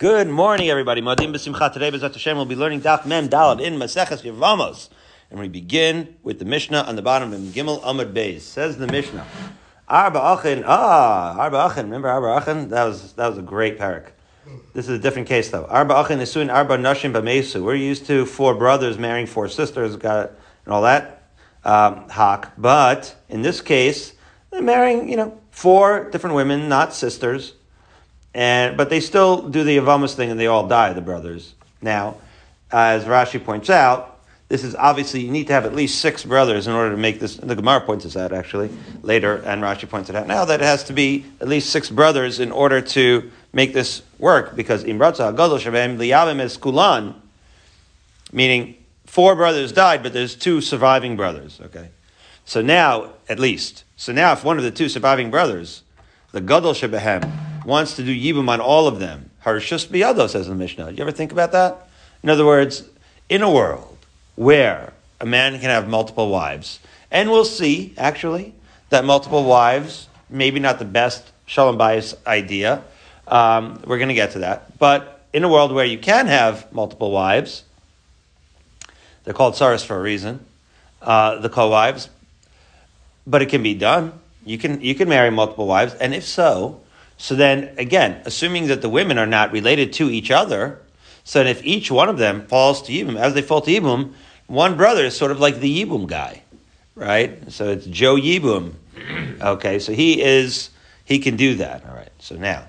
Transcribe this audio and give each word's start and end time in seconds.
Good 0.00 0.28
morning, 0.28 0.70
everybody. 0.70 1.02
Modim 1.02 1.34
b'simcha. 1.34 1.70
Today, 1.70 1.90
B'ezrat 1.90 2.14
Hashem, 2.14 2.34
we'll 2.34 2.46
be 2.46 2.56
learning 2.56 2.80
Daf 2.80 3.04
Mem 3.04 3.28
Dalad 3.28 3.60
in 3.60 3.74
Maseches 3.74 4.22
Yevamos. 4.22 4.88
And 5.30 5.38
we 5.38 5.46
begin 5.46 6.16
with 6.22 6.38
the 6.38 6.46
Mishnah 6.46 6.84
on 6.84 6.96
the 6.96 7.02
bottom 7.02 7.34
of 7.34 7.38
Gimel 7.38 7.82
Amud 7.82 8.14
Beis. 8.14 8.40
Says 8.40 8.78
the 8.78 8.86
Mishnah, 8.86 9.26
Arba 9.86 10.18
Achin, 10.18 10.64
ah, 10.66 11.36
Arba 11.36 11.68
Achin. 11.68 11.82
Remember 11.82 12.08
Arba 12.08 12.40
Achin? 12.40 12.70
That 12.70 12.84
was, 12.84 13.12
that 13.12 13.28
was 13.28 13.36
a 13.36 13.42
great 13.42 13.78
parak. 13.78 14.12
This 14.72 14.88
is 14.88 14.98
a 14.98 14.98
different 14.98 15.28
case, 15.28 15.50
though. 15.50 15.66
Arba 15.66 15.92
Achin 15.92 16.16
Isuin 16.16 16.50
Arba 16.50 16.78
Nashim 16.78 17.12
B'Mesu. 17.12 17.62
We're 17.62 17.74
used 17.74 18.06
to 18.06 18.24
four 18.24 18.54
brothers 18.54 18.96
marrying 18.96 19.26
four 19.26 19.48
sisters, 19.48 19.96
got 19.96 20.30
and 20.64 20.72
all 20.72 20.80
that, 20.80 21.28
um, 21.62 22.08
hak. 22.08 22.52
But 22.56 23.14
in 23.28 23.42
this 23.42 23.60
case, 23.60 24.14
they're 24.50 24.62
marrying, 24.62 25.10
you 25.10 25.18
know, 25.18 25.38
four 25.50 26.08
different 26.08 26.36
women, 26.36 26.70
not 26.70 26.94
sisters 26.94 27.52
and 28.34 28.76
but 28.76 28.90
they 28.90 29.00
still 29.00 29.48
do 29.48 29.64
the 29.64 29.76
Yavamas 29.76 30.14
thing 30.14 30.30
and 30.30 30.38
they 30.38 30.46
all 30.46 30.66
die, 30.66 30.92
the 30.92 31.00
brothers. 31.00 31.54
Now, 31.82 32.16
as 32.70 33.04
Rashi 33.04 33.42
points 33.42 33.70
out, 33.70 34.20
this 34.48 34.64
is 34.64 34.74
obviously 34.74 35.20
you 35.20 35.30
need 35.30 35.46
to 35.46 35.52
have 35.52 35.64
at 35.64 35.74
least 35.74 36.00
six 36.00 36.24
brothers 36.24 36.66
in 36.66 36.72
order 36.72 36.90
to 36.90 36.96
make 36.96 37.20
this. 37.20 37.36
The 37.36 37.54
Gemara 37.54 37.80
points 37.80 38.04
this 38.04 38.16
out 38.16 38.32
actually 38.32 38.70
later, 39.02 39.36
and 39.36 39.62
Rashi 39.62 39.88
points 39.88 40.10
it 40.10 40.16
out 40.16 40.26
now 40.26 40.44
that 40.44 40.60
it 40.60 40.64
has 40.64 40.84
to 40.84 40.92
be 40.92 41.24
at 41.40 41.48
least 41.48 41.70
six 41.70 41.88
brothers 41.88 42.40
in 42.40 42.52
order 42.52 42.80
to 42.80 43.30
make 43.52 43.72
this 43.72 44.02
work 44.18 44.54
because 44.56 44.84
Imratza 44.84 45.30
Gadol 45.36 45.58
Shabem 45.58 45.98
Liyavim 45.98 46.40
is 46.40 46.56
Kulan, 46.56 47.14
meaning 48.32 48.76
four 49.06 49.34
brothers 49.34 49.72
died, 49.72 50.02
but 50.02 50.12
there's 50.12 50.34
two 50.34 50.60
surviving 50.60 51.16
brothers. 51.16 51.60
Okay, 51.66 51.88
so 52.44 52.60
now 52.60 53.10
at 53.28 53.38
least, 53.38 53.84
so 53.96 54.12
now 54.12 54.32
if 54.32 54.44
one 54.44 54.58
of 54.58 54.64
the 54.64 54.70
two 54.70 54.88
surviving 54.88 55.30
brothers, 55.30 55.82
the 56.32 56.40
Gadol 56.40 56.74
Shebehem, 56.74 57.49
wants 57.64 57.96
to 57.96 58.04
do 58.04 58.14
Yibum 58.14 58.48
on 58.48 58.60
all 58.60 58.86
of 58.86 58.98
them. 58.98 59.30
Harshus 59.44 59.86
biyado, 59.86 60.28
says 60.28 60.46
in 60.46 60.52
the 60.52 60.58
Mishnah. 60.58 60.90
Do 60.90 60.96
you 60.96 61.02
ever 61.02 61.12
think 61.12 61.32
about 61.32 61.52
that? 61.52 61.88
In 62.22 62.28
other 62.28 62.44
words, 62.44 62.88
in 63.28 63.42
a 63.42 63.50
world 63.50 63.96
where 64.36 64.92
a 65.20 65.26
man 65.26 65.52
can 65.52 65.70
have 65.70 65.88
multiple 65.88 66.28
wives, 66.28 66.80
and 67.10 67.30
we'll 67.30 67.44
see, 67.44 67.94
actually, 67.96 68.54
that 68.90 69.04
multiple 69.04 69.44
wives, 69.44 70.08
maybe 70.28 70.60
not 70.60 70.78
the 70.78 70.84
best 70.84 71.30
Shalom 71.46 71.76
Bayis 71.76 72.14
idea. 72.26 72.82
Um, 73.26 73.82
we're 73.86 73.98
going 73.98 74.08
to 74.08 74.14
get 74.14 74.32
to 74.32 74.40
that. 74.40 74.78
But 74.78 75.24
in 75.32 75.44
a 75.44 75.48
world 75.48 75.72
where 75.72 75.84
you 75.84 75.98
can 75.98 76.26
have 76.26 76.72
multiple 76.72 77.10
wives, 77.10 77.64
they're 79.24 79.34
called 79.34 79.54
saras 79.54 79.84
for 79.84 79.96
a 79.96 80.00
reason, 80.00 80.44
uh, 81.02 81.38
the 81.38 81.48
co-wives, 81.48 82.08
but 83.26 83.42
it 83.42 83.46
can 83.46 83.62
be 83.62 83.74
done. 83.74 84.12
You 84.44 84.58
can, 84.58 84.80
you 84.80 84.94
can 84.94 85.08
marry 85.08 85.30
multiple 85.30 85.66
wives, 85.66 85.94
and 85.94 86.14
if 86.14 86.24
so, 86.24 86.80
so 87.20 87.34
then, 87.34 87.74
again, 87.76 88.22
assuming 88.24 88.68
that 88.68 88.80
the 88.80 88.88
women 88.88 89.18
are 89.18 89.26
not 89.26 89.52
related 89.52 89.92
to 89.94 90.08
each 90.08 90.30
other, 90.30 90.80
so 91.22 91.42
if 91.42 91.62
each 91.62 91.90
one 91.90 92.08
of 92.08 92.16
them 92.16 92.46
falls 92.46 92.80
to 92.84 92.92
Yibum, 92.92 93.18
as 93.18 93.34
they 93.34 93.42
fall 93.42 93.60
to 93.60 93.70
Yibum, 93.70 94.14
one 94.46 94.74
brother 94.74 95.04
is 95.04 95.18
sort 95.18 95.30
of 95.30 95.38
like 95.38 95.60
the 95.60 95.84
Yibum 95.84 96.06
guy, 96.06 96.42
right? 96.94 97.52
So 97.52 97.68
it's 97.68 97.84
Joe 97.84 98.16
Yibum. 98.16 98.72
Okay, 99.42 99.78
so 99.78 99.92
he 99.92 100.22
is, 100.22 100.70
he 101.04 101.18
can 101.18 101.36
do 101.36 101.56
that. 101.56 101.84
All 101.86 101.94
right, 101.94 102.12
so 102.18 102.36
now, 102.36 102.66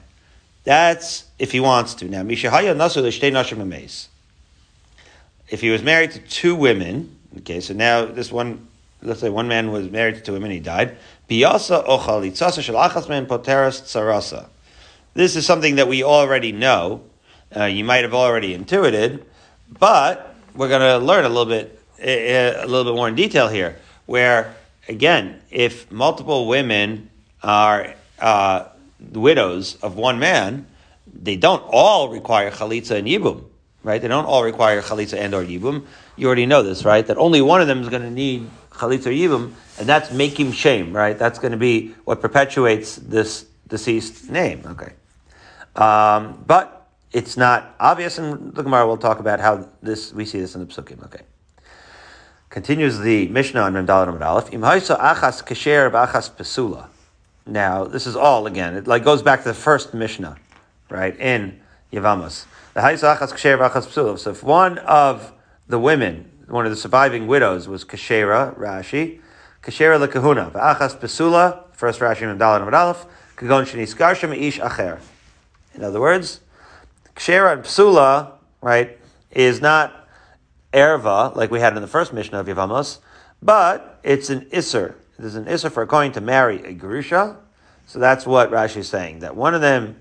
that's 0.63 1.25
if 1.39 1.52
he 1.52 1.59
wants 1.59 1.95
to. 1.95 2.05
Now, 2.05 2.23
Mishahaya 2.23 2.75
Nasu 2.75 3.02
Nashim 3.03 4.07
If 5.49 5.61
he 5.61 5.69
was 5.69 5.81
married 5.81 6.11
to 6.11 6.19
two 6.19 6.55
women, 6.55 7.17
okay, 7.39 7.59
so 7.59 7.73
now 7.73 8.05
this 8.05 8.31
one, 8.31 8.67
let's 9.02 9.19
say 9.19 9.29
one 9.29 9.49
man 9.49 9.72
was 9.72 9.89
married 9.89 10.16
to 10.16 10.22
two 10.22 10.33
women, 10.33 10.52
he 10.52 10.59
died. 10.59 10.97
Achas 11.39 13.09
men 13.09 13.25
poteras 13.25 13.81
tsarasa. 13.81 14.47
This 15.13 15.35
is 15.35 15.45
something 15.45 15.75
that 15.75 15.88
we 15.88 16.03
already 16.03 16.51
know. 16.51 17.03
Uh, 17.55 17.65
you 17.65 17.83
might 17.83 18.03
have 18.03 18.13
already 18.13 18.53
intuited, 18.53 19.25
but 19.79 20.35
we're 20.55 20.69
going 20.69 20.81
to 20.81 21.05
learn 21.05 21.25
a 21.25 21.29
little 21.29 21.45
bit, 21.45 21.79
a 21.99 22.65
little 22.65 22.85
bit 22.91 22.95
more 22.95 23.07
in 23.07 23.15
detail 23.15 23.47
here. 23.47 23.77
Where 24.06 24.56
again, 24.88 25.41
if 25.50 25.91
multiple 25.91 26.47
women 26.47 27.09
are 27.44 27.94
uh, 28.19 28.66
widows 29.11 29.75
of 29.81 29.95
one 29.95 30.19
man, 30.19 30.66
they 31.13 31.35
don't 31.35 31.63
all 31.67 32.09
require 32.09 32.51
chalitza 32.51 32.91
and 32.91 33.07
yibum, 33.07 33.44
right? 33.83 34.01
They 34.01 34.07
don't 34.07 34.25
all 34.25 34.44
require 34.44 34.81
chalitza 34.81 35.17
and 35.17 35.33
or 35.33 35.44
yibum. 35.44 35.85
You 36.16 36.27
already 36.27 36.45
know 36.45 36.63
this, 36.63 36.85
right? 36.85 37.06
That 37.06 37.17
only 37.17 37.41
one 37.41 37.61
of 37.61 37.67
them 37.67 37.81
is 37.81 37.89
going 37.89 38.03
to 38.03 38.11
need 38.11 38.50
chalitza 38.81 39.08
or 39.08 39.12
and 39.80 39.88
that's 39.88 40.12
making 40.12 40.52
shame, 40.52 40.96
right? 40.96 41.18
That's 41.18 41.40
going 41.40 41.52
to 41.52 41.58
be 41.58 41.96
what 42.03 42.22
perpetuates 42.22 42.96
this 42.96 43.46
deceased 43.68 44.30
name. 44.30 44.64
Okay, 44.66 44.94
um, 45.75 46.44
but 46.47 46.90
it's 47.12 47.38
not 47.38 47.75
obvious, 47.80 48.18
and 48.18 48.53
the 48.53 48.64
Gemara 48.64 48.88
will 48.88 48.97
talk 48.97 49.19
about 49.19 49.40
how 49.40 49.69
this 49.81 50.14
we 50.14 50.25
see 50.25 50.40
this 50.40 50.56
in 50.56 50.62
the 50.62 50.68
Psukim. 50.68 51.03
Okay. 51.06 51.22
Continues 52.50 53.00
the 53.00 53.28
Mishnah 53.30 53.62
on 53.62 53.74
Memdal 53.74 54.09
and. 54.09 54.53
Im 54.53 54.62
achas 54.62 55.42
kasher 55.42 55.90
b'achas 55.90 56.30
pesula. 56.30 56.88
Now, 57.46 57.86
this 57.86 58.06
is 58.06 58.16
all 58.16 58.46
again. 58.46 58.75
It 58.75 58.88
like 58.88 59.03
goes 59.03 59.22
back 59.22 59.44
to 59.44 59.50
the 59.50 59.53
first 59.53 59.94
Mishnah, 59.94 60.38
right 60.90 61.18
in 61.18 61.59
Yavamos. 61.94 62.46
The 62.74 62.81
achas 62.81 63.31
kasher 63.31 63.58
b'achas 63.58 63.88
pesula. 63.88 64.19
So 64.19 64.31
if 64.31 64.44
one 64.44 64.80
of 64.80 65.31
the 65.68 65.80
women, 65.80 66.31
one 66.51 66.66
of 66.66 66.72
the 66.72 66.78
surviving 66.78 67.28
widows, 67.28 67.67
was 67.67 67.84
kashera, 67.85 68.57
Rashi, 68.57 69.22
Kashera 69.62 70.03
lekahuna. 70.03 70.51
V'achas 70.51 70.97
pesula. 70.97 71.63
First 71.72 72.00
Rashi 72.00 72.29
and 72.29 72.39
Dalet 72.39 72.66
and 72.66 72.75
Aleph. 72.75 73.06
Kagon 73.35 73.63
sheniskarshem 73.63 74.35
ish 74.35 74.59
acher. 74.59 75.00
In 75.75 75.84
other 75.84 76.00
words, 76.00 76.41
kashera 77.16 77.53
and 77.53 77.63
pesula, 77.63 78.34
right, 78.62 78.97
is 79.29 79.62
not 79.62 80.07
erva 80.73 81.35
like 81.35 81.51
we 81.51 81.59
had 81.59 81.75
in 81.75 81.81
the 81.81 81.88
first 81.88 82.12
Mishnah 82.12 82.39
of 82.39 82.47
Yavamos, 82.47 83.00
but 83.41 84.00
it's 84.03 84.29
an 84.29 84.41
isser. 84.45 84.95
There's 85.19 85.35
an 85.35 85.45
isser 85.45 85.72
for 85.72 85.83
a 85.83 85.88
coin 85.88 86.12
to 86.13 86.22
marry 86.22 86.63
a 86.63 86.73
gerusha. 86.73 87.38
So 87.85 88.00
that's 88.00 88.25
what 88.25 88.51
Rashi 88.51 88.78
is 88.78 88.89
saying. 88.89 89.19
That 89.19 89.35
one 89.35 89.53
of 89.53 89.62
them 89.62 90.00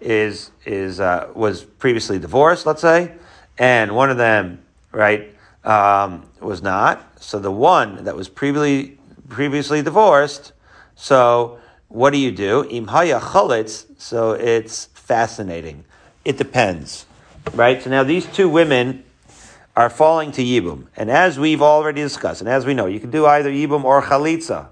is 0.00 0.50
is 0.64 1.00
uh, 1.00 1.28
was 1.34 1.64
previously 1.64 2.18
divorced, 2.18 2.64
let's 2.64 2.80
say, 2.80 3.12
and 3.58 3.94
one 3.94 4.10
of 4.10 4.16
them, 4.16 4.62
right, 4.90 5.34
um, 5.64 6.26
was 6.40 6.62
not. 6.62 7.22
So 7.22 7.38
the 7.38 7.52
one 7.52 8.04
that 8.04 8.16
was 8.16 8.28
previously 8.28 8.98
previously 9.28 9.82
divorced. 9.82 10.52
So 10.94 11.58
what 11.88 12.10
do 12.10 12.18
you 12.18 12.32
do? 12.32 12.64
Imhaya 12.64 13.20
chalitz. 13.20 13.86
So 13.98 14.32
it's 14.32 14.86
fascinating. 14.86 15.84
It 16.24 16.38
depends, 16.38 17.06
right? 17.54 17.82
So 17.82 17.90
now 17.90 18.04
these 18.04 18.26
two 18.26 18.48
women 18.48 19.04
are 19.74 19.88
falling 19.88 20.32
to 20.32 20.42
yibum, 20.42 20.86
and 20.96 21.10
as 21.10 21.38
we've 21.38 21.62
already 21.62 22.02
discussed, 22.02 22.42
and 22.42 22.48
as 22.48 22.66
we 22.66 22.74
know, 22.74 22.86
you 22.86 23.00
can 23.00 23.10
do 23.10 23.24
either 23.24 23.50
yibum 23.50 23.84
or 23.84 24.02
chalitza. 24.02 24.68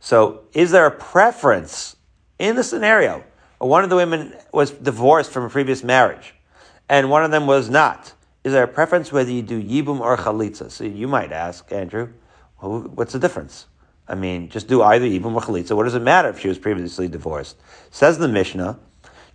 So 0.00 0.42
is 0.54 0.70
there 0.70 0.86
a 0.86 0.90
preference 0.90 1.96
in 2.38 2.56
the 2.56 2.64
scenario? 2.64 3.24
One 3.58 3.84
of 3.84 3.90
the 3.90 3.96
women 3.96 4.32
was 4.52 4.70
divorced 4.70 5.30
from 5.30 5.44
a 5.44 5.50
previous 5.50 5.84
marriage, 5.84 6.34
and 6.88 7.10
one 7.10 7.24
of 7.24 7.30
them 7.30 7.46
was 7.46 7.68
not. 7.68 8.12
Is 8.44 8.52
there 8.52 8.64
a 8.64 8.68
preference 8.68 9.12
whether 9.12 9.30
you 9.30 9.42
do 9.42 9.62
yibum 9.62 10.00
or 10.00 10.16
chalitza? 10.16 10.70
So 10.70 10.84
you 10.84 11.08
might 11.08 11.32
ask, 11.32 11.70
Andrew, 11.72 12.12
what's 12.58 13.12
the 13.12 13.18
difference? 13.18 13.66
I 14.08 14.14
mean, 14.14 14.48
just 14.48 14.68
do 14.68 14.82
either 14.82 15.06
Yibum 15.06 15.34
or 15.34 15.40
Chalitza. 15.40 15.76
What 15.76 15.84
does 15.84 15.94
it 15.94 16.02
matter 16.02 16.28
if 16.28 16.40
she 16.40 16.48
was 16.48 16.58
previously 16.58 17.08
divorced? 17.08 17.56
Says 17.90 18.18
the 18.18 18.28
Mishnah, 18.28 18.78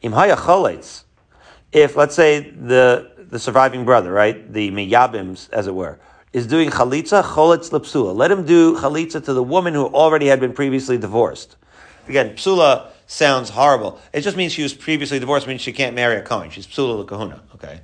Imhaya 0.03 0.35
Chalitz. 0.35 1.03
If, 1.71 1.95
let's 1.95 2.15
say, 2.15 2.51
the, 2.51 3.11
the 3.17 3.39
surviving 3.39 3.85
brother, 3.85 4.11
right, 4.11 4.51
the 4.51 4.71
Miyabims, 4.71 5.49
as 5.49 5.67
it 5.67 5.75
were, 5.75 5.99
is 6.33 6.47
doing 6.47 6.69
Chalitza, 6.69 7.23
Cholitz 7.23 7.71
Lepsula. 7.71 8.15
Let 8.15 8.31
him 8.31 8.45
do 8.45 8.77
Chalitza 8.77 9.23
to 9.25 9.33
the 9.33 9.43
woman 9.43 9.73
who 9.73 9.87
already 9.87 10.27
had 10.27 10.39
been 10.39 10.53
previously 10.53 10.97
divorced. 10.97 11.55
Again, 12.07 12.35
Psula 12.35 12.87
sounds 13.05 13.49
horrible. 13.49 13.99
It 14.13 14.21
just 14.21 14.37
means 14.37 14.53
she 14.53 14.63
was 14.63 14.73
previously 14.73 15.19
divorced, 15.19 15.47
means 15.47 15.61
she 15.61 15.73
can't 15.73 15.95
marry 15.95 16.17
a 16.17 16.21
Kohen. 16.21 16.49
She's 16.49 16.67
Psula 16.67 17.05
Kahuna, 17.07 17.41
okay? 17.55 17.81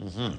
Mm-hmm. 0.00 0.38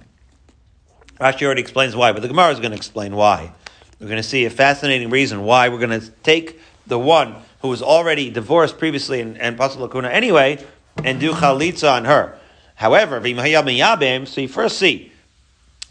Rashi 1.19 1.45
already 1.45 1.61
explains 1.61 1.95
why, 1.95 2.11
but 2.11 2.21
the 2.21 2.27
Gemara 2.27 2.51
is 2.51 2.59
going 2.59 2.71
to 2.71 2.77
explain 2.77 3.15
why. 3.15 3.51
We're 3.99 4.07
going 4.07 4.21
to 4.21 4.27
see 4.27 4.45
a 4.45 4.49
fascinating 4.49 5.09
reason 5.09 5.43
why 5.43 5.69
we're 5.69 5.79
going 5.79 5.99
to 5.99 6.09
take 6.23 6.59
the 6.85 6.99
one 6.99 7.35
who 7.61 7.69
was 7.69 7.81
already 7.81 8.29
divorced 8.29 8.77
previously 8.77 9.19
and, 9.21 9.37
and 9.39 9.57
Pasal 9.57 9.87
Lakuna 9.87 10.11
anyway, 10.11 10.63
and 11.03 11.19
do 11.19 11.31
chalitza 11.31 11.91
on 11.91 12.05
her. 12.05 12.37
However, 12.75 13.19
so 13.19 14.41
you 14.41 14.47
first 14.47 14.77
see, 14.77 15.11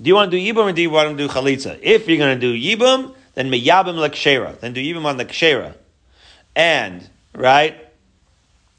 do 0.01 0.09
you 0.09 0.15
want 0.15 0.31
to 0.31 0.39
do 0.39 0.55
yibum 0.55 0.71
or 0.71 0.73
do 0.73 0.83
you 0.83 0.91
want 0.91 1.17
to 1.17 1.27
do 1.27 1.33
chalitza? 1.33 1.79
If 1.83 2.07
you're 2.07 2.19
going 2.19 2.39
to 2.39 2.41
do 2.41 2.55
yibum, 2.55 3.15
then 3.35 3.51
miyabim 3.51 3.97
lekshera, 3.97 4.61
then 4.61 4.73
do 4.73 4.81
yibum 4.81 5.05
on 5.05 5.17
the 5.17 5.25
kshera. 5.25 5.75
And, 6.55 7.09
right, 7.35 7.77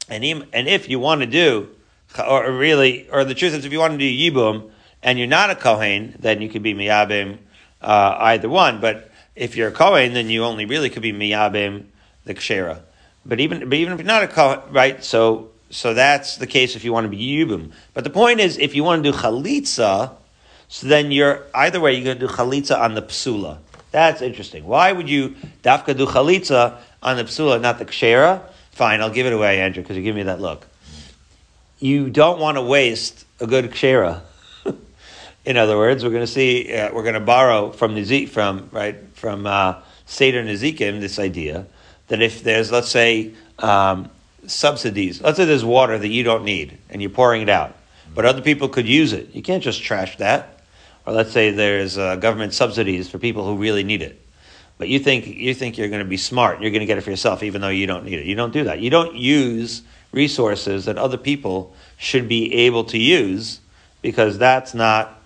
and, 0.08 0.24
and 0.24 0.68
if 0.68 0.88
you 0.88 0.98
want 0.98 1.20
to 1.20 1.26
do, 1.26 1.68
or 2.18 2.50
really, 2.50 3.08
or 3.10 3.24
the 3.24 3.34
truth 3.34 3.54
is 3.54 3.66
if 3.66 3.72
you 3.72 3.78
want 3.78 3.92
to 3.92 3.98
do 3.98 4.32
yibum, 4.32 4.70
and 5.02 5.18
you're 5.18 5.28
not 5.28 5.50
a 5.50 5.54
kohen, 5.54 6.16
then 6.18 6.40
you 6.40 6.48
could 6.48 6.62
be 6.62 6.74
miyabim, 6.74 7.38
uh, 7.80 8.16
either 8.18 8.48
one, 8.48 8.80
but 8.80 9.10
if 9.38 9.56
you're 9.56 9.68
a 9.68 9.72
Kohen, 9.72 10.12
then 10.14 10.28
you 10.28 10.44
only 10.44 10.66
really 10.66 10.90
could 10.90 11.02
be 11.02 11.12
miyabim 11.12 11.84
the 12.24 12.34
kshera. 12.34 12.80
But 13.24 13.40
even 13.40 13.68
but 13.68 13.74
even 13.74 13.94
if 13.94 14.00
you're 14.00 14.06
not 14.06 14.22
a 14.22 14.28
Kohen, 14.28 14.60
right? 14.70 15.02
So 15.02 15.50
so 15.70 15.94
that's 15.94 16.36
the 16.36 16.46
case 16.46 16.76
if 16.76 16.84
you 16.84 16.92
want 16.92 17.04
to 17.04 17.08
be 17.08 17.18
yibum. 17.18 17.72
But 17.94 18.04
the 18.04 18.10
point 18.10 18.40
is, 18.40 18.58
if 18.58 18.74
you 18.74 18.84
want 18.84 19.04
to 19.04 19.12
do 19.12 19.16
chalitza, 19.16 20.12
so 20.68 20.86
then 20.86 21.12
you're 21.12 21.44
either 21.54 21.80
way 21.80 21.94
you're 21.94 22.04
going 22.04 22.18
to 22.18 22.26
do 22.26 22.32
chalitza 22.32 22.78
on 22.78 22.94
the 22.94 23.02
psula. 23.02 23.58
That's 23.90 24.20
interesting. 24.20 24.66
Why 24.66 24.92
would 24.92 25.08
you 25.08 25.36
dafka 25.62 25.96
do 25.96 26.06
chalitza 26.06 26.78
on 27.02 27.16
the 27.16 27.24
psula, 27.24 27.60
not 27.60 27.78
the 27.78 27.84
kshera? 27.84 28.42
Fine, 28.72 29.00
I'll 29.00 29.10
give 29.10 29.26
it 29.26 29.32
away, 29.32 29.60
Andrew, 29.60 29.82
because 29.82 29.96
you 29.96 30.02
give 30.02 30.14
me 30.14 30.24
that 30.24 30.40
look. 30.40 30.66
You 31.78 32.10
don't 32.10 32.38
want 32.38 32.56
to 32.56 32.62
waste 32.62 33.24
a 33.40 33.46
good 33.46 33.70
kshera. 33.70 34.22
In 35.48 35.56
other 35.56 35.78
words, 35.78 36.04
we're 36.04 36.10
going 36.10 36.26
to 36.26 36.30
see 36.30 36.74
uh, 36.74 36.92
we're 36.92 37.04
going 37.04 37.14
to 37.14 37.20
borrow 37.20 37.72
from 37.72 37.94
Nizik 37.94 38.28
from 38.28 38.68
right 38.70 38.98
from 39.14 39.46
uh, 39.46 39.80
Seder 40.04 40.44
Nizikim 40.44 41.00
this 41.00 41.18
idea 41.18 41.64
that 42.08 42.20
if 42.20 42.42
there's 42.42 42.70
let's 42.70 42.90
say 42.90 43.32
um, 43.58 44.10
subsidies, 44.46 45.22
let's 45.22 45.38
say 45.38 45.46
there's 45.46 45.64
water 45.64 45.98
that 45.98 46.08
you 46.08 46.22
don't 46.22 46.44
need 46.44 46.76
and 46.90 47.00
you're 47.00 47.10
pouring 47.10 47.40
it 47.40 47.48
out, 47.48 47.74
but 48.14 48.26
other 48.26 48.42
people 48.42 48.68
could 48.68 48.86
use 48.86 49.14
it. 49.14 49.34
You 49.34 49.40
can't 49.40 49.62
just 49.62 49.82
trash 49.82 50.18
that. 50.18 50.60
Or 51.06 51.14
let's 51.14 51.32
say 51.32 51.50
there's 51.50 51.96
uh, 51.96 52.16
government 52.16 52.52
subsidies 52.52 53.08
for 53.08 53.18
people 53.18 53.46
who 53.46 53.56
really 53.56 53.84
need 53.84 54.02
it, 54.02 54.20
but 54.76 54.88
you 54.88 54.98
think 54.98 55.26
you 55.26 55.54
think 55.54 55.78
you're 55.78 55.88
going 55.88 56.04
to 56.04 56.10
be 56.10 56.18
smart, 56.18 56.60
you're 56.60 56.72
going 56.72 56.80
to 56.80 56.86
get 56.86 56.98
it 56.98 57.00
for 57.00 57.10
yourself, 57.10 57.42
even 57.42 57.62
though 57.62 57.68
you 57.68 57.86
don't 57.86 58.04
need 58.04 58.18
it. 58.18 58.26
You 58.26 58.34
don't 58.34 58.52
do 58.52 58.64
that. 58.64 58.80
You 58.80 58.90
don't 58.90 59.16
use 59.16 59.80
resources 60.12 60.84
that 60.84 60.98
other 60.98 61.16
people 61.16 61.74
should 61.96 62.28
be 62.28 62.52
able 62.52 62.84
to 62.84 62.98
use 62.98 63.60
because 64.02 64.36
that's 64.36 64.74
not 64.74 65.17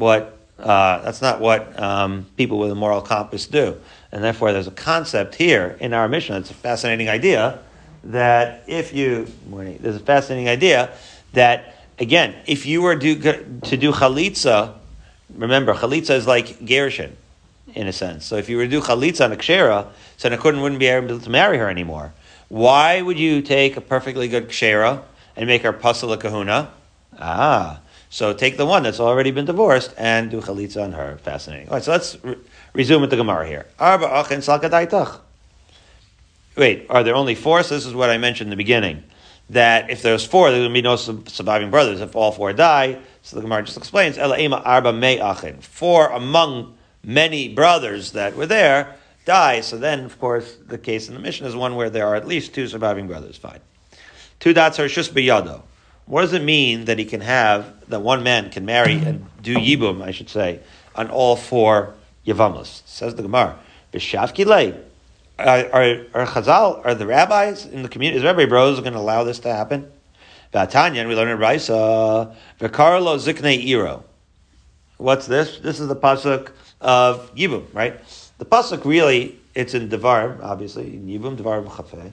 what 0.00 0.38
uh, 0.58 1.00
that's 1.02 1.22
not 1.22 1.40
what 1.40 1.80
um, 1.80 2.26
people 2.36 2.58
with 2.58 2.70
a 2.70 2.74
moral 2.74 3.00
compass 3.00 3.46
do. 3.46 3.76
And 4.12 4.22
therefore, 4.22 4.52
there's 4.52 4.66
a 4.66 4.72
concept 4.72 5.34
here 5.34 5.76
in 5.80 5.94
our 5.94 6.08
Mishnah. 6.08 6.38
It's 6.38 6.50
a 6.50 6.54
fascinating 6.54 7.08
idea 7.08 7.60
that 8.04 8.64
if 8.66 8.92
you, 8.92 9.26
there's 9.48 9.96
a 9.96 10.00
fascinating 10.00 10.48
idea 10.48 10.90
that, 11.32 11.76
again, 11.98 12.34
if 12.46 12.66
you 12.66 12.82
were 12.82 12.96
do, 12.96 13.14
to 13.16 13.76
do 13.76 13.92
chalitza, 13.92 14.74
remember, 15.34 15.74
chalitza 15.74 16.14
is 16.16 16.26
like 16.26 16.58
gerushin, 16.60 17.12
in 17.74 17.86
a 17.86 17.92
sense. 17.92 18.26
So 18.26 18.36
if 18.36 18.48
you 18.48 18.56
were 18.56 18.64
to 18.64 18.70
do 18.70 18.80
chalitza 18.80 19.24
on 19.24 19.32
a 19.32 19.36
kshera, 19.36 19.86
so 20.16 20.28
Nakudan 20.28 20.60
wouldn't 20.60 20.80
be 20.80 20.86
able 20.86 21.18
to 21.18 21.30
marry 21.30 21.58
her 21.58 21.68
anymore. 21.68 22.12
Why 22.48 23.00
would 23.00 23.18
you 23.18 23.42
take 23.42 23.76
a 23.76 23.80
perfectly 23.80 24.28
good 24.28 24.48
kshera 24.48 25.02
and 25.36 25.46
make 25.46 25.62
her 25.62 25.72
pasala 25.72 26.18
kahuna? 26.18 26.70
Ah, 27.18 27.80
so 28.12 28.32
take 28.32 28.56
the 28.56 28.66
one 28.66 28.82
that's 28.82 28.98
already 28.98 29.30
been 29.30 29.44
divorced 29.44 29.94
and 29.96 30.32
do 30.32 30.40
chalitza 30.40 30.82
on 30.82 30.92
her. 30.92 31.18
Fascinating. 31.18 31.68
All 31.68 31.74
right, 31.74 31.82
so 31.82 31.92
let's 31.92 32.22
re- 32.24 32.36
resume 32.74 33.00
with 33.00 33.10
the 33.10 33.16
Gemara 33.16 33.46
here. 33.46 33.66
Arba 33.78 34.06
achin 34.06 34.40
salkadaitach. 34.40 35.20
Wait, 36.56 36.86
are 36.90 37.04
there 37.04 37.14
only 37.14 37.36
four? 37.36 37.62
So 37.62 37.76
this 37.76 37.86
is 37.86 37.94
what 37.94 38.10
I 38.10 38.18
mentioned 38.18 38.48
in 38.48 38.50
the 38.50 38.56
beginning. 38.56 39.04
That 39.50 39.90
if 39.90 40.02
there's 40.02 40.24
four, 40.26 40.50
there 40.50 40.60
would 40.60 40.72
be 40.72 40.82
no 40.82 40.96
surviving 40.96 41.70
brothers. 41.70 42.00
If 42.00 42.16
all 42.16 42.32
four 42.32 42.52
die, 42.52 42.98
so 43.22 43.36
the 43.36 43.42
Gemara 43.42 43.62
just 43.62 43.76
explains, 43.76 44.18
Ela 44.18 44.36
arba 44.60 44.92
me 44.92 45.20
achin. 45.20 45.60
Four 45.60 46.08
among 46.08 46.76
many 47.04 47.48
brothers 47.48 48.12
that 48.12 48.34
were 48.34 48.46
there 48.46 48.96
die. 49.24 49.60
So 49.60 49.78
then, 49.78 50.04
of 50.04 50.18
course, 50.18 50.56
the 50.66 50.78
case 50.78 51.06
in 51.06 51.14
the 51.14 51.20
Mishnah 51.20 51.46
is 51.46 51.54
one 51.54 51.76
where 51.76 51.90
there 51.90 52.08
are 52.08 52.16
at 52.16 52.26
least 52.26 52.54
two 52.54 52.66
surviving 52.66 53.06
brothers. 53.06 53.36
Fine. 53.36 53.60
Two 54.40 54.52
dots 54.52 54.80
are 54.80 54.86
shus 54.86 55.08
biyado. 55.08 55.62
What 56.10 56.22
does 56.22 56.32
it 56.32 56.42
mean 56.42 56.86
that 56.86 56.98
he 56.98 57.04
can 57.04 57.20
have, 57.20 57.88
that 57.88 58.00
one 58.00 58.24
man 58.24 58.50
can 58.50 58.64
marry 58.64 58.94
and 58.94 59.26
do 59.42 59.54
yibum, 59.54 60.02
I 60.02 60.10
should 60.10 60.28
say, 60.28 60.58
on 60.96 61.08
all 61.08 61.36
four 61.36 61.94
yavamos? 62.26 62.82
Says 62.84 63.14
the 63.14 63.22
Gemara. 63.22 63.56
B'shavkilei 63.92 64.76
are, 65.38 65.46
are, 66.12 66.26
Chazal, 66.26 66.84
are 66.84 66.96
the 66.96 67.06
rabbis 67.06 67.64
in 67.64 67.84
the 67.84 67.88
community, 67.88 68.18
is 68.18 68.24
Rabbi 68.24 68.46
Bros 68.46 68.80
going 68.80 68.92
to 68.94 68.98
allow 68.98 69.22
this 69.22 69.38
to 69.38 69.54
happen? 69.54 69.88
Vatanya, 70.52 70.96
and 70.96 71.08
we 71.08 71.14
learn 71.14 71.28
in 71.28 71.38
Raisa, 71.38 72.36
Vikarlo 72.58 73.16
Zikne 73.16 73.64
Iro. 73.64 74.02
What's 74.96 75.28
this? 75.28 75.60
This 75.60 75.78
is 75.78 75.86
the 75.86 75.94
pasuk 75.94 76.50
of 76.80 77.32
Yibum, 77.36 77.72
right? 77.72 78.00
The 78.38 78.44
pasuk 78.44 78.84
really, 78.84 79.38
it's 79.54 79.74
in 79.74 79.88
Devar, 79.88 80.38
obviously, 80.42 80.92
in 80.92 81.06
Yibum, 81.06 81.36
Devar 81.36 81.62
Chafei. 81.62 82.10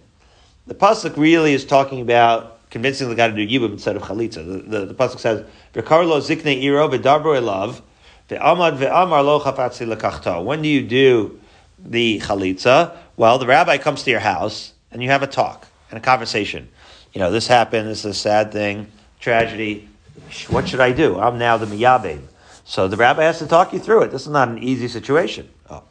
The 0.68 0.76
pasuk 0.76 1.18
really 1.18 1.54
is 1.54 1.66
talking 1.66 2.02
about 2.02 2.57
convincing 2.70 3.10
the 3.10 3.16
guy 3.16 3.30
to 3.30 3.36
do 3.36 3.48
Yibum 3.48 3.74
instead 3.74 3.96
of 3.96 4.04
Chalitza. 4.04 4.46
The, 4.46 4.80
the, 4.80 4.86
the 4.88 4.94
pasuk 4.94 5.20
says, 5.20 5.46
Vikarlo 5.74 6.20
Zikne 6.20 6.62
Iro, 6.62 6.88
Vidarbro 6.88 7.40
Elav, 7.40 7.82
Ve'amad 8.30 8.78
ve'amar 8.78 9.24
lo 9.24 9.40
chafatzi 9.40 9.88
lekachto. 9.88 10.44
When 10.44 10.62
do 10.62 10.68
you 10.68 10.82
do 10.82 11.40
the 11.80 12.20
chalitza? 12.20 12.96
Well, 13.16 13.40
the 13.40 13.48
rabbi 13.48 13.78
comes 13.78 14.04
to 14.04 14.12
your 14.12 14.20
house 14.20 14.74
and 14.92 15.02
you 15.02 15.10
have 15.10 15.24
a 15.24 15.28
talk 15.28 15.68
and 15.90 15.98
a 15.98 16.02
conversation. 16.02 16.68
You 17.14 17.20
know, 17.20 17.32
this 17.32 17.48
happened, 17.48 17.88
this 17.88 18.00
is 18.00 18.06
a 18.06 18.14
sad 18.14 18.52
thing, 18.52 18.92
tragedy. 19.20 19.88
What 20.50 20.68
should 20.68 20.82
I 20.82 20.92
do? 20.92 21.18
I'm 21.20 21.38
now 21.38 21.58
the 21.58 21.66
miyabed. 21.66 22.22
So 22.66 22.90
the 22.90 22.98
rabbi 22.98 23.24
has 23.24 23.40
to 23.40 23.48
talk 23.48 23.72
you 23.72 23.80
through 23.80 24.04
it. 24.04 24.12
This 24.12 24.24
is 24.24 24.28
not 24.28 24.50
an 24.50 24.58
easy 24.58 24.90
situation. 24.90 25.50
Oh. 25.70 25.84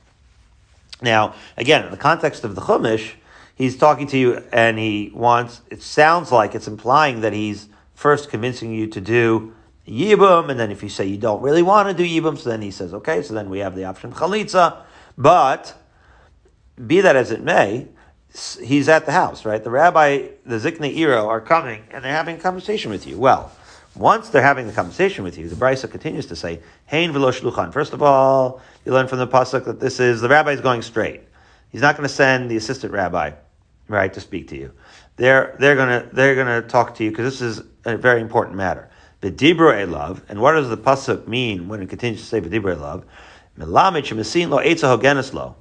Now, 1.00 1.34
again, 1.56 1.86
in 1.86 1.90
the 1.90 1.96
context 1.96 2.44
of 2.44 2.54
the 2.54 2.60
Chumash, 2.60 3.12
he's 3.56 3.76
talking 3.76 4.06
to 4.06 4.16
you 4.16 4.44
and 4.52 4.78
he 4.78 5.10
wants, 5.12 5.62
it 5.70 5.82
sounds 5.82 6.30
like 6.30 6.54
it's 6.54 6.68
implying 6.68 7.22
that 7.22 7.32
he's 7.32 7.68
first 7.94 8.30
convincing 8.30 8.72
you 8.72 8.86
to 8.86 9.00
do 9.00 9.52
Yibum, 9.88 10.50
and 10.50 10.58
then 10.58 10.70
if 10.70 10.82
you 10.82 10.88
say 10.88 11.06
you 11.06 11.16
don't 11.16 11.42
really 11.42 11.62
want 11.62 11.88
to 11.88 11.94
do 11.94 12.04
Yibum, 12.08 12.36
so 12.38 12.50
then 12.50 12.60
he 12.60 12.70
says, 12.70 12.92
okay, 12.92 13.22
so 13.22 13.34
then 13.34 13.48
we 13.48 13.60
have 13.60 13.74
the 13.74 13.84
option 13.84 14.10
of 14.10 14.16
Chalitza. 14.16 14.82
But 15.16 15.74
be 16.86 17.00
that 17.00 17.16
as 17.16 17.30
it 17.30 17.42
may, 17.42 17.88
he's 18.62 18.88
at 18.88 19.06
the 19.06 19.12
house, 19.12 19.44
right? 19.44 19.62
The 19.62 19.70
rabbi, 19.70 20.28
the 20.44 20.56
Zikne 20.56 20.94
Iro 20.94 21.28
are 21.28 21.40
coming 21.40 21.82
and 21.90 22.04
they're 22.04 22.12
having 22.12 22.36
a 22.36 22.40
conversation 22.40 22.90
with 22.90 23.06
you. 23.06 23.16
Well, 23.16 23.52
once 23.94 24.28
they're 24.28 24.42
having 24.42 24.66
the 24.66 24.72
conversation 24.72 25.24
with 25.24 25.38
you, 25.38 25.48
the 25.48 25.56
Brisa 25.56 25.90
continues 25.90 26.26
to 26.26 26.36
say, 26.36 26.60
Hein 26.86 27.12
shluchan. 27.12 27.72
First 27.72 27.94
of 27.94 28.02
all, 28.02 28.60
you 28.84 28.92
learn 28.92 29.08
from 29.08 29.18
the 29.18 29.26
pasuk 29.26 29.64
that 29.64 29.80
this 29.80 30.00
is 30.00 30.20
the 30.20 30.28
rabbi 30.28 30.52
is 30.52 30.60
going 30.60 30.82
straight. 30.82 31.22
He's 31.70 31.80
not 31.80 31.96
going 31.96 32.08
to 32.08 32.14
send 32.14 32.50
the 32.50 32.56
assistant 32.56 32.92
rabbi, 32.92 33.32
right, 33.88 34.12
to 34.12 34.20
speak 34.20 34.48
to 34.48 34.56
you. 34.56 34.72
They're 35.16 35.56
they're 35.58 35.74
to 35.74 36.08
they're 36.12 36.34
to 36.34 36.68
talk 36.68 36.94
to 36.96 37.04
you 37.04 37.10
because 37.10 37.38
this 37.38 37.40
is 37.40 37.64
a 37.84 37.96
very 37.96 38.20
important 38.20 38.56
matter. 38.56 38.90
The 39.20 39.30
Dibra 39.30 39.90
love, 39.90 40.22
and 40.28 40.40
what 40.40 40.52
does 40.52 40.68
the 40.68 40.76
pasuk 40.76 41.26
mean 41.26 41.68
when 41.68 41.80
it 41.82 41.88
continues 41.88 42.20
to 42.20 42.26
say 42.26 42.40
Dibra 42.40 42.78
love? 42.78 43.04
Melamed 43.58 44.04
shemesin 44.04 44.50
lo 44.50 44.58
etza 44.58 45.32
lo. 45.32 45.56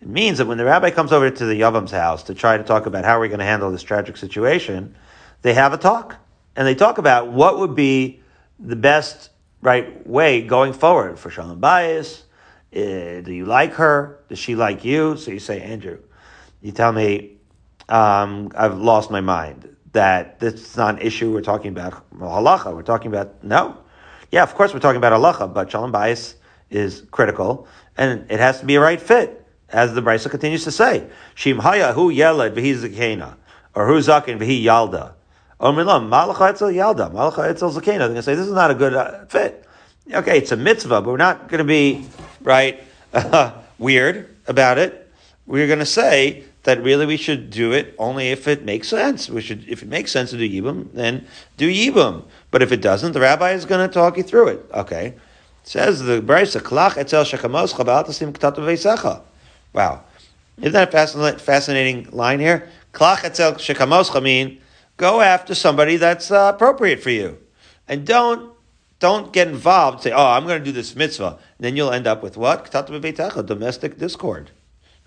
It 0.00 0.08
means 0.08 0.38
that 0.38 0.46
when 0.46 0.56
the 0.56 0.64
rabbi 0.64 0.90
comes 0.90 1.12
over 1.12 1.30
to 1.30 1.44
the 1.44 1.60
Yavam's 1.60 1.90
house 1.90 2.22
to 2.24 2.34
try 2.34 2.56
to 2.56 2.62
talk 2.62 2.86
about 2.86 3.04
how 3.04 3.18
we're 3.18 3.28
going 3.28 3.40
to 3.40 3.44
handle 3.44 3.70
this 3.70 3.82
tragic 3.82 4.16
situation, 4.16 4.96
they 5.42 5.52
have 5.52 5.74
a 5.74 5.76
talk. 5.76 6.16
And 6.56 6.66
they 6.66 6.74
talk 6.74 6.98
about 6.98 7.28
what 7.28 7.58
would 7.58 7.74
be 7.74 8.22
the 8.58 8.76
best 8.76 9.30
right 9.60 10.06
way 10.06 10.42
going 10.42 10.72
forward 10.72 11.18
for 11.18 11.30
Shalom 11.30 11.60
Bayis. 11.60 12.22
Uh, 12.74 13.20
do 13.20 13.32
you 13.32 13.44
like 13.44 13.74
her? 13.74 14.20
Does 14.28 14.38
she 14.38 14.54
like 14.54 14.84
you? 14.84 15.16
So 15.16 15.32
you 15.32 15.38
say, 15.38 15.60
Andrew, 15.60 15.98
you 16.62 16.72
tell 16.72 16.92
me, 16.92 17.39
um, 17.90 18.50
I've 18.54 18.78
lost 18.78 19.10
my 19.10 19.20
mind. 19.20 19.76
That 19.92 20.38
this 20.38 20.54
is 20.54 20.76
not 20.76 20.94
an 20.94 21.00
issue 21.00 21.32
we're 21.32 21.40
talking 21.40 21.72
about 21.72 22.08
halacha. 22.12 22.74
We're 22.74 22.82
talking 22.82 23.10
about, 23.10 23.42
no. 23.42 23.76
Yeah, 24.30 24.44
of 24.44 24.54
course 24.54 24.72
we're 24.72 24.80
talking 24.80 24.98
about 24.98 25.12
halacha, 25.12 25.52
but 25.52 25.70
Shalom 25.70 25.92
Bayis 25.92 26.34
is 26.70 27.02
critical 27.10 27.66
and 27.96 28.30
it 28.30 28.38
has 28.38 28.60
to 28.60 28.66
be 28.66 28.76
a 28.76 28.80
right 28.80 29.00
fit 29.00 29.44
as 29.68 29.94
the 29.94 30.02
Brisa 30.02 30.30
continues 30.30 30.64
to 30.64 30.70
say, 30.70 31.06
Shim 31.36 31.60
Haya 31.60 31.92
Hu 31.92 32.10
Yeled 32.10 32.54
V'hi 32.54 32.74
Zakena, 32.76 33.36
or 33.74 33.86
Hu 33.86 33.98
Zakin 33.98 34.38
V'hi 34.38 34.62
Yalda. 34.62 35.12
Omilam 35.60 36.08
Malacha 36.08 36.50
Etzel 36.50 36.70
Yalda, 36.70 37.12
Malacha 37.12 37.48
Etzel 37.50 37.70
Zakena. 37.70 37.98
They're 37.98 37.98
going 37.98 38.14
to 38.14 38.22
say 38.22 38.34
this 38.34 38.46
is 38.46 38.52
not 38.52 38.70
a 38.70 38.74
good 38.74 38.94
uh, 38.94 39.26
fit. 39.26 39.66
Okay, 40.12 40.38
it's 40.38 40.50
a 40.50 40.56
mitzvah, 40.56 41.02
but 41.02 41.10
we're 41.10 41.18
not 41.18 41.48
going 41.48 41.58
to 41.58 41.64
be 41.64 42.06
right 42.40 42.82
uh, 43.12 43.52
weird 43.78 44.34
about 44.46 44.78
it. 44.78 45.08
We're 45.46 45.66
going 45.66 45.78
to 45.78 45.86
say 45.86 46.44
that 46.64 46.82
really 46.82 47.06
we 47.06 47.16
should 47.16 47.50
do 47.50 47.72
it 47.72 47.94
only 47.98 48.28
if 48.28 48.46
it 48.46 48.64
makes 48.64 48.88
sense. 48.88 49.30
We 49.30 49.40
should, 49.40 49.68
if 49.68 49.82
it 49.82 49.88
makes 49.88 50.12
sense 50.12 50.30
to 50.30 50.36
do 50.36 50.48
yibum, 50.48 50.92
then 50.92 51.26
do 51.56 51.70
yibum. 51.70 52.24
But 52.50 52.62
if 52.62 52.72
it 52.72 52.82
doesn't, 52.82 53.12
the 53.12 53.20
rabbi 53.20 53.52
is 53.52 53.64
going 53.64 53.86
to 53.86 53.92
talk 53.92 54.16
you 54.16 54.22
through 54.22 54.48
it. 54.48 54.66
Okay, 54.74 55.14
says 55.64 56.00
the 56.00 56.20
Brisa, 56.20 56.60
Klach 56.60 56.96
etzel 56.96 57.24
shekamos 57.24 57.72
chabal 57.74 58.06
tasim 58.06 58.32
ktatu 58.32 58.58
veisecha. 58.58 59.22
Wow. 59.72 60.02
Isn't 60.58 60.72
that 60.72 60.92
a 60.92 61.38
fascinating 61.38 62.08
line 62.10 62.40
here? 62.40 62.68
Klach 62.92 63.24
etzel 63.24 63.52
shekamos 63.52 64.22
mean 64.22 64.60
go 64.96 65.22
after 65.22 65.54
somebody 65.54 65.96
that's 65.96 66.30
uh, 66.30 66.52
appropriate 66.54 67.02
for 67.02 67.10
you. 67.10 67.38
And 67.88 68.06
don't 68.06 68.52
don't 68.98 69.32
get 69.32 69.48
involved. 69.48 70.02
Say, 70.02 70.12
oh, 70.12 70.26
I'm 70.26 70.46
going 70.46 70.58
to 70.60 70.64
do 70.64 70.72
this 70.72 70.94
mitzvah. 70.94 71.38
And 71.56 71.64
then 71.64 71.74
you'll 71.74 71.90
end 71.90 72.06
up 72.06 72.22
with 72.22 72.36
what? 72.36 72.70
Domestic 72.70 73.98
discord. 73.98 74.50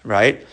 Right? 0.03 0.45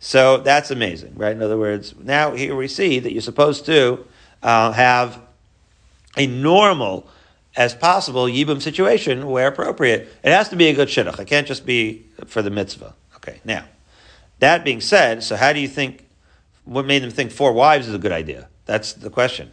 So 0.00 0.38
that's 0.38 0.70
amazing, 0.70 1.14
right? 1.16 1.32
In 1.32 1.42
other 1.42 1.58
words, 1.58 1.94
now 1.98 2.32
here 2.32 2.54
we 2.54 2.68
see 2.68 2.98
that 3.00 3.12
you're 3.12 3.22
supposed 3.22 3.66
to 3.66 4.06
uh, 4.42 4.72
have 4.72 5.20
a 6.16 6.26
normal 6.26 7.08
as 7.56 7.74
possible 7.74 8.24
yibum 8.26 8.62
situation 8.62 9.26
where 9.26 9.48
appropriate. 9.48 10.08
It 10.22 10.30
has 10.30 10.48
to 10.50 10.56
be 10.56 10.68
a 10.68 10.74
good 10.74 10.88
shidduch. 10.88 11.18
It 11.18 11.26
can't 11.26 11.46
just 11.46 11.66
be 11.66 12.06
for 12.26 12.42
the 12.42 12.50
mitzvah. 12.50 12.94
Okay, 13.16 13.40
now, 13.44 13.64
that 14.38 14.64
being 14.64 14.80
said, 14.80 15.24
so 15.24 15.34
how 15.34 15.52
do 15.52 15.58
you 15.58 15.66
think, 15.66 16.06
what 16.64 16.86
made 16.86 17.02
them 17.02 17.10
think 17.10 17.32
four 17.32 17.52
wives 17.52 17.88
is 17.88 17.94
a 17.94 17.98
good 17.98 18.12
idea? 18.12 18.48
That's 18.66 18.92
the 18.92 19.10
question. 19.10 19.50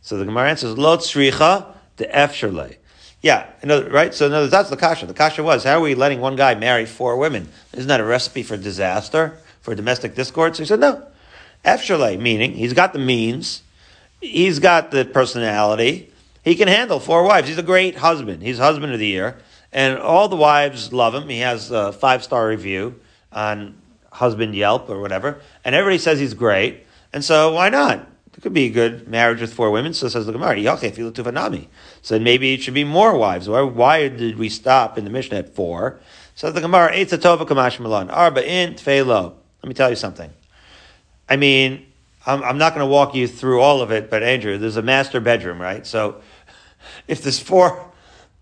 So 0.00 0.16
the 0.16 0.24
Gemara 0.24 0.50
answers, 0.50 0.78
Lo 0.78 0.96
tzricha 0.96 1.74
de 1.96 2.06
efsherle. 2.06 2.76
Yeah, 3.22 3.50
another, 3.62 3.90
right? 3.90 4.14
So 4.14 4.46
that's 4.46 4.70
the 4.70 4.76
kasha. 4.76 5.06
The 5.06 5.14
kasha 5.14 5.42
was, 5.42 5.64
how 5.64 5.78
are 5.78 5.80
we 5.80 5.94
letting 5.94 6.20
one 6.20 6.36
guy 6.36 6.54
marry 6.54 6.86
four 6.86 7.16
women? 7.16 7.48
Isn't 7.74 7.88
that 7.88 8.00
a 8.00 8.04
recipe 8.04 8.42
for 8.42 8.56
disaster, 8.56 9.38
for 9.70 9.76
domestic 9.76 10.14
discord? 10.14 10.56
So 10.56 10.62
he 10.62 10.66
said, 10.66 10.80
no. 10.80 11.06
Efsherle, 11.64 12.18
meaning 12.18 12.54
he's 12.54 12.72
got 12.72 12.92
the 12.92 12.98
means, 12.98 13.62
he's 14.20 14.58
got 14.58 14.90
the 14.90 15.04
personality, 15.04 16.10
he 16.42 16.54
can 16.56 16.68
handle 16.68 16.98
four 16.98 17.22
wives. 17.22 17.48
He's 17.48 17.58
a 17.58 17.62
great 17.62 17.96
husband. 17.96 18.42
He's 18.42 18.58
husband 18.58 18.92
of 18.92 18.98
the 18.98 19.06
year. 19.06 19.38
And 19.72 19.98
all 19.98 20.28
the 20.28 20.36
wives 20.36 20.92
love 20.92 21.14
him. 21.14 21.28
He 21.28 21.40
has 21.40 21.70
a 21.70 21.92
five 21.92 22.24
star 22.24 22.48
review 22.48 22.98
on 23.30 23.76
Husband 24.10 24.54
Yelp 24.54 24.88
or 24.90 25.00
whatever. 25.00 25.40
And 25.64 25.74
everybody 25.74 25.98
says 25.98 26.18
he's 26.18 26.34
great. 26.34 26.86
And 27.12 27.24
so 27.24 27.52
why 27.52 27.68
not? 27.68 28.08
It 28.36 28.40
could 28.40 28.54
be 28.54 28.64
a 28.64 28.70
good 28.70 29.06
marriage 29.06 29.40
with 29.40 29.52
four 29.52 29.70
women. 29.70 29.92
So 29.92 30.08
says 30.08 30.26
the 30.26 30.32
Gemara, 30.32 30.56
Tufanami. 30.56 31.66
So 32.00 32.18
maybe 32.18 32.54
it 32.54 32.62
should 32.62 32.74
be 32.74 32.84
more 32.84 33.16
wives. 33.16 33.48
Why, 33.48 33.60
why 33.60 34.08
did 34.08 34.38
we 34.38 34.48
stop 34.48 34.96
in 34.96 35.04
the 35.04 35.10
Mishnah 35.10 35.38
at 35.38 35.54
four? 35.54 36.00
So 36.34 36.50
the 36.50 36.62
Gemara, 36.62 36.92
Eitza 36.92 37.18
Tova 37.18 37.46
Kamash 37.46 37.78
Milan. 37.78 38.08
Arba 38.08 38.50
in 38.50 38.74
Tfelo. 38.74 39.34
Let 39.62 39.68
me 39.68 39.74
tell 39.74 39.90
you 39.90 39.96
something. 39.96 40.32
I 41.28 41.36
mean, 41.36 41.86
I'm, 42.26 42.42
I'm 42.42 42.58
not 42.58 42.74
going 42.74 42.86
to 42.86 42.90
walk 42.90 43.14
you 43.14 43.26
through 43.28 43.60
all 43.60 43.80
of 43.80 43.90
it, 43.90 44.10
but 44.10 44.22
Andrew, 44.22 44.58
there's 44.58 44.76
a 44.76 44.82
master 44.82 45.20
bedroom, 45.20 45.60
right? 45.60 45.86
So 45.86 46.20
if 47.08 47.22
there's 47.22 47.38
four, 47.38 47.90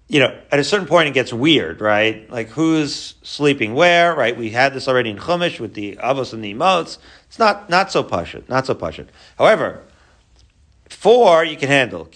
you 0.08 0.20
know, 0.20 0.36
at 0.50 0.58
a 0.58 0.64
certain 0.64 0.86
point 0.86 1.08
it 1.08 1.14
gets 1.14 1.32
weird, 1.32 1.80
right? 1.80 2.28
Like 2.30 2.48
who's 2.48 3.14
sleeping 3.22 3.74
where, 3.74 4.14
right? 4.14 4.36
We 4.36 4.50
had 4.50 4.74
this 4.74 4.88
already 4.88 5.10
in 5.10 5.18
Chumash 5.18 5.60
with 5.60 5.74
the 5.74 5.96
Avos 5.96 6.32
and 6.32 6.42
the 6.42 6.54
Emots. 6.54 6.98
It's 7.26 7.38
not, 7.38 7.68
not 7.68 7.92
so 7.92 8.02
pashut, 8.02 8.48
not 8.48 8.66
so 8.66 8.74
pashut. 8.74 9.08
However, 9.36 9.82
four 10.88 11.44
you 11.44 11.56
can 11.56 11.68
handle. 11.68 12.08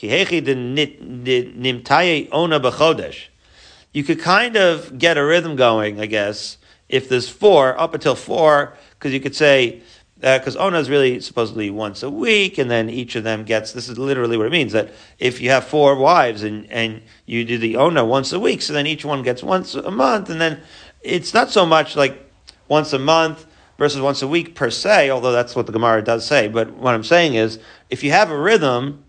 You 3.95 4.05
could 4.05 4.21
kind 4.21 4.57
of 4.57 4.99
get 4.99 5.19
a 5.19 5.25
rhythm 5.25 5.57
going, 5.57 6.01
I 6.01 6.07
guess, 6.07 6.57
if 6.89 7.09
there's 7.09 7.29
four, 7.29 7.79
up 7.79 7.95
until 7.95 8.15
four, 8.15 8.75
because 9.03 9.13
you 9.13 9.19
could 9.19 9.35
say, 9.35 9.83
because 10.21 10.55
uh, 10.55 10.61
Ona 10.61 10.79
is 10.79 10.89
really 10.89 11.19
supposedly 11.19 11.71
once 11.71 12.05
a 12.05 12.11
week, 12.11 12.57
and 12.57 12.71
then 12.71 12.89
each 12.89 13.17
of 13.17 13.25
them 13.25 13.43
gets. 13.43 13.73
This 13.73 13.89
is 13.89 13.99
literally 13.99 14.37
what 14.37 14.47
it 14.47 14.53
means 14.53 14.71
that 14.73 14.91
if 15.19 15.41
you 15.41 15.51
have 15.51 15.65
four 15.65 15.97
wives 15.97 16.45
and 16.45 16.71
and 16.71 17.03
you 17.27 17.45
do 17.45 17.59
the 17.59 17.77
Ona 17.77 18.05
once 18.05 18.33
a 18.33 18.39
week, 18.39 18.63
so 18.63 18.73
then 18.73 18.87
each 18.87 19.05
one 19.05 19.25
gets 19.25 19.43
once 19.43 19.75
a 19.75 19.91
month, 19.91 20.31
and 20.31 20.41
then 20.41 20.61
it's 21.01 21.35
not 21.35 21.51
so 21.51 21.67
much 21.67 21.97
like 21.97 22.31
once 22.69 22.93
a 22.93 22.99
month 22.99 23.45
versus 23.77 24.01
once 24.01 24.23
a 24.23 24.29
week 24.29 24.55
per 24.55 24.71
se, 24.71 25.11
although 25.11 25.33
that's 25.33 25.57
what 25.57 25.67
the 25.67 25.73
Gemara 25.73 26.01
does 26.05 26.25
say. 26.25 26.47
But 26.47 26.71
what 26.75 26.95
I'm 26.95 27.03
saying 27.03 27.35
is, 27.35 27.59
if 27.91 28.05
you 28.05 28.13
have 28.13 28.31
a 28.31 28.39
rhythm, 28.39 29.05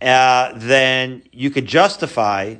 uh, 0.00 0.50
then 0.56 1.22
you 1.30 1.50
could 1.50 1.66
justify, 1.66 2.56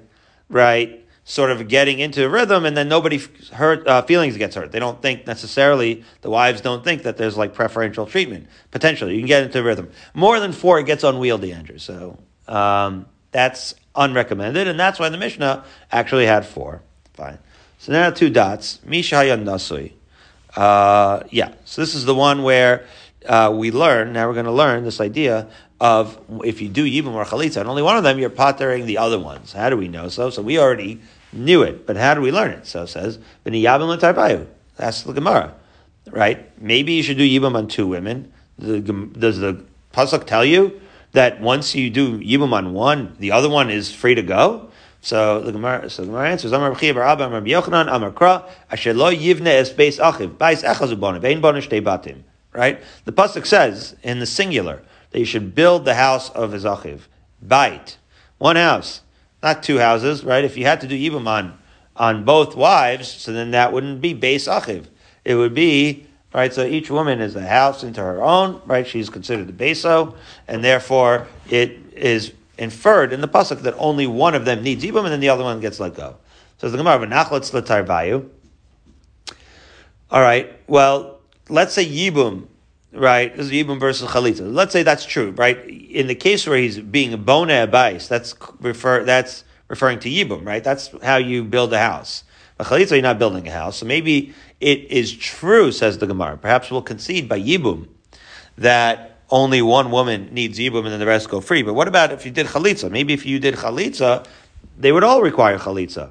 right? 0.49 1.02
Sort 1.33 1.51
of 1.51 1.67
getting 1.67 1.99
into 1.99 2.27
a 2.27 2.29
rhythm, 2.29 2.67
and 2.67 2.77
then 2.77 2.91
nobody 2.91 3.19
hurt 3.53 3.89
uh, 3.89 4.03
feelings 4.03 4.37
gets 4.37 4.55
hurt. 4.55 4.71
They 4.71 4.79
don't 4.79 5.01
think 5.01 5.27
necessarily 5.27 6.05
the 6.21 6.29
wives 6.29 6.61
don't 6.61 6.85
think 6.85 7.05
that 7.05 7.17
there's 7.17 7.39
like 7.39 7.55
preferential 7.55 8.05
treatment. 8.05 8.49
Potentially, 8.71 9.15
you 9.15 9.21
can 9.21 9.29
get 9.29 9.43
into 9.45 9.61
a 9.61 9.63
rhythm. 9.63 9.91
More 10.13 10.39
than 10.41 10.53
four, 10.53 10.79
it 10.79 10.85
gets 10.85 11.05
unwieldy, 11.05 11.55
Andrew. 11.55 11.79
So 11.79 12.19
um, 12.47 13.07
that's 13.31 13.75
unrecommended, 13.97 14.67
and 14.67 14.79
that's 14.79 14.99
why 14.99 15.09
the 15.09 15.17
Mishnah 15.17 15.65
actually 15.91 16.27
had 16.27 16.45
four. 16.45 16.83
Fine. 17.15 17.39
So 17.79 17.93
now 17.93 18.11
two 18.11 18.29
dots. 18.29 18.81
Mishayan 18.87 19.45
Nasui. 19.45 19.93
Uh, 20.55 21.23
yeah. 21.31 21.55
So 21.65 21.81
this 21.81 21.95
is 21.95 22.05
the 22.05 22.15
one 22.15 22.43
where 22.43 22.85
uh, 23.27 23.55
we 23.57 23.71
learn. 23.71 24.13
Now 24.13 24.29
we're 24.29 24.35
going 24.35 24.45
to 24.45 24.53
learn 24.53 24.85
this 24.85 25.01
idea 25.01 25.49
of 25.81 26.21
if 26.45 26.61
you 26.61 26.69
do 26.69 26.85
Yibum 26.85 27.15
or 27.15 27.25
Chalitza, 27.25 27.57
and 27.57 27.71
only 27.71 27.83
one 27.83 27.97
of 27.97 28.05
them, 28.05 28.19
you're 28.19 28.29
pottering 28.29 28.85
the 28.85 28.99
other 28.99 29.19
ones. 29.19 29.55
How 29.55 29.71
do 29.71 29.79
we 29.79 29.89
know 29.89 30.11
so? 30.11 30.29
So 30.29 30.43
we 30.43 30.59
already 30.59 31.01
knew 31.33 31.63
it, 31.63 31.87
but 31.87 31.97
how 31.97 32.15
do 32.15 32.21
we 32.21 32.31
learn 32.33 32.51
it? 32.51 32.67
So 32.67 32.83
it 32.83 32.89
says, 32.89 33.19
V'niyabim 33.45 33.89
l'tarbayu. 33.89 34.47
That's 34.77 35.03
the 35.03 35.13
Gemara, 35.13 35.55
right? 36.11 36.61
Maybe 36.61 36.93
you 36.95 37.03
should 37.03 37.19
do 37.19 37.29
Yibum 37.29 37.55
on 37.55 37.69
two 37.69 37.87
women. 37.87 38.33
The, 38.59 38.81
does 38.81 39.39
the 39.39 39.65
Pasuk 39.93 40.27
tell 40.27 40.45
you 40.45 40.81
that 41.13 41.41
once 41.41 41.75
you 41.75 41.91
do 41.91 42.19
Yibum 42.21 42.53
on 42.53 42.73
one, 42.73 43.17
the 43.19 43.33
other 43.33 43.49
one 43.49 43.71
is 43.71 43.93
free 43.93 44.15
to 44.15 44.23
go? 44.23 44.71
So 45.01 45.41
the 45.41 45.53
Gemara, 45.53 45.91
so 45.91 46.03
the 46.03 46.09
Gemara 46.09 46.31
answers, 46.31 46.53
Amar 46.53 46.73
B'chia 46.73 46.95
Bar 46.95 47.03
Abba, 47.03 47.25
Amar 47.25 47.43
B'yochanan, 47.43 47.93
Amar 47.93 48.13
Kra, 48.13 48.49
Asher 48.71 48.95
lo 48.95 49.13
yivne 49.13 49.49
es 49.49 49.73
beis 49.73 49.99
achiv, 49.99 50.37
beis 50.37 50.63
echazu 50.63 50.97
bonim, 50.97 51.21
vein 51.21 51.43
bonim 51.43 51.61
shtei 51.61 51.83
batim. 51.83 52.23
Right? 52.53 52.81
The 53.05 53.13
Pasuk 53.13 53.47
says, 53.47 53.97
in 54.03 54.21
the 54.21 54.27
singular, 54.27 54.83
that 55.11 55.19
you 55.19 55.25
should 55.25 55.55
build 55.55 55.85
the 55.85 55.95
house 55.95 56.31
of 56.31 56.53
his 56.53 56.65
achiv. 56.65 57.03
Bait. 57.47 57.99
One 58.39 58.57
house. 58.57 59.02
Not 59.43 59.63
two 59.63 59.79
houses, 59.79 60.25
right? 60.25 60.45
If 60.45 60.57
you 60.57 60.65
had 60.65 60.81
to 60.83 60.87
do 60.87 60.97
Yibam 60.97 61.27
on, 61.27 61.59
on 61.97 62.25
both 62.25 62.55
wives, 62.55 63.09
so 63.09 63.33
then 63.33 63.51
that 63.51 63.73
wouldn't 63.73 64.01
be 64.01 64.15
base 64.15 64.47
achiv. 64.47 64.87
It 65.25 65.35
would 65.35 65.55
be, 65.55 66.07
right, 66.33 66.53
so 66.53 66.65
each 66.65 66.91
woman 66.91 67.21
is 67.21 67.35
a 67.35 67.47
house 67.47 67.83
into 67.83 68.01
her 68.01 68.23
own, 68.23 68.61
right? 68.67 68.87
She's 68.87 69.11
considered 69.11 69.49
the 69.49 69.53
beso, 69.53 70.15
and 70.47 70.63
therefore 70.63 71.27
it 71.51 71.79
is 71.95 72.33
inferred 72.59 73.13
in 73.13 73.21
the 73.21 73.29
pasuk 73.29 73.63
that 73.63 73.75
only 73.79 74.07
one 74.07 74.35
of 74.35 74.45
them 74.45 74.63
needs 74.63 74.85
Yibam 74.85 75.05
and 75.05 75.09
then 75.09 75.21
the 75.21 75.29
other 75.29 75.45
one 75.45 75.61
gets 75.61 75.81
let 75.81 75.95
go. 75.95 76.17
So 76.59 76.71
the 76.71 76.77
Gemara, 76.77 77.05
V'nachlatz 77.05 78.29
All 80.11 80.21
right, 80.21 80.53
well, 80.69 81.19
let's 81.49 81.75
say 81.75 81.85
Yibum 81.85 82.47
right? 82.93 83.35
This 83.37 83.47
is 83.47 83.53
Yibum 83.53 83.81
versus 83.81 84.11
Chalitza. 84.11 84.53
Let's 84.53 84.73
say 84.73 84.83
that's 84.83 85.05
true, 85.05 85.31
right? 85.33 85.59
In 85.67 86.07
the 86.07 86.15
case 86.15 86.47
where 86.47 86.59
he's 86.59 86.79
being 86.79 87.13
a 87.13 87.19
bona 87.19 87.67
abais, 87.67 88.09
that's 88.09 88.35
refer 88.61 89.05
that's 89.05 89.45
referring 89.69 89.99
to 90.01 90.11
Yibum, 90.11 90.47
right? 90.47 90.63
That's 90.63 90.91
how 91.03 91.17
you 91.17 91.45
build 91.45 91.73
a 91.73 91.79
house. 91.79 92.25
But 92.57 92.67
Chalitza, 92.67 92.93
you're 92.93 93.03
not 93.03 93.19
building 93.19 93.49
a 93.49 93.53
house. 93.53 93.79
So 93.79 93.87
maybe 93.87 94.35
it 94.61 94.91
is 94.91 95.13
true, 95.13 95.73
says 95.73 95.99
the 95.99 96.07
Gemara. 96.07 96.37
Perhaps 96.37 96.71
we'll 96.71 96.83
concede 96.83 97.29
by 97.29 97.41
Yibum 97.41 97.89
that 98.59 99.21
only 99.31 99.63
one 99.63 99.91
woman 99.91 100.29
needs 100.33 100.59
Yibum 100.59 100.81
and 100.81 100.89
then 100.89 101.01
the 101.01 101.07
rest 101.07 101.31
go 101.31 101.41
free. 101.41 101.63
But 101.63 101.75
what 101.75 101.89
about 101.89 102.13
if 102.13 102.27
you 102.27 102.31
did 102.31 102.47
Chalitza? 102.47 102.91
Maybe 102.91 103.15
if 103.15 103.25
you 103.25 103.39
did 103.39 103.55
Chalitza, 103.55 104.27
they 104.79 104.93
would 104.93 105.05
all 105.05 105.23
require 105.23 105.59
Chalitza. 105.59 106.11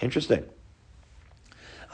Interesting. 0.00 0.44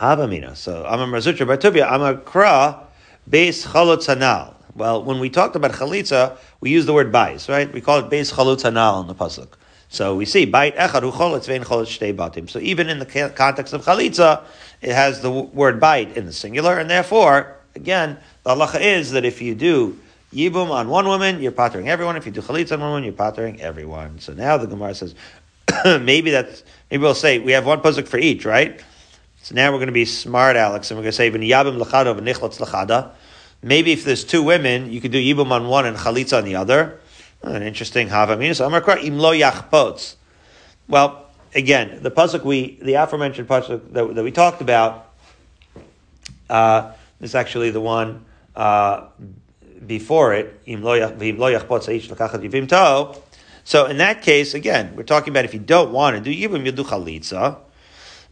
Avamina. 0.00 0.57
So, 0.57 0.85
Amar 0.85 1.07
Mazutra 1.07 1.47
Bartubia, 1.47 1.90
Amar 1.90 2.16
Kra, 2.16 2.86
Beis 3.28 3.66
chalutz 3.66 4.06
hanal. 4.06 4.54
Well, 4.76 5.02
when 5.02 5.18
we 5.18 5.30
talked 5.30 5.56
about 5.56 5.73
chalitza, 5.73 6.37
we 6.61 6.71
use 6.71 6.87
the 6.87 6.92
word 6.92 7.11
bais, 7.11 7.49
right? 7.49 7.73
We 7.73 7.80
call 7.80 7.99
it 7.99 8.09
beis 8.09 8.33
chalutz 8.33 8.62
hanal 8.62 9.00
in 9.00 9.09
the 9.09 9.16
pasuk. 9.16 9.49
So 9.88 10.14
we 10.14 10.25
see 10.26 10.45
bait 10.45 10.76
echad 10.76 11.02
hu 11.02 11.11
chalutz 11.11 11.47
vein 11.47 11.64
shtei 11.64 12.14
batim. 12.14 12.49
So 12.49 12.61
even 12.61 12.88
in 12.88 13.00
the 13.00 13.33
context 13.35 13.73
of 13.73 13.85
chalitza, 13.85 14.45
it 14.80 14.92
has 14.92 15.23
the 15.23 15.30
word 15.30 15.80
bait 15.80 16.16
in 16.16 16.26
the 16.26 16.33
singular, 16.33 16.78
and 16.78 16.88
therefore, 16.88 17.56
again, 17.75 18.18
the 18.45 18.50
halacha 18.50 18.80
is 18.80 19.11
that 19.11 19.25
if 19.25 19.42
you 19.42 19.56
do 19.56 19.99
yibum 20.33 20.71
on 20.71 20.88
one 20.88 21.09
woman, 21.09 21.42
you're 21.42 21.50
pottering 21.50 21.88
everyone. 21.88 22.16
If 22.16 22.26
you 22.26 22.33
do 22.33 22.42
chalitza 22.42 22.75
on 22.75 22.80
one 22.80 22.90
woman, 22.90 23.04
you're 23.04 23.12
pottering 23.12 23.61
everyone. 23.61 24.21
So 24.21 24.35
now 24.35 24.56
the 24.56 24.68
Gemara 24.68 24.95
says, 24.95 25.16
maybe 25.85 26.30
that's 26.30 26.62
maybe 26.92 27.02
we'll 27.02 27.14
say 27.14 27.40
we 27.40 27.50
have 27.52 27.66
one 27.66 27.80
pasuk 27.80 28.06
for 28.06 28.18
each, 28.18 28.45
right? 28.45 28.80
So 29.47 29.55
now 29.55 29.71
we're 29.71 29.79
going 29.79 29.87
to 29.87 29.93
be 29.93 30.07
smart, 30.07 30.57
Alex, 30.57 30.91
and 30.91 30.99
we're 30.99 31.05
going 31.05 31.12
to 31.12 31.17
say 31.17 31.31
v'niyabim 31.31 31.79
lechada. 31.79 33.11
Maybe 33.62 33.93
if 33.93 34.05
there's 34.05 34.25
two 34.25 34.43
women, 34.43 34.91
you 34.91 35.00
could 35.00 35.12
do 35.12 35.23
yibum 35.23 35.53
on 35.53 35.69
one 35.69 35.87
and 35.87 35.97
chalitza 35.97 36.38
on 36.38 36.45
the 36.45 36.57
other. 36.57 36.99
An 37.43 37.62
interesting 37.62 38.09
havaminus. 38.09 38.61
im 39.05 39.19
lo 39.21 39.33
yachpotz. 39.33 40.17
Well, 40.88 41.26
again, 41.55 42.03
the 42.03 42.11
pasuk 42.11 42.43
we, 42.43 42.76
the 42.83 42.95
aforementioned 42.95 43.47
pasuk 43.47 43.93
that, 43.93 44.17
that 44.17 44.25
we 44.25 44.33
talked 44.33 44.62
about, 44.62 45.15
uh, 46.50 46.91
is 47.21 47.37
actually 47.37 47.71
the 47.71 47.81
one 47.81 48.25
uh, 48.57 49.07
before 49.87 50.35
it. 50.35 50.61
Im 50.67 50.83
lo. 50.83 50.97
So 53.62 53.87
in 53.87 53.99
that 53.99 54.23
case, 54.23 54.55
again, 54.55 54.97
we're 54.97 55.05
talking 55.05 55.33
about 55.33 55.45
if 55.45 55.55
you 55.55 55.61
don't 55.61 55.93
want 55.93 56.17
to 56.17 56.21
do 56.21 56.37
yibum, 56.37 56.65
you'll 56.65 56.75
do 56.75 56.83
chalitza. 56.83 57.61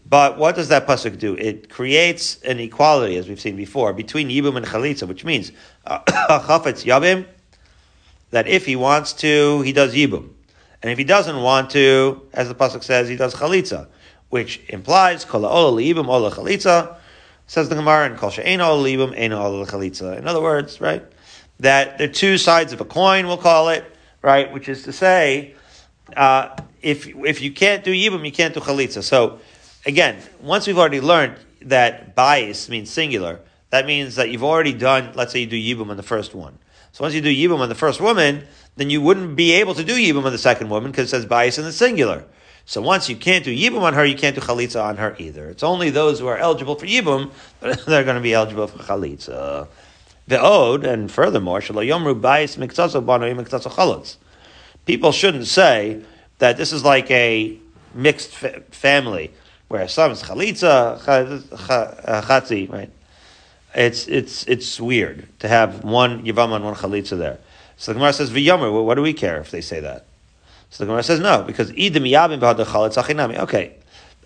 But 0.06 0.36
what 0.38 0.54
does 0.54 0.68
that 0.68 0.86
pasuk 0.86 1.18
do? 1.18 1.34
It 1.34 1.70
creates 1.70 2.40
an 2.42 2.60
equality, 2.60 3.16
as 3.16 3.28
we've 3.28 3.40
seen 3.40 3.56
before, 3.56 3.92
between 3.92 4.28
Yibum 4.28 4.56
and 4.56 4.66
Chalitza, 4.66 5.08
which 5.08 5.24
means 5.24 5.50
Chafetz 5.86 6.84
Yabim, 6.84 7.26
that 8.30 8.46
if 8.46 8.66
he 8.66 8.76
wants 8.76 9.12
to, 9.14 9.62
he 9.62 9.72
does 9.72 9.94
Yibum. 9.94 10.30
And 10.82 10.90
if 10.90 10.98
he 10.98 11.04
doesn't 11.04 11.40
want 11.40 11.70
to, 11.70 12.28
as 12.34 12.48
the 12.48 12.54
pasuk 12.54 12.84
says, 12.84 13.08
he 13.08 13.16
does 13.16 13.34
Chalitza, 13.34 13.88
which 14.28 14.60
implies 14.68 15.24
Kol 15.24 15.46
Ola 15.46 15.80
Yibum 15.80 16.08
Ola 16.08 16.30
Chalitza, 16.30 16.96
says 17.46 17.70
the 17.70 17.74
Gemara, 17.74 18.06
and 18.06 18.18
Kol 18.18 18.30
She'en 18.30 18.60
Ola 18.60 18.86
Yibum 18.86 19.18
Ein 19.18 19.32
Ola 19.32 19.66
Chalitza. 19.66 20.18
In 20.18 20.28
other 20.28 20.42
words, 20.42 20.80
right, 20.80 21.02
that 21.60 21.96
there 21.96 22.10
are 22.10 22.12
two 22.12 22.36
sides 22.36 22.74
of 22.74 22.80
a 22.82 22.84
coin, 22.84 23.26
we'll 23.26 23.38
call 23.38 23.70
it, 23.70 23.84
right, 24.20 24.52
which 24.52 24.68
is 24.68 24.82
to 24.82 24.92
say, 24.92 25.54
uh, 26.16 26.54
if 26.82 27.06
if 27.06 27.40
you 27.40 27.50
can't 27.50 27.82
do 27.82 27.92
Yibum, 27.92 28.24
you 28.26 28.32
can't 28.32 28.52
do 28.52 28.60
Chalitza. 28.60 29.02
So, 29.02 29.40
again, 29.86 30.18
once 30.40 30.66
we've 30.66 30.78
already 30.78 31.00
learned 31.00 31.36
that 31.62 32.14
bias 32.14 32.68
means 32.68 32.90
singular, 32.90 33.40
that 33.70 33.86
means 33.86 34.16
that 34.16 34.30
you've 34.30 34.44
already 34.44 34.72
done, 34.72 35.12
let's 35.14 35.32
say 35.32 35.40
you 35.40 35.46
do 35.46 35.56
Yibum 35.56 35.90
on 35.90 35.96
the 35.96 36.02
first 36.02 36.34
one. 36.34 36.58
So 36.92 37.02
once 37.02 37.14
you 37.14 37.20
do 37.20 37.34
Yibum 37.34 37.58
on 37.58 37.68
the 37.68 37.74
first 37.74 38.00
woman, 38.00 38.46
then 38.76 38.90
you 38.90 39.00
wouldn't 39.00 39.36
be 39.36 39.52
able 39.52 39.74
to 39.74 39.84
do 39.84 39.94
Yibum 39.94 40.24
on 40.24 40.32
the 40.32 40.38
second 40.38 40.68
woman 40.68 40.90
because 40.90 41.08
it 41.08 41.10
says 41.10 41.26
bias 41.26 41.58
in 41.58 41.64
the 41.64 41.72
singular. 41.72 42.24
So 42.66 42.80
once 42.80 43.08
you 43.08 43.16
can't 43.16 43.44
do 43.44 43.54
Yibum 43.54 43.82
on 43.82 43.94
her, 43.94 44.04
you 44.04 44.16
can't 44.16 44.34
do 44.34 44.40
Chalitza 44.40 44.82
on 44.82 44.96
her 44.96 45.16
either. 45.18 45.48
It's 45.50 45.62
only 45.62 45.90
those 45.90 46.20
who 46.20 46.28
are 46.28 46.38
eligible 46.38 46.76
for 46.76 46.86
Yibum 46.86 47.30
that 47.60 47.88
are 47.88 48.04
going 48.04 48.16
to 48.16 48.22
be 48.22 48.32
eligible 48.32 48.68
for 48.68 48.78
Chalitza. 48.78 49.68
The 50.26 50.40
Ode, 50.40 50.84
and 50.84 51.10
furthermore, 51.10 51.60
Yomru 51.60 52.18
bias. 52.18 52.56
People 54.86 55.12
shouldn't 55.12 55.46
say 55.46 56.02
that 56.38 56.56
this 56.56 56.72
is 56.72 56.84
like 56.84 57.10
a 57.10 57.58
mixed 57.92 58.30
fa- 58.30 58.60
family 58.70 59.32
where 59.74 59.88
some 59.88 60.12
is 60.12 60.22
Chalitza, 60.22 61.02
uh, 61.08 62.22
Chatzi, 62.22 62.70
right? 62.70 62.90
It's, 63.74 64.06
it's, 64.06 64.44
it's 64.46 64.80
weird 64.80 65.26
to 65.40 65.48
have 65.48 65.82
one 65.82 66.24
Yavama 66.24 66.54
and 66.54 66.64
one 66.64 66.76
Chalitza 66.76 67.18
there. 67.18 67.40
So 67.76 67.92
the 67.92 67.98
Gemara 67.98 68.12
says, 68.12 68.30
V'yomer, 68.30 68.84
what 68.84 68.94
do 68.94 69.02
we 69.02 69.12
care 69.12 69.40
if 69.40 69.50
they 69.50 69.60
say 69.60 69.80
that? 69.80 70.06
So 70.70 70.84
the 70.84 70.86
Gemara 70.86 71.02
says, 71.02 71.18
no, 71.18 71.42
because 71.42 71.72
Idim 71.72 72.08
Yabim 72.08 72.38
B'had 72.38 72.64
Chalitza 72.64 73.02
Achinami. 73.02 73.36
Okay, 73.38 73.74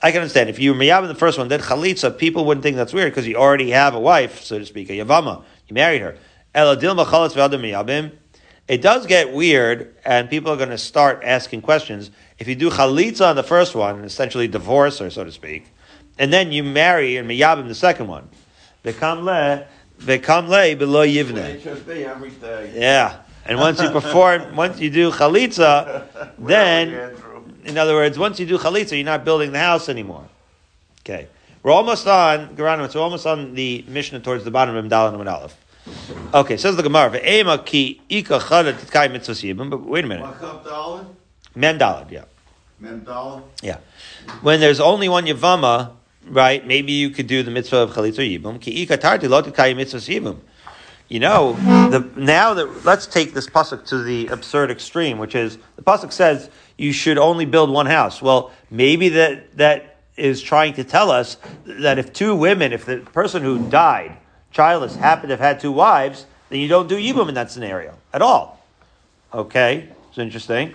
I 0.02 0.10
can 0.12 0.20
understand. 0.20 0.50
If 0.50 0.58
you 0.58 0.74
were 0.74 0.78
Miyabim 0.78 1.08
the 1.08 1.14
first 1.14 1.38
one, 1.38 1.48
then 1.48 1.60
Chalitza, 1.60 2.18
people 2.18 2.44
wouldn't 2.44 2.62
think 2.62 2.76
that's 2.76 2.92
weird 2.92 3.10
because 3.10 3.26
you 3.26 3.36
already 3.36 3.70
have 3.70 3.94
a 3.94 4.00
wife, 4.00 4.42
so 4.42 4.58
to 4.58 4.66
speak, 4.66 4.90
a 4.90 4.92
Yavama. 4.92 5.42
You 5.66 5.74
married 5.74 6.02
her. 6.02 6.18
Miyabim. 6.54 8.12
It 8.68 8.82
does 8.82 9.06
get 9.06 9.32
weird, 9.32 9.96
and 10.04 10.28
people 10.28 10.52
are 10.52 10.58
going 10.58 10.68
to 10.68 10.76
start 10.76 11.22
asking 11.24 11.62
questions. 11.62 12.10
If 12.38 12.46
you 12.46 12.54
do 12.54 12.70
Chalitza 12.70 13.30
on 13.30 13.36
the 13.36 13.42
first 13.42 13.74
one, 13.74 14.04
essentially 14.04 14.46
divorce 14.46 14.98
her, 14.98 15.10
so 15.10 15.24
to 15.24 15.32
speak, 15.32 15.66
and 16.18 16.32
then 16.32 16.52
you 16.52 16.62
marry 16.62 17.16
and 17.16 17.28
Miyabim 17.28 17.68
the 17.68 17.74
second 17.74 18.06
one, 18.06 18.28
V'kam 18.84 19.24
le, 19.24 19.66
v'kam 20.00 20.48
le 20.48 20.76
below 20.76 21.06
yivne. 21.06 22.74
Yeah. 22.74 23.20
And 23.44 23.58
once 23.58 23.80
you 23.80 23.90
perform, 23.90 24.54
once 24.56 24.78
you 24.78 24.90
do 24.90 25.10
chalitza, 25.10 26.06
then, 26.38 27.16
in 27.64 27.78
other 27.78 27.94
words, 27.94 28.18
once 28.18 28.38
you 28.38 28.46
do 28.46 28.58
chalitza, 28.58 28.92
you're 28.92 29.04
not 29.04 29.24
building 29.24 29.52
the 29.52 29.58
house 29.58 29.88
anymore. 29.88 30.28
Okay. 31.00 31.28
We're 31.62 31.72
almost 31.72 32.06
on, 32.06 32.56
Geronimo, 32.56 32.88
we're 32.94 33.00
almost 33.00 33.26
on 33.26 33.54
the 33.54 33.84
Mishnah 33.88 34.20
towards 34.20 34.44
the 34.44 34.50
bottom 34.50 34.76
of 34.76 34.84
Mdal 34.84 35.18
and 35.18 35.28
Aleph. 35.28 35.56
Okay, 36.34 36.56
says 36.56 36.76
the 36.76 36.82
Gemara, 36.82 37.10
Ve'ema 37.10 37.58
ika 38.08 38.38
chada 38.38 38.74
titkai 38.74 39.10
mitzvah 39.10 39.32
yibim, 39.32 39.70
but 39.70 39.80
wait 39.80 40.04
a 40.04 40.08
minute. 40.08 41.17
Mem 41.54 41.78
dalad, 41.78 42.10
yeah. 42.10 42.24
Mem 42.78 43.02
dalad? 43.02 43.42
Yeah. 43.62 43.78
When 44.42 44.60
there's 44.60 44.80
only 44.80 45.08
one 45.08 45.26
Yavama, 45.26 45.92
right, 46.26 46.66
maybe 46.66 46.92
you 46.92 47.10
could 47.10 47.26
do 47.26 47.42
the 47.42 47.50
mitzvah 47.50 47.78
of 47.78 47.90
chalitza 47.92 48.26
yibum. 48.26 48.60
Ki 48.60 48.82
ika 48.82 48.96
tarti 48.96 49.28
lo 49.28 49.42
titkai 49.42 49.74
mitzvah 49.76 49.98
yibum 49.98 50.38
you 51.08 51.20
know, 51.20 51.54
the, 51.88 52.06
now 52.16 52.54
that 52.54 52.84
let's 52.84 53.06
take 53.06 53.32
this 53.32 53.46
pasuk 53.46 53.86
to 53.86 54.02
the 54.02 54.26
absurd 54.28 54.70
extreme, 54.70 55.18
which 55.18 55.34
is 55.34 55.56
the 55.76 55.82
pasuk 55.82 56.12
says 56.12 56.50
you 56.76 56.92
should 56.92 57.16
only 57.16 57.46
build 57.46 57.70
one 57.70 57.86
house. 57.86 58.20
Well, 58.20 58.52
maybe 58.70 59.08
that 59.10 59.56
that 59.56 59.96
is 60.16 60.42
trying 60.42 60.74
to 60.74 60.84
tell 60.84 61.10
us 61.10 61.38
that 61.64 61.98
if 61.98 62.12
two 62.12 62.34
women, 62.34 62.72
if 62.72 62.84
the 62.84 62.98
person 62.98 63.42
who 63.42 63.70
died 63.70 64.18
childless 64.50 64.96
happened 64.96 65.28
to 65.28 65.34
have 65.34 65.40
had 65.40 65.60
two 65.60 65.72
wives, 65.72 66.26
then 66.50 66.60
you 66.60 66.68
don't 66.68 66.88
do 66.88 66.96
yibum 66.96 67.28
in 67.28 67.34
that 67.34 67.50
scenario 67.50 67.94
at 68.12 68.20
all. 68.20 68.62
Okay, 69.32 69.88
it's 70.10 70.18
interesting. 70.18 70.74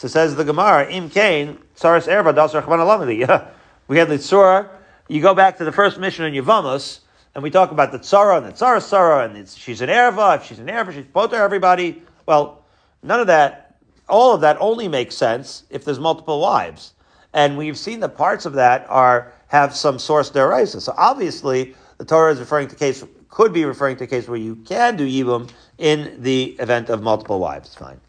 So 0.00 0.08
says 0.08 0.34
the 0.34 0.44
Gemara, 0.44 0.90
Im 0.90 1.10
Kain, 1.10 1.58
Saras 1.76 2.08
Erva, 2.08 2.32
Chman 2.64 3.48
We 3.86 3.98
had 3.98 4.08
the 4.08 4.14
Tzura. 4.14 4.66
You 5.08 5.20
go 5.20 5.34
back 5.34 5.58
to 5.58 5.64
the 5.66 5.72
first 5.72 5.98
Mishnah 5.98 6.24
in 6.24 6.32
Yavamos 6.32 7.00
and 7.34 7.42
we 7.42 7.50
talk 7.50 7.70
about 7.70 7.92
the 7.92 7.98
tzara 7.98 8.38
and 8.38 8.46
the 8.46 8.52
tzara 8.52 8.78
tzara, 8.78 9.26
and 9.26 9.46
she's 9.46 9.82
an 9.82 9.90
erva. 9.90 10.36
If 10.36 10.46
she's 10.46 10.58
an 10.58 10.68
erva, 10.68 10.94
she's 10.94 11.04
both 11.04 11.34
everybody. 11.34 12.02
Well, 12.24 12.64
none 13.02 13.20
of 13.20 13.26
that, 13.26 13.76
all 14.08 14.34
of 14.34 14.40
that 14.40 14.56
only 14.58 14.88
makes 14.88 15.16
sense 15.16 15.64
if 15.68 15.84
there's 15.84 16.00
multiple 16.00 16.40
wives. 16.40 16.94
And 17.34 17.58
we've 17.58 17.76
seen 17.76 18.00
that 18.00 18.16
parts 18.16 18.46
of 18.46 18.54
that 18.54 18.86
are 18.88 19.34
have 19.48 19.76
some 19.76 19.98
source 19.98 20.30
deraisa. 20.30 20.80
So 20.80 20.94
obviously, 20.96 21.74
the 21.98 22.06
Torah 22.06 22.32
is 22.32 22.40
referring 22.40 22.68
to 22.68 22.74
case 22.74 23.04
could 23.28 23.52
be 23.52 23.66
referring 23.66 23.98
to 23.98 24.04
a 24.04 24.06
case 24.06 24.28
where 24.28 24.38
you 24.38 24.56
can 24.56 24.96
do 24.96 25.06
yibum 25.06 25.50
in 25.76 26.22
the 26.22 26.56
event 26.58 26.88
of 26.88 27.02
multiple 27.02 27.38
wives. 27.38 27.74
Fine. 27.74 28.00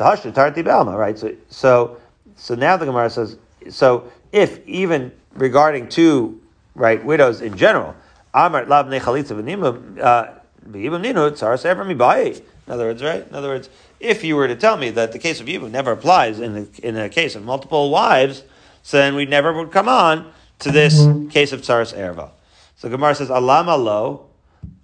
Right? 0.00 1.18
So 1.18 1.34
so 1.48 1.96
so 2.36 2.54
now 2.54 2.76
the 2.76 2.86
Gemara 2.86 3.10
says 3.10 3.36
so 3.68 4.10
if 4.32 4.66
even 4.66 5.12
regarding 5.34 5.88
two 5.88 6.40
right 6.74 7.04
widows 7.04 7.40
in 7.40 7.56
general 7.56 7.94
Amar 8.32 8.64
lav 8.66 8.86
nechalitza 8.86 9.32
uh, 9.32 10.30
v'nimum 10.68 11.02
ninu 11.02 11.30
tzaras 11.30 11.64
ever 11.64 11.84
mibayi. 11.84 12.40
In 12.66 12.74
other 12.74 12.86
words, 12.86 13.02
right? 13.02 13.26
In 13.26 13.34
other 13.34 13.48
words, 13.48 13.68
if 13.98 14.22
you 14.22 14.36
were 14.36 14.46
to 14.46 14.54
tell 14.54 14.76
me 14.76 14.90
that 14.90 15.10
the 15.10 15.18
case 15.18 15.40
of 15.40 15.46
Yibum 15.46 15.72
never 15.72 15.90
applies 15.90 16.38
in 16.38 16.54
the, 16.54 16.68
in 16.84 16.96
a 16.96 17.08
case 17.08 17.34
of 17.34 17.44
multiple 17.44 17.90
wives, 17.90 18.44
so 18.82 18.96
then 18.96 19.16
we 19.16 19.26
never 19.26 19.52
would 19.52 19.72
come 19.72 19.88
on 19.88 20.30
to 20.60 20.70
this 20.70 21.06
case 21.30 21.52
of 21.52 21.62
tzaras 21.62 21.92
erva. 21.96 22.30
So 22.76 22.88
Gemara 22.88 23.16
says, 23.16 23.28
alama 23.28 23.76
lo. 23.76 24.26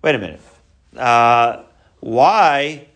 Wait 0.02 0.16
a 0.16 0.18
minute. 0.18 0.40
Uh, 0.96 1.62
why, 2.00 2.88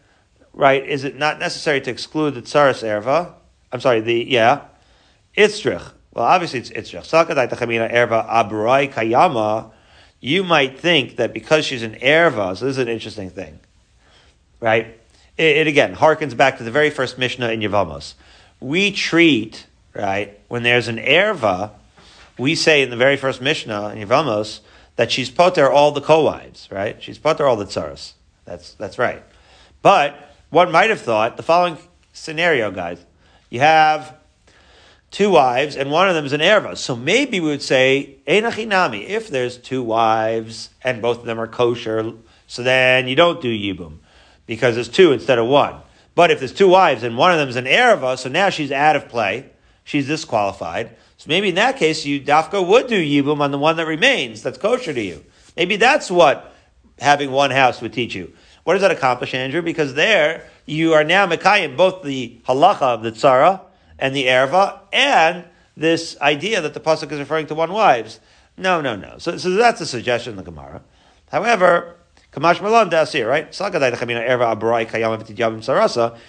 right, 0.52 0.86
is 0.86 1.04
it 1.04 1.16
not 1.16 1.38
necessary 1.38 1.80
to 1.82 1.90
exclude 1.90 2.34
the 2.34 2.42
tzaras 2.42 2.82
erva? 2.82 3.34
I'm 3.72 3.80
sorry, 3.80 4.00
the, 4.00 4.24
yeah, 4.28 4.62
itzrich. 5.36 5.92
Well, 6.12 6.24
obviously 6.24 6.60
it's 6.60 6.70
itzrich. 6.70 7.08
Sakadai 7.08 7.48
tachamina 7.48 7.92
erva 7.92 8.28
abrai 8.28 8.92
kayama 8.92 9.72
you 10.20 10.44
might 10.44 10.78
think 10.78 11.16
that 11.16 11.32
because 11.32 11.64
she's 11.64 11.82
an 11.82 11.94
erva, 11.96 12.56
so 12.56 12.66
this 12.66 12.76
is 12.76 12.78
an 12.78 12.88
interesting 12.88 13.30
thing, 13.30 13.58
right? 14.60 14.98
It, 15.38 15.56
it 15.56 15.66
again 15.66 15.96
harkens 15.96 16.36
back 16.36 16.58
to 16.58 16.64
the 16.64 16.70
very 16.70 16.90
first 16.90 17.18
Mishnah 17.18 17.48
in 17.50 17.60
Yavamos. 17.60 18.14
We 18.60 18.92
treat, 18.92 19.66
right, 19.94 20.38
when 20.48 20.62
there's 20.62 20.88
an 20.88 20.98
erva, 20.98 21.70
we 22.38 22.54
say 22.54 22.82
in 22.82 22.90
the 22.90 22.96
very 22.96 23.16
first 23.16 23.40
Mishnah 23.40 23.90
in 23.90 24.06
Yavamos 24.06 24.60
that 24.96 25.10
she's 25.10 25.30
poter 25.30 25.70
all 25.70 25.92
the 25.92 26.02
co-wives, 26.02 26.68
right? 26.70 27.02
She's 27.02 27.18
poter 27.18 27.46
all 27.46 27.56
the 27.56 27.64
tsaras. 27.64 28.12
That's, 28.44 28.74
that's 28.74 28.98
right. 28.98 29.22
But 29.80 30.29
one 30.50 30.70
might 30.70 30.90
have 30.90 31.00
thought 31.00 31.36
the 31.36 31.42
following 31.42 31.78
scenario, 32.12 32.70
guys. 32.70 33.04
You 33.48 33.60
have 33.60 34.16
two 35.10 35.30
wives, 35.30 35.76
and 35.76 35.90
one 35.90 36.08
of 36.08 36.14
them 36.14 36.26
is 36.26 36.32
an 36.32 36.40
erva. 36.40 36.76
So 36.76 36.94
maybe 36.94 37.40
we 37.40 37.48
would 37.48 37.62
say, 37.62 38.18
Einachinami, 38.26 39.08
if 39.08 39.28
there's 39.28 39.56
two 39.56 39.82
wives 39.82 40.70
and 40.82 41.02
both 41.02 41.20
of 41.20 41.24
them 41.24 41.40
are 41.40 41.48
kosher, 41.48 42.12
so 42.46 42.62
then 42.62 43.08
you 43.08 43.16
don't 43.16 43.40
do 43.40 43.48
yibum, 43.48 43.98
because 44.46 44.74
there's 44.74 44.88
two 44.88 45.12
instead 45.12 45.38
of 45.38 45.46
one. 45.46 45.76
But 46.14 46.30
if 46.30 46.40
there's 46.40 46.52
two 46.52 46.68
wives 46.68 47.02
and 47.02 47.16
one 47.16 47.32
of 47.32 47.38
them 47.38 47.48
is 47.48 47.56
an 47.56 47.64
erva, 47.64 48.18
so 48.18 48.28
now 48.28 48.50
she's 48.50 48.72
out 48.72 48.96
of 48.96 49.08
play, 49.08 49.50
she's 49.84 50.06
disqualified. 50.06 50.96
So 51.16 51.28
maybe 51.28 51.50
in 51.50 51.54
that 51.56 51.76
case, 51.76 52.04
you 52.04 52.20
dafka 52.20 52.66
would 52.66 52.86
do 52.88 53.00
yibum 53.00 53.40
on 53.40 53.50
the 53.50 53.58
one 53.58 53.76
that 53.76 53.86
remains 53.86 54.42
that's 54.42 54.58
kosher 54.58 54.92
to 54.92 55.00
you. 55.00 55.24
Maybe 55.56 55.76
that's 55.76 56.10
what 56.10 56.54
having 56.98 57.30
one 57.30 57.50
house 57.50 57.80
would 57.80 57.92
teach 57.92 58.14
you. 58.14 58.32
What 58.64 58.74
does 58.74 58.82
that 58.82 58.90
accomplish, 58.90 59.34
Andrew? 59.34 59.62
Because 59.62 59.94
there 59.94 60.48
you 60.66 60.92
are 60.94 61.04
now 61.04 61.26
mekayim 61.26 61.76
both 61.76 62.02
the 62.02 62.40
halacha 62.46 62.82
of 62.82 63.02
the 63.02 63.12
tzara 63.12 63.62
and 63.98 64.14
the 64.14 64.26
erva, 64.26 64.80
and 64.92 65.44
this 65.76 66.16
idea 66.20 66.60
that 66.60 66.74
the 66.74 66.80
pasuk 66.80 67.10
is 67.12 67.18
referring 67.18 67.46
to 67.46 67.54
one 67.54 67.72
wives. 67.72 68.20
No, 68.56 68.80
no, 68.80 68.96
no. 68.96 69.16
So, 69.18 69.36
so 69.38 69.50
that's 69.50 69.80
a 69.80 69.86
suggestion 69.86 70.32
in 70.32 70.36
the 70.36 70.42
Gemara. 70.42 70.82
However, 71.30 71.96
Kamash 72.32 72.60
Malan 72.62 72.90
Dasir, 72.90 73.28
right? 73.28 73.46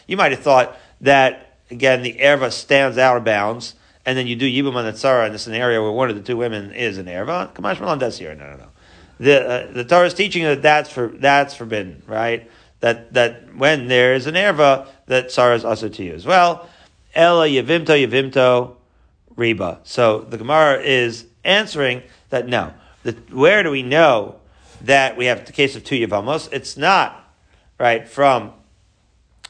You 0.08 0.18
might 0.18 0.32
have 0.32 0.40
thought 0.40 0.78
that 1.02 1.56
again 1.70 2.02
the 2.02 2.14
erva 2.14 2.52
stands 2.52 2.98
out 2.98 3.18
of 3.18 3.24
bounds, 3.24 3.76
and 4.06 4.18
then 4.18 4.26
you 4.26 4.36
do 4.36 4.50
yibum 4.50 4.76
on 4.76 4.86
the 4.86 4.94
tzara 4.94 5.28
in 5.28 5.34
the 5.34 5.40
scenario 5.40 5.84
where 5.84 5.92
one 5.92 6.10
of 6.10 6.16
the 6.16 6.24
two 6.24 6.38
women 6.38 6.72
is 6.72 6.98
an 6.98 7.06
erva. 7.06 7.54
Kamash 7.54 7.80
Malan 7.80 8.00
Dasir. 8.00 8.36
No, 8.38 8.50
no, 8.52 8.58
no. 8.58 8.71
The 9.22 9.48
uh, 9.48 9.72
the 9.72 9.84
Torah 9.84 10.08
is 10.08 10.16
teaching 10.16 10.44
that 10.46 10.64
that's 10.64 10.90
for 10.90 11.10
that's 11.10 11.54
forbidden, 11.54 12.02
right? 12.08 12.50
That 12.80 13.14
that 13.14 13.56
when 13.56 13.88
there 13.88 14.16
is 14.16 14.26
an 14.26 14.34
erva, 14.34 14.88
that 15.06 15.28
tzara 15.28 15.56
is 15.56 15.64
also 15.64 15.90
to 15.90 16.04
you 16.04 16.14
as 16.14 16.26
well. 16.26 16.68
Ella 17.14 17.48
Yavimto 17.48 17.94
Yavimto 18.04 18.78
Riba. 19.36 19.78
So 19.84 20.22
the 20.22 20.40
Gemara 20.40 20.82
is 20.82 21.28
answering 21.44 22.02
that 22.32 22.48
no. 22.48 22.74
The, 23.04 23.12
where 23.32 23.62
do 23.62 23.70
we 23.70 23.84
know 23.84 24.40
that 24.82 25.18
we 25.18 25.26
have 25.28 25.46
the 25.46 25.52
case 25.52 25.76
of 25.76 25.84
two 25.84 25.96
Yavamos? 25.96 26.52
It's 26.52 26.76
not, 26.76 27.32
right, 27.78 28.08
from 28.08 28.54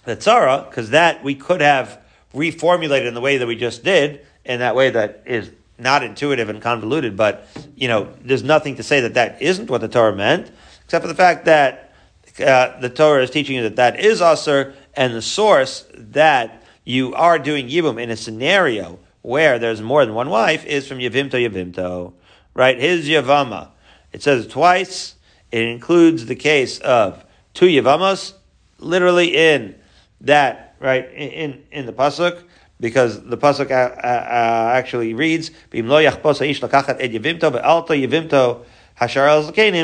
the 0.03 0.17
Tzara, 0.17 0.69
because 0.69 0.89
that 0.89 1.23
we 1.23 1.33
could 1.33 1.61
have 1.61 2.01
reformulated 2.33 3.07
in 3.07 3.13
the 3.13 3.21
way 3.21 3.37
that 3.37 3.47
we 3.47 3.55
just 3.55 3.85
did, 3.85 4.25
in 4.43 4.59
that 4.59 4.75
way 4.75 4.89
that 4.89 5.23
is 5.25 5.49
not 5.81 6.03
intuitive 6.03 6.49
and 6.49 6.61
convoluted, 6.61 7.17
but, 7.17 7.47
you 7.75 7.87
know, 7.87 8.13
there's 8.21 8.43
nothing 8.43 8.75
to 8.75 8.83
say 8.83 9.01
that 9.01 9.15
that 9.15 9.41
isn't 9.41 9.69
what 9.69 9.81
the 9.81 9.87
Torah 9.87 10.15
meant, 10.15 10.51
except 10.85 11.03
for 11.03 11.07
the 11.07 11.15
fact 11.15 11.45
that 11.45 11.93
uh, 12.39 12.79
the 12.79 12.89
Torah 12.89 13.23
is 13.23 13.29
teaching 13.29 13.55
you 13.55 13.63
that 13.63 13.75
that 13.75 13.99
is 13.99 14.21
Asr, 14.21 14.73
and 14.93 15.13
the 15.13 15.21
source 15.21 15.85
that 15.93 16.63
you 16.83 17.13
are 17.13 17.39
doing 17.39 17.67
Yibum 17.67 18.01
in 18.01 18.09
a 18.09 18.15
scenario 18.15 18.99
where 19.21 19.59
there's 19.59 19.81
more 19.81 20.05
than 20.05 20.15
one 20.15 20.29
wife 20.29 20.65
is 20.65 20.87
from 20.87 20.97
Yavimto 20.97 21.33
Yavimto, 21.33 22.13
right? 22.53 22.79
His 22.79 23.07
Yavama. 23.07 23.69
It 24.11 24.23
says 24.23 24.47
twice. 24.47 25.15
It 25.51 25.63
includes 25.63 26.25
the 26.25 26.35
case 26.35 26.79
of 26.79 27.25
two 27.53 27.67
Yavamas, 27.67 28.33
literally 28.79 29.35
in 29.35 29.75
that, 30.21 30.75
right, 30.79 31.05
in, 31.11 31.29
in, 31.29 31.63
in 31.71 31.85
the 31.85 31.93
Pasuk, 31.93 32.43
because 32.81 33.23
the 33.23 33.37
pasuk 33.37 33.71
uh, 33.71 33.73
uh, 33.73 34.07
uh 34.07 34.71
actually 34.73 35.13
reads 35.13 35.51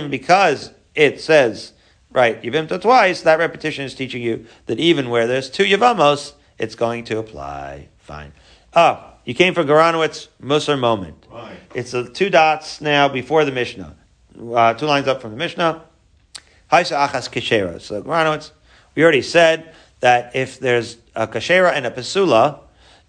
because 0.09 0.71
it 0.95 1.21
says 1.21 1.73
right 2.11 2.41
yivimto 2.41 2.81
twice. 2.81 3.21
That 3.21 3.39
repetition 3.39 3.85
is 3.85 3.93
teaching 3.93 4.21
you 4.21 4.45
that 4.65 4.79
even 4.79 5.09
where 5.09 5.27
there's 5.27 5.49
two 5.49 5.63
yavamos, 5.63 6.33
it's 6.57 6.75
going 6.75 7.05
to 7.05 7.19
apply. 7.19 7.87
Fine. 7.99 8.33
Oh, 8.75 9.13
you 9.23 9.33
came 9.33 9.53
for 9.53 9.63
Garanowitz 9.63 10.27
Musar 10.41 10.77
moment. 10.77 11.25
Right. 11.31 11.57
It's 11.75 11.91
the 11.91 12.09
two 12.09 12.29
dots 12.29 12.81
now 12.81 13.07
before 13.07 13.45
the 13.45 13.51
Mishnah. 13.51 13.95
Uh, 14.37 14.73
two 14.73 14.85
lines 14.87 15.07
up 15.07 15.21
from 15.21 15.31
the 15.31 15.37
Mishnah. 15.37 15.83
Haisa 16.71 17.07
achas 17.07 17.29
keshera. 17.29 17.79
So 17.79 18.01
Garanowitz, 18.01 18.51
we 18.95 19.03
already 19.03 19.21
said 19.21 19.73
that 19.99 20.35
if 20.35 20.59
there's 20.59 20.97
a 21.15 21.27
kashera 21.27 21.73
and 21.73 21.85
a 21.85 21.91
pasula, 21.91 22.59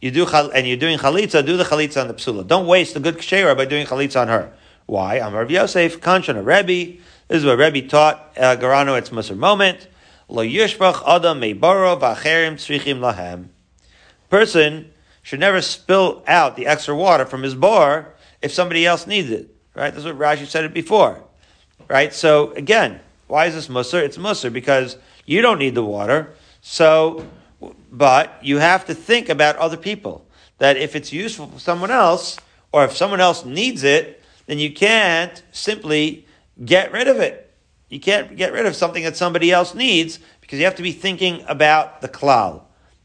you 0.00 0.10
do 0.10 0.26
and 0.26 0.66
you're 0.66 0.76
doing 0.76 0.98
chalitza, 0.98 1.44
do 1.44 1.56
the 1.56 1.64
chalitza 1.64 2.00
on 2.00 2.08
the 2.08 2.14
psula. 2.14 2.46
Don't 2.46 2.66
waste 2.66 2.94
the 2.94 3.00
good 3.00 3.18
kshera 3.18 3.56
by 3.56 3.64
doing 3.64 3.86
chalitza 3.86 4.20
on 4.22 4.28
her. 4.28 4.52
Why? 4.86 5.18
I'm 5.18 5.34
Rav 5.34 5.50
Yosef, 5.50 6.00
Kanchan, 6.00 6.36
a 6.36 6.42
Rebbe. 6.42 7.00
This 7.28 7.38
is 7.38 7.44
what 7.44 7.58
Rebbe 7.58 7.86
taught 7.86 8.32
uh, 8.36 8.56
Garano. 8.56 8.94
It's 8.94 9.10
Musar 9.10 9.36
moment. 9.36 9.88
Lo 10.28 10.44
yishbach 10.44 11.02
adam 11.06 11.40
meibaro 11.40 11.98
v'acherim 12.00 12.54
tzrichim 12.54 13.00
lahem. 13.00 13.48
Person 14.30 14.92
should 15.22 15.40
never 15.40 15.60
spill 15.60 16.22
out 16.26 16.56
the 16.56 16.66
extra 16.66 16.94
water 16.94 17.26
from 17.26 17.42
his 17.42 17.54
bar 17.54 18.14
if 18.40 18.52
somebody 18.52 18.86
else 18.86 19.06
needs 19.06 19.30
it. 19.30 19.54
Right? 19.74 19.92
That's 19.92 20.06
what 20.06 20.18
Rashi 20.18 20.46
said 20.46 20.64
it 20.64 20.72
before. 20.72 21.22
Right? 21.88 22.14
So 22.14 22.52
again, 22.52 23.00
why 23.26 23.46
is 23.46 23.54
this 23.54 23.68
Musar? 23.68 24.02
It's 24.02 24.16
Musar 24.16 24.52
because 24.52 24.96
you 25.26 25.42
don't 25.42 25.58
need 25.58 25.74
the 25.74 25.84
water. 25.84 26.32
So 26.62 27.26
but 27.90 28.38
you 28.42 28.58
have 28.58 28.86
to 28.86 28.94
think 28.94 29.28
about 29.28 29.56
other 29.56 29.76
people. 29.76 30.26
That 30.58 30.76
if 30.76 30.96
it's 30.96 31.12
useful 31.12 31.46
for 31.46 31.58
someone 31.58 31.90
else, 31.90 32.38
or 32.72 32.84
if 32.84 32.96
someone 32.96 33.20
else 33.20 33.44
needs 33.44 33.84
it, 33.84 34.22
then 34.46 34.58
you 34.58 34.72
can't 34.72 35.42
simply 35.52 36.26
get 36.64 36.92
rid 36.92 37.08
of 37.08 37.18
it. 37.18 37.52
You 37.88 38.00
can't 38.00 38.36
get 38.36 38.52
rid 38.52 38.66
of 38.66 38.76
something 38.76 39.04
that 39.04 39.16
somebody 39.16 39.50
else 39.50 39.74
needs 39.74 40.18
because 40.40 40.58
you 40.58 40.64
have 40.64 40.76
to 40.76 40.82
be 40.82 40.92
thinking 40.92 41.44
about 41.46 42.00
the 42.00 42.08
klal. 42.08 42.62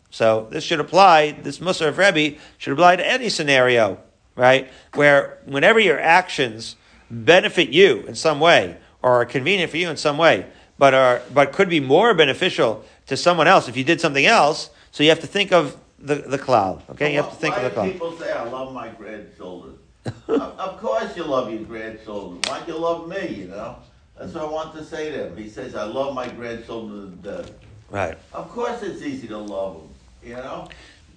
So 0.09 0.47
this 0.51 0.63
should 0.63 0.79
apply, 0.79 1.31
this 1.31 1.59
Musar 1.59 1.87
of 1.87 1.97
Rebbe 1.97 2.37
should 2.57 2.73
apply 2.73 2.97
to 2.97 3.07
any 3.09 3.29
scenario, 3.29 3.99
right? 4.35 4.69
Where 4.93 5.39
whenever 5.45 5.79
your 5.79 5.99
actions 5.99 6.75
benefit 7.09 7.69
you 7.69 8.01
in 8.01 8.15
some 8.15 8.39
way, 8.39 8.77
or 9.01 9.21
are 9.21 9.25
convenient 9.25 9.71
for 9.71 9.77
you 9.77 9.89
in 9.89 9.97
some 9.97 10.17
way, 10.17 10.45
but 10.77 10.93
are, 10.93 11.21
but 11.33 11.53
could 11.53 11.69
be 11.69 11.79
more 11.79 12.13
beneficial 12.13 12.83
to 13.07 13.17
someone 13.17 13.47
else 13.47 13.67
if 13.67 13.77
you 13.77 13.83
did 13.83 14.01
something 14.01 14.25
else, 14.25 14.69
so 14.91 15.03
you 15.03 15.09
have 15.09 15.19
to 15.19 15.27
think 15.27 15.51
of 15.51 15.77
the, 15.99 16.15
the 16.15 16.37
klal. 16.37 16.81
Okay, 16.91 17.11
you 17.11 17.21
have 17.21 17.29
to 17.29 17.35
think 17.35 17.55
of 17.57 17.63
the 17.63 17.69
klal. 17.69 17.91
people 17.91 18.17
say 18.17 18.31
I 18.31 18.43
love 18.43 18.73
my 18.73 18.89
grandchildren? 18.89 19.77
of, 20.05 20.41
of 20.41 20.79
course 20.79 21.15
you 21.15 21.23
love 21.23 21.51
your 21.51 21.63
grandchildren. 21.63 22.41
Why 22.47 22.61
do 22.65 22.73
you 22.73 22.77
love 22.77 23.07
me? 23.07 23.27
You 23.27 23.47
know. 23.47 23.77
That's 24.17 24.33
what 24.33 24.43
I 24.43 24.47
want 24.47 24.75
to 24.75 24.83
say 24.83 25.11
to 25.11 25.27
him. 25.27 25.37
He 25.37 25.49
says 25.49 25.75
I 25.75 25.83
love 25.83 26.13
my 26.13 26.27
grandchildren 26.27 27.17
to 27.23 27.37
death. 27.37 27.51
Right. 27.89 28.17
Of 28.33 28.49
course 28.49 28.81
it's 28.83 29.01
easy 29.01 29.27
to 29.27 29.37
love 29.37 29.75
them. 29.75 29.89
You 30.23 30.35
know. 30.35 30.67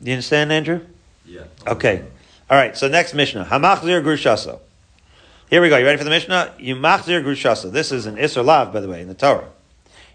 Do 0.02 0.10
you 0.10 0.14
understand, 0.14 0.52
Andrew? 0.52 0.80
Yeah. 1.24 1.44
Okay. 1.66 2.04
All 2.48 2.56
right. 2.56 2.76
So 2.76 2.88
next 2.88 3.14
Mishnah, 3.14 3.46
Hamachzir 3.46 4.02
Grushaso. 4.02 4.60
Here 5.48 5.62
we 5.62 5.68
go. 5.68 5.76
You 5.76 5.84
ready 5.84 5.96
for 5.96 6.02
the 6.02 6.10
Mishnah? 6.10 6.56
You 6.58 6.74
machzir 6.74 7.22
Grushaso. 7.22 7.70
This 7.70 7.92
is 7.92 8.06
an 8.06 8.16
Isser 8.16 8.44
Lav, 8.44 8.72
by 8.72 8.80
the 8.80 8.88
way, 8.88 9.00
in 9.00 9.06
the 9.06 9.14
Torah. 9.14 9.48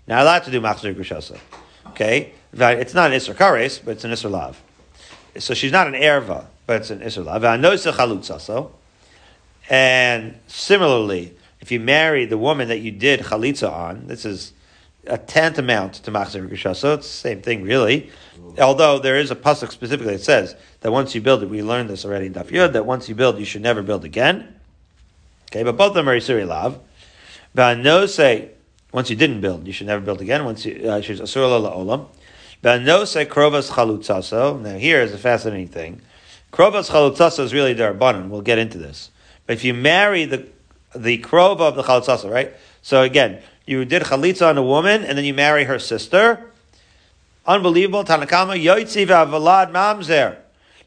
Not 0.06 0.24
allowed 0.24 0.44
to 0.44 0.52
do 0.52 0.60
machzir 0.60 0.94
Grushaso. 0.94 1.40
Okay? 1.88 2.34
It's 2.52 2.94
not 2.94 3.12
an 3.12 3.18
Isser 3.18 3.34
Kares, 3.34 3.80
but 3.82 3.92
it's 3.92 4.04
an 4.04 4.12
Isser 4.12 4.30
Lav. 4.30 4.62
So 5.38 5.54
she's 5.54 5.72
not 5.72 5.88
an 5.88 5.94
Erva, 5.94 6.48
but 6.68 6.82
it's 6.82 6.90
an 6.90 7.00
Isser 7.00 7.24
Lav. 7.24 8.72
And 9.70 10.36
similarly, 10.48 11.34
if 11.62 11.72
you 11.72 11.80
marry 11.80 12.26
the 12.26 12.38
woman 12.38 12.68
that 12.68 12.80
you 12.80 12.92
did 12.92 13.22
chalitza 13.22 13.72
on, 13.72 14.08
this 14.08 14.26
is 14.26 14.52
a 15.08 15.18
tantamount 15.18 15.94
to 15.94 16.12
machzir 16.12 16.76
So 16.76 16.96
It's 16.96 17.08
the 17.08 17.30
same 17.30 17.42
thing, 17.42 17.64
really. 17.64 18.12
Although 18.60 19.00
there 19.00 19.18
is 19.18 19.32
a 19.32 19.38
pasuk 19.38 19.72
specifically 19.72 20.18
that 20.18 20.24
says 20.24 20.58
that 20.82 20.92
once 20.92 21.16
you 21.16 21.22
build 21.22 21.42
it, 21.42 21.46
we 21.50 21.64
learned 21.64 21.90
this 21.90 22.04
already 22.04 22.26
in 22.26 22.34
Daf 22.34 22.50
Yud, 22.50 22.74
that 22.74 22.86
once 22.86 23.08
you 23.08 23.16
build, 23.16 23.40
you 23.40 23.46
should 23.46 23.62
never 23.62 23.82
build 23.82 24.04
again. 24.04 24.56
Okay, 25.52 25.64
but 25.64 25.76
both 25.76 25.90
of 25.90 25.96
them 25.96 26.08
are 26.08 26.16
Isuri 26.16 26.48
Lav. 26.48 26.80
But 27.54 27.80
no 27.80 28.06
say 28.06 28.52
once 28.94 29.10
you 29.10 29.16
didn't 29.16 29.42
build, 29.42 29.68
you 29.68 29.74
should 29.74 29.88
never 29.88 30.02
build 30.02 30.22
again. 30.22 30.46
Once 30.46 30.66
you, 30.66 30.90
uh, 30.90 31.02
she's 31.02 31.20
asur 31.20 31.60
la'olam. 31.60 32.08
say 33.08 33.26
krovas 33.26 33.72
chalutzaso. 33.72 34.62
Now 34.62 34.78
here 34.78 35.02
is 35.02 35.14
a 35.14 35.18
fascinating 35.18 35.68
thing. 35.68 36.02
Krovas 36.54 36.90
chalutzaso 36.90 37.40
is 37.40 37.54
really 37.54 37.76
darbanan. 37.76 38.30
We'll 38.30 38.42
get 38.42 38.58
into 38.58 38.78
this. 38.78 39.12
But 39.46 39.54
if 39.54 39.64
you 39.64 39.74
marry 39.74 40.26
the 40.26 40.48
the 40.96 41.20
krova 41.20 41.62
of 41.62 41.76
the 41.76 41.84
chalutzaso, 41.84 42.32
right? 42.32 42.54
So 42.82 43.02
again, 43.02 43.42
you 43.66 43.84
did 43.86 44.04
chalitza 44.04 44.50
on 44.50 44.58
a 44.58 44.64
woman, 44.64 45.04
and 45.04 45.18
then 45.18 45.26
you 45.26 45.34
marry 45.34 45.66
her 45.66 45.80
sister. 45.80 46.52
Unbelievable. 47.46 48.04
Tanakama 48.04 48.62
yoitzi 48.62 49.06
v'avalad 49.06 49.72
mamzer. 49.72 50.38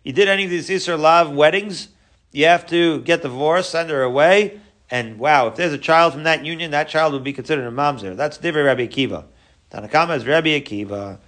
You 0.02 0.12
did 0.12 0.28
any 0.28 0.44
of 0.44 0.50
these 0.50 0.68
Isser 0.68 0.98
Lav 0.98 1.30
weddings? 1.30 1.88
You 2.34 2.46
have 2.46 2.66
to 2.66 3.00
get 3.02 3.22
divorced, 3.22 3.70
send 3.70 3.90
her 3.90 4.02
away, 4.02 4.60
and 4.90 5.20
wow, 5.20 5.46
if 5.46 5.54
there's 5.54 5.72
a 5.72 5.78
child 5.78 6.14
from 6.14 6.24
that 6.24 6.44
union, 6.44 6.72
that 6.72 6.88
child 6.88 7.12
would 7.12 7.22
be 7.22 7.32
considered 7.32 7.64
a 7.64 7.70
mamzer. 7.70 8.16
That's 8.16 8.38
Divrei 8.38 8.64
Rabbi 8.64 8.88
Akiva. 8.88 9.24
Tanakama 9.70 10.16
is 10.16 10.26
Rabbi 10.26 10.48
Akiva. 10.48 11.18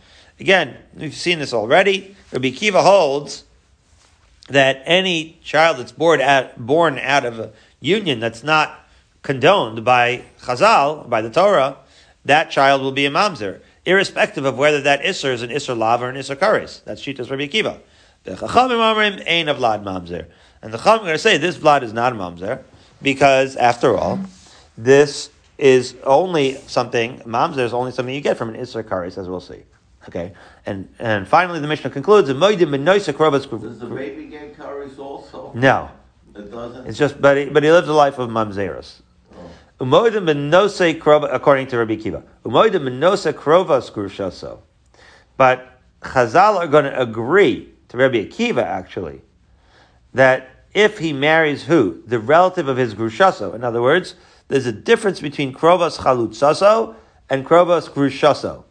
Again, 0.40 0.76
we've 0.96 1.14
seen 1.14 1.38
this 1.38 1.54
already. 1.54 2.16
Rabbi 2.32 2.48
Akiva 2.48 2.82
holds 2.82 3.44
that 4.48 4.82
any 4.84 5.38
child 5.44 5.76
that's 5.76 5.92
born 5.92 6.20
out, 6.20 6.58
born 6.58 6.98
out 6.98 7.24
of 7.24 7.38
a 7.38 7.52
union 7.78 8.18
that's 8.18 8.42
not 8.42 8.76
condoned 9.22 9.84
by 9.84 10.24
Chazal, 10.40 11.08
by 11.08 11.22
the 11.22 11.30
Torah, 11.30 11.76
that 12.24 12.50
child 12.50 12.82
will 12.82 12.90
be 12.90 13.06
a 13.06 13.10
mamzer, 13.10 13.60
irrespective 13.84 14.44
of 14.44 14.58
whether 14.58 14.80
that 14.80 15.02
isser 15.02 15.32
is 15.32 15.42
an 15.42 15.50
isser 15.50 15.78
lav 15.78 16.02
or 16.02 16.08
an 16.08 16.16
isser 16.16 16.34
kares. 16.34 16.82
That's 16.82 17.00
Shitas 17.00 17.30
Rabbi 17.30 17.46
Akiva. 17.46 17.78
The 18.24 18.32
Chachamim 18.32 18.80
Amrim 18.80 19.22
ain 19.24 19.48
of 19.48 19.58
vlad 19.58 19.84
mamzer. 19.84 20.26
And 20.66 20.74
the 20.74 20.78
Chachamim 20.78 20.96
are 20.96 20.98
going 20.98 21.12
to 21.12 21.18
say 21.18 21.38
this 21.38 21.56
vlad 21.56 21.84
is 21.84 21.92
not 21.92 22.12
a 22.12 22.16
mamzer 22.16 22.64
because 23.00 23.54
after 23.54 23.96
all, 23.96 24.18
this 24.76 25.30
is 25.58 25.94
only 26.02 26.54
something, 26.66 27.20
mamzer 27.20 27.60
is 27.60 27.72
only 27.72 27.92
something 27.92 28.12
you 28.12 28.20
get 28.20 28.36
from 28.36 28.48
an 28.48 28.56
Isser 28.56 28.82
Karis, 28.82 29.16
as 29.16 29.28
we'll 29.28 29.38
see. 29.38 29.62
Okay, 30.08 30.32
and 30.66 30.88
and 30.98 31.28
finally 31.28 31.60
the 31.60 31.68
Mishnah 31.68 31.90
concludes, 31.90 32.28
Does 32.28 32.36
the 32.36 33.86
baby 33.86 34.26
get 34.26 34.56
karis 34.56 34.98
also? 34.98 35.52
No. 35.54 35.88
It 36.34 36.50
doesn't? 36.50 36.88
It's 36.88 36.98
just, 36.98 37.20
but 37.20 37.36
he, 37.36 37.44
but 37.44 37.62
he 37.62 37.70
lives 37.70 37.86
a 37.86 37.92
life 37.92 38.18
of 38.18 38.28
mamzeros. 38.28 39.02
Oh. 39.80 41.26
According 41.32 41.66
to 41.68 41.78
Rabbi 41.78 41.94
Kiva. 41.94 42.24
But 45.36 45.80
Chazal 46.02 46.56
are 46.56 46.66
going 46.66 46.84
to 46.86 47.00
agree 47.00 47.72
to 47.88 47.96
Rabbi 47.96 48.24
Akiva, 48.24 48.62
actually, 48.64 49.20
that 50.12 50.55
if 50.76 50.98
he 50.98 51.14
marries 51.14 51.64
who? 51.64 52.02
The 52.06 52.18
relative 52.18 52.68
of 52.68 52.76
his 52.76 52.94
grushaso. 52.94 53.54
In 53.54 53.64
other 53.64 53.80
words, 53.80 54.14
there's 54.48 54.66
a 54.66 54.72
difference 54.72 55.20
between 55.20 55.54
krovas 55.54 55.96
chalutzaso 55.96 56.94
and 57.30 57.46
krovas 57.46 57.88
grushaso. 57.88 58.64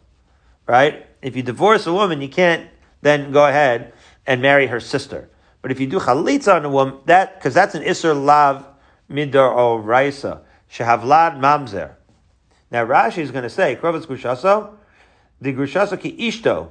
Right? 0.68 1.04
If 1.20 1.34
you 1.34 1.42
divorce 1.42 1.84
a 1.84 1.92
woman, 1.92 2.22
you 2.22 2.28
can't 2.28 2.70
then 3.02 3.32
go 3.32 3.44
ahead 3.44 3.92
and 4.24 4.40
marry 4.40 4.68
her 4.68 4.78
sister. 4.78 5.28
But 5.62 5.72
if 5.72 5.80
you 5.80 5.88
do 5.88 5.98
chalitza 5.98 6.54
on 6.54 6.64
a 6.64 6.70
woman, 6.70 7.00
that, 7.06 7.34
because 7.34 7.54
that's 7.54 7.74
an 7.74 7.82
isser 7.82 8.14
lav 8.14 8.64
midar 9.10 9.56
o 9.56 9.74
raisa, 9.74 10.42
shehavlad 10.70 11.40
mamzer. 11.40 11.94
Now 12.70 12.86
Rashi 12.86 13.18
is 13.18 13.32
going 13.32 13.42
to 13.42 13.50
say, 13.50 13.76
krovas 13.82 14.06
grushaso, 14.06 14.74
the 15.40 15.52
grushaso 15.52 16.00
ki 16.00 16.16
ishto, 16.16 16.68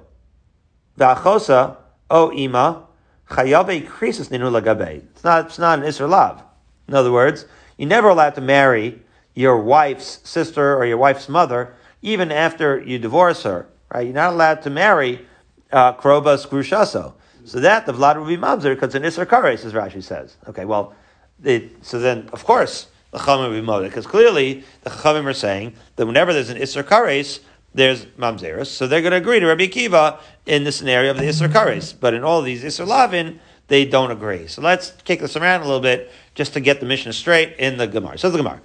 va'achosa 0.98 1.76
o 2.10 2.32
ima, 2.32 2.85
Chayabe 3.30 3.88
krisis 3.88 4.30
ninu 4.30 4.52
lagabe. 4.52 4.98
It's 4.98 5.24
not, 5.24 5.48
it's 5.48 5.60
not 5.60 5.80
an 5.80 5.86
Isser 5.86 6.10
Lav. 6.10 6.44
In 6.88 6.94
other 6.94 7.12
words, 7.12 7.46
you're 7.78 7.90
never 7.90 8.10
allowed 8.10 8.36
to 8.36 8.42
marry 8.42 9.02
your 9.34 9.60
wife's 9.62 10.20
sister 10.28 10.76
or 10.76 10.86
your 10.86 10.98
wife's 10.98 11.28
mother, 11.28 11.74
even 12.02 12.32
after 12.32 12.80
you 12.82 13.00
divorce 13.00 13.44
her. 13.44 13.68
Right? 13.94 14.06
You're 14.06 14.14
not 14.14 14.34
allowed 14.34 14.62
to 14.64 14.70
marry 14.70 15.26
uh, 15.72 15.94
Krobas 15.94 16.48
Grushaso. 16.48 17.14
So 17.46 17.60
that 17.60 17.86
the 17.86 17.94
Vlad 17.94 18.18
will 18.18 18.26
be 18.26 18.38
Mamzer 18.38 18.74
because 18.74 18.96
an 18.96 19.04
Isser 19.04 19.26
Kares, 19.26 19.66
as 19.66 19.74
Rashi 19.74 20.02
says. 20.02 20.36
Okay, 20.48 20.66
well, 20.66 20.96
it, 21.44 21.86
so 21.86 22.00
then, 22.00 22.30
of 22.34 22.44
course, 22.44 22.88
the 23.12 23.20
Chachamim 23.20 23.50
will 23.50 23.62
be 23.62 23.66
Moda, 23.66 23.84
because 23.84 24.08
clearly 24.08 24.64
the 24.82 24.90
Chachamim 24.90 25.26
are 25.26 25.34
saying 25.34 25.76
that 25.96 26.06
whenever 26.06 26.34
there's 26.34 26.50
an 26.50 26.58
Isser 26.58 26.84
Kares, 26.84 27.42
there's 27.76 28.06
mamzeros. 28.18 28.68
So 28.68 28.88
they're 28.88 29.02
going 29.02 29.12
to 29.12 29.18
agree 29.18 29.40
to 29.40 29.46
Rabbi 29.48 29.68
Kiva 29.68 30.18
in 30.46 30.64
the 30.64 30.72
scenario 30.72 31.12
of 31.12 31.18
the 31.18 31.24
Isser 31.24 31.50
Kares. 31.50 31.94
But 31.98 32.14
in 32.14 32.24
all 32.24 32.42
these 32.42 32.64
Isser 32.64 32.88
Lavin, 32.88 33.40
they 33.68 33.86
don't 33.86 34.12
agree. 34.12 34.48
So 34.48 34.62
let's 34.62 34.92
kick 35.04 35.20
this 35.20 35.36
around 35.36 35.62
a 35.62 35.66
little 35.66 35.82
bit 35.82 36.10
just 36.36 36.54
to 36.54 36.62
get 36.62 36.80
the 36.80 36.86
Mishnah 36.86 37.14
straight 37.14 37.58
in 37.58 37.78
the 37.78 37.86
Gemara. 37.86 38.18
Says 38.18 38.32
the 38.32 38.38
Gemara. 38.38 38.62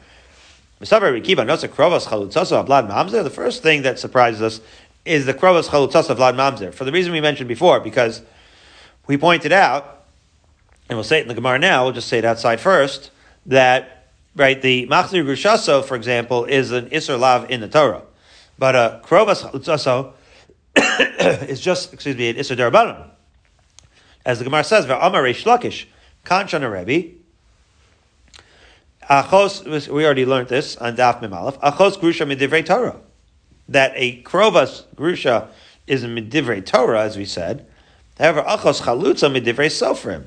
The 0.79 0.87
first 3.35 3.63
thing 3.63 3.83
that 3.83 3.99
surprises 3.99 4.41
us 4.41 4.61
is 5.05 5.27
the 5.27 5.35
krovas 5.35 5.69
of 5.69 6.19
Vlad 6.19 6.37
Mamzer. 6.37 6.73
For 6.73 6.85
the 6.85 6.93
reason 6.93 7.13
we 7.13 7.21
mentioned 7.21 7.49
before, 7.49 7.81
because 7.81 8.23
we 9.07 9.19
pointed 9.19 9.53
out, 9.53 10.05
and 10.89 10.97
we'll 10.97 11.05
say 11.05 11.19
it 11.19 11.23
in 11.23 11.29
the 11.29 11.35
Gemara 11.35 11.59
now, 11.59 11.85
we'll 11.85 11.93
just 11.93 12.09
say 12.09 12.19
it 12.19 12.25
outside 12.25 12.61
first, 12.61 13.11
that, 13.47 14.13
right, 14.37 14.63
the 14.63 14.87
machzir 14.87 15.25
grushaso, 15.25 15.85
for 15.85 15.97
example, 15.97 16.45
is 16.45 16.71
an 16.71 16.89
isser 16.91 17.19
lav 17.19 17.51
in 17.51 17.61
the 17.61 17.69
Torah. 17.69 18.03
But 18.61 18.77
a 18.77 19.01
krovas 19.03 19.43
chalutzaso 19.43 20.13
is 21.49 21.63
just, 21.63 21.95
excuse 21.95 22.15
me, 22.15 22.29
an 22.29 22.37
isser 22.37 22.55
darabanan. 22.55 23.09
As 24.27 24.39
the 24.39 24.45
Gemara 24.45 24.65
says, 24.65 24.85
Amar 24.85 25.23
Reish 25.23 25.45
Lakish, 25.45 25.87
Kanchana 26.27 26.71
Rebbe, 26.71 27.15
Achos, 29.09 29.89
we 29.89 30.05
already 30.05 30.27
learned 30.27 30.49
this 30.49 30.77
on 30.77 30.95
Daf 30.95 31.23
Mimalef, 31.23 31.59
Achos 31.61 31.99
Grusha 31.99 32.27
Midivrei 32.27 32.63
Torah. 32.63 33.01
That 33.67 33.95
a 33.97 34.23
Krovas 34.25 34.85
Grusha 34.95 35.49
is 35.87 36.05
a 36.05 36.09
Midivrei 36.09 36.65
Torah, 36.65 37.01
as 37.01 37.17
we 37.17 37.25
said. 37.25 37.67
However, 38.19 38.43
Achos 38.43 38.83
Chalutza 38.83 39.35
Midivrei 39.35 39.71
Sofrim. 39.71 40.25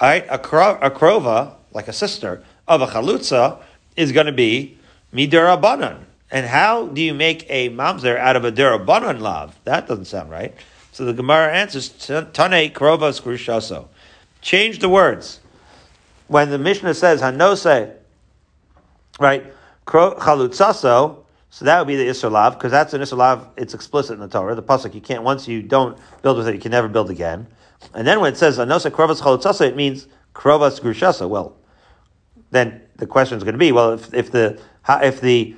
Alright, 0.00 0.28
a, 0.28 0.34
a 0.34 0.90
Krova, 0.92 1.54
like 1.72 1.88
a 1.88 1.92
sister, 1.92 2.44
of 2.68 2.82
a 2.82 2.86
Chalutza 2.86 3.60
is 3.96 4.12
going 4.12 4.26
to 4.26 4.32
be 4.32 4.78
Midirabanan. 5.12 6.04
And 6.30 6.46
how 6.46 6.86
do 6.86 7.00
you 7.00 7.14
make 7.14 7.46
a 7.48 7.70
mamzer 7.70 8.18
out 8.18 8.36
of 8.36 8.44
a 8.44 8.52
derabanan 8.52 9.20
lav? 9.20 9.58
That 9.64 9.86
doesn't 9.86 10.04
sound 10.06 10.30
right. 10.30 10.54
So 10.92 11.04
the 11.04 11.12
Gemara 11.12 11.54
answers, 11.54 11.88
Tane 11.88 12.72
krovas 12.72 13.22
grushaso. 13.22 13.88
Change 14.40 14.80
the 14.80 14.88
words. 14.88 15.40
When 16.26 16.50
the 16.50 16.58
Mishnah 16.58 16.94
says 16.94 17.22
hanose, 17.22 17.94
right, 19.18 19.44
chalutzaso, 19.86 21.24
so 21.50 21.64
that 21.64 21.78
would 21.78 21.88
be 21.88 21.96
the 21.96 22.06
Isserlav, 22.06 22.54
because 22.54 22.70
that's 22.70 22.92
an 22.92 23.00
Isserlav, 23.00 23.48
it's 23.56 23.72
explicit 23.72 24.14
in 24.14 24.20
the 24.20 24.28
Torah. 24.28 24.54
The 24.54 24.62
Pasuk, 24.62 24.94
you 24.94 25.00
can't, 25.00 25.22
once 25.22 25.48
you 25.48 25.62
don't 25.62 25.98
build 26.20 26.36
with 26.36 26.48
it, 26.48 26.54
you 26.54 26.60
can 26.60 26.72
never 26.72 26.88
build 26.88 27.10
again. 27.10 27.46
And 27.94 28.06
then 28.06 28.20
when 28.20 28.32
it 28.32 28.36
says 28.36 28.58
hanose 28.58 28.90
krovas 28.90 29.22
chalutzaso, 29.22 29.62
it 29.62 29.76
means 29.76 30.08
krovas 30.34 30.80
grushasa. 30.80 31.26
Well, 31.28 31.56
then 32.50 32.82
the 32.96 33.06
question 33.06 33.38
is 33.38 33.44
going 33.44 33.54
to 33.54 33.58
be, 33.58 33.72
well, 33.72 33.92
if, 33.92 34.12
if 34.12 34.30
the, 34.30 34.60
if 34.88 35.20
the, 35.20 35.56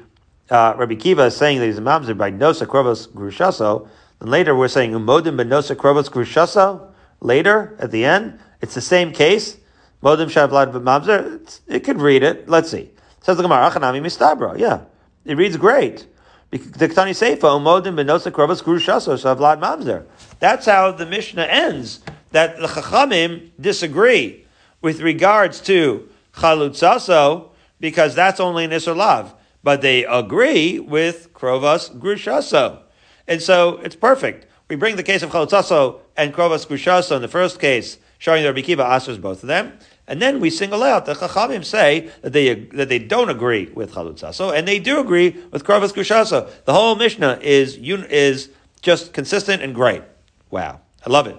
uh, 0.50 0.74
Rabbi 0.76 0.96
Kiva 0.96 1.26
is 1.26 1.36
saying 1.36 1.60
that 1.60 1.66
he's 1.66 1.78
a 1.78 1.82
mamzer 1.82 2.16
by 2.16 2.30
nosa 2.30 2.66
krovas 2.66 3.08
grushaso, 3.08 3.88
and 4.20 4.30
later 4.30 4.54
we're 4.54 4.68
saying 4.68 4.92
umodim 4.92 5.36
benosa 5.40 5.76
krovos 5.76 6.10
grushasa. 6.10 6.88
Later 7.20 7.76
at 7.78 7.90
the 7.90 8.04
end, 8.04 8.38
it's 8.60 8.74
the 8.74 8.80
same 8.80 9.12
case. 9.12 9.58
Modim 10.02 10.26
shavlad 10.26 10.72
b'mamzer. 10.72 11.60
It 11.66 11.80
could 11.80 12.00
read 12.00 12.22
it. 12.22 12.48
Let's 12.48 12.70
see. 12.70 12.90
Says 13.20 13.36
the 13.36 13.42
Gemara 13.42 13.70
Achanami 13.70 14.00
mistabra. 14.00 14.58
Yeah, 14.58 14.82
it 15.24 15.36
reads 15.36 15.56
great. 15.56 16.06
The 16.50 16.58
Ktani 16.58 17.14
Seifa 17.14 17.38
umodim 17.38 17.94
benosa 17.94 18.32
krovos 18.32 18.62
grushasa 18.62 19.18
shavlad 19.18 19.60
mamzer. 19.60 20.06
That's 20.40 20.66
how 20.66 20.90
the 20.92 21.06
Mishnah 21.06 21.44
ends. 21.44 22.00
That 22.32 22.58
the 22.58 22.66
Chachamim 22.66 23.50
disagree 23.60 24.46
with 24.80 25.00
regards 25.00 25.60
to 25.62 26.08
chalutzaso 26.34 27.50
because 27.78 28.14
that's 28.14 28.40
only 28.40 28.64
an 28.64 28.70
Isser 28.70 28.96
Lav. 28.96 29.34
But 29.62 29.82
they 29.82 30.04
agree 30.04 30.78
with 30.78 31.32
Krovas 31.34 31.94
Grushaso. 31.98 32.80
And 33.26 33.42
so 33.42 33.76
it's 33.78 33.96
perfect. 33.96 34.46
We 34.68 34.76
bring 34.76 34.96
the 34.96 35.02
case 35.02 35.22
of 35.22 35.30
Chalutzaso 35.30 36.00
and 36.16 36.32
Krovas 36.32 36.66
Grushaso 36.66 37.16
in 37.16 37.22
the 37.22 37.28
first 37.28 37.60
case, 37.60 37.98
showing 38.18 38.42
that 38.42 38.48
Rabbi 38.48 38.62
Kiva 38.62 38.84
answers 38.84 39.18
both 39.18 39.42
of 39.42 39.48
them. 39.48 39.72
And 40.06 40.20
then 40.20 40.40
we 40.40 40.50
single 40.50 40.82
out 40.82 41.06
the 41.06 41.14
Chachamim 41.14 41.64
say 41.64 42.10
that 42.22 42.32
they, 42.32 42.54
that 42.54 42.88
they 42.88 42.98
don't 42.98 43.28
agree 43.28 43.66
with 43.74 43.92
Chalutzaso, 43.92 44.56
and 44.56 44.66
they 44.66 44.78
do 44.78 44.98
agree 44.98 45.36
with 45.50 45.64
Krovas 45.64 45.92
Grushaso. 45.92 46.50
The 46.64 46.72
whole 46.72 46.96
Mishnah 46.96 47.38
is, 47.42 47.76
is 47.76 48.50
just 48.82 49.12
consistent 49.12 49.62
and 49.62 49.74
great. 49.74 50.02
Wow. 50.50 50.80
I 51.06 51.10
love 51.10 51.26
it. 51.26 51.36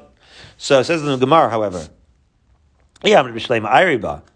So 0.57 0.79
it 0.79 0.85
says 0.85 1.01
in 1.01 1.07
the 1.07 1.17
Gemara, 1.17 1.49
however, 1.49 1.87
yeah, 3.03 3.21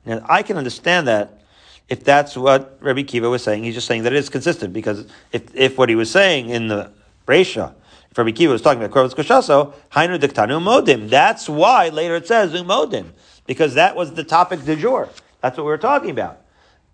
Now 0.06 0.26
I 0.28 0.44
can 0.44 0.58
understand 0.58 1.08
that 1.08 1.42
if 1.90 2.04
that's 2.04 2.36
what 2.36 2.78
Rabbi 2.82 3.04
Kiva 3.04 3.30
was 3.30 3.44
saying. 3.44 3.64
He's 3.64 3.76
just 3.76 3.88
saying 3.88 4.04
that 4.04 4.14
it 4.14 4.18
is 4.18 4.30
consistent 4.30 4.74
because 4.74 5.06
if, 5.32 5.56
if 5.56 5.78
what 5.78 5.90
he 5.90 5.96
was 5.96 6.10
saying 6.10 6.50
in 6.50 6.68
the 6.68 6.92
Reisha. 7.28 7.74
If 8.12 8.18
Rabbi 8.18 8.32
Kiva 8.32 8.54
was 8.54 8.62
talking 8.62 8.82
about 8.82 8.96
Korvus 8.96 9.14
Koshaso, 9.14 9.74
Hainu 9.92 10.18
Diktanu 10.20 10.62
Modim. 10.62 11.10
That's 11.10 11.50
why 11.50 11.90
later 11.90 12.16
it 12.16 12.28
says 12.28 12.54
Umodim, 12.54 13.08
because 13.46 13.74
that 13.74 13.96
was 13.96 14.14
the 14.14 14.24
topic 14.24 14.64
du 14.64 14.76
jour. 14.76 15.10
That's 15.42 15.58
what 15.58 15.64
we 15.66 15.70
were 15.70 15.78
talking 15.78 16.12
about. 16.12 16.42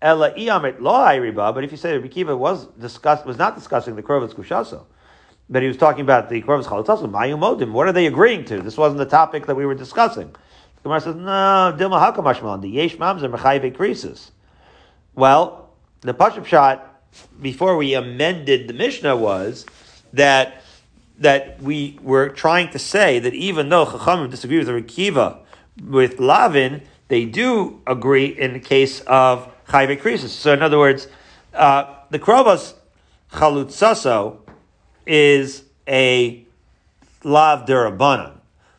Ela 0.00 0.32
Iyamit 0.32 0.80
Lo 0.80 0.92
Riba, 0.92 1.54
but 1.54 1.62
if 1.62 1.70
you 1.70 1.76
say 1.76 1.94
Rabbi 1.94 2.08
Kiva 2.08 2.36
was 2.36 2.66
discuss, 2.78 3.24
was 3.24 3.38
not 3.38 3.54
discussing 3.54 3.94
the 3.94 4.02
Korvus 4.02 4.34
Koshaso, 4.34 4.84
but 5.48 5.62
he 5.62 5.68
was 5.68 5.76
talking 5.76 6.00
about 6.02 6.28
the 6.28 6.42
Korvus 6.42 6.64
Chalatasu, 6.64 7.08
Mayu 7.10 7.38
Modim, 7.38 7.70
what 7.70 7.86
are 7.86 7.92
they 7.92 8.06
agreeing 8.06 8.44
to? 8.46 8.60
This 8.60 8.76
wasn't 8.76 8.98
the 8.98 9.06
topic 9.06 9.46
that 9.46 9.54
we 9.54 9.64
were 9.64 9.76
discussing. 9.76 10.28
The 10.28 10.82
Gemara 10.82 11.00
says, 11.00 11.14
no, 11.14 11.76
Dilma 11.78 12.14
Hakamashmal, 12.14 12.60
the 12.62 12.68
Yesh 12.68 12.96
Mamzer 12.96 13.32
Mechayiv 13.32 13.76
Krisis. 13.76 14.31
Well, 15.14 15.70
the 16.00 16.14
Pashup 16.14 16.46
shot 16.46 17.02
before 17.40 17.76
we 17.76 17.94
amended 17.94 18.68
the 18.68 18.74
Mishnah 18.74 19.16
was 19.16 19.66
that 20.12 20.62
that 21.18 21.60
we 21.62 21.98
were 22.02 22.30
trying 22.30 22.70
to 22.70 22.78
say 22.78 23.18
that 23.18 23.34
even 23.34 23.68
though 23.68 23.84
Chachamim 23.86 24.30
disagree 24.30 24.58
with 24.58 24.68
Rikiva 24.68 25.38
with 25.86 26.18
Lavin, 26.18 26.82
they 27.08 27.26
do 27.26 27.80
agree 27.86 28.26
in 28.26 28.54
the 28.54 28.60
case 28.60 29.00
of 29.02 29.52
Chayve 29.68 30.00
Krisis. 30.00 30.28
So 30.28 30.52
in 30.52 30.62
other 30.62 30.78
words, 30.78 31.08
uh, 31.54 31.94
the 32.10 32.18
Krovos 32.18 32.74
Chalutzaso 33.32 34.38
is 35.06 35.64
a 35.86 36.44
Lav 37.22 37.66
Durabanan. 37.66 38.38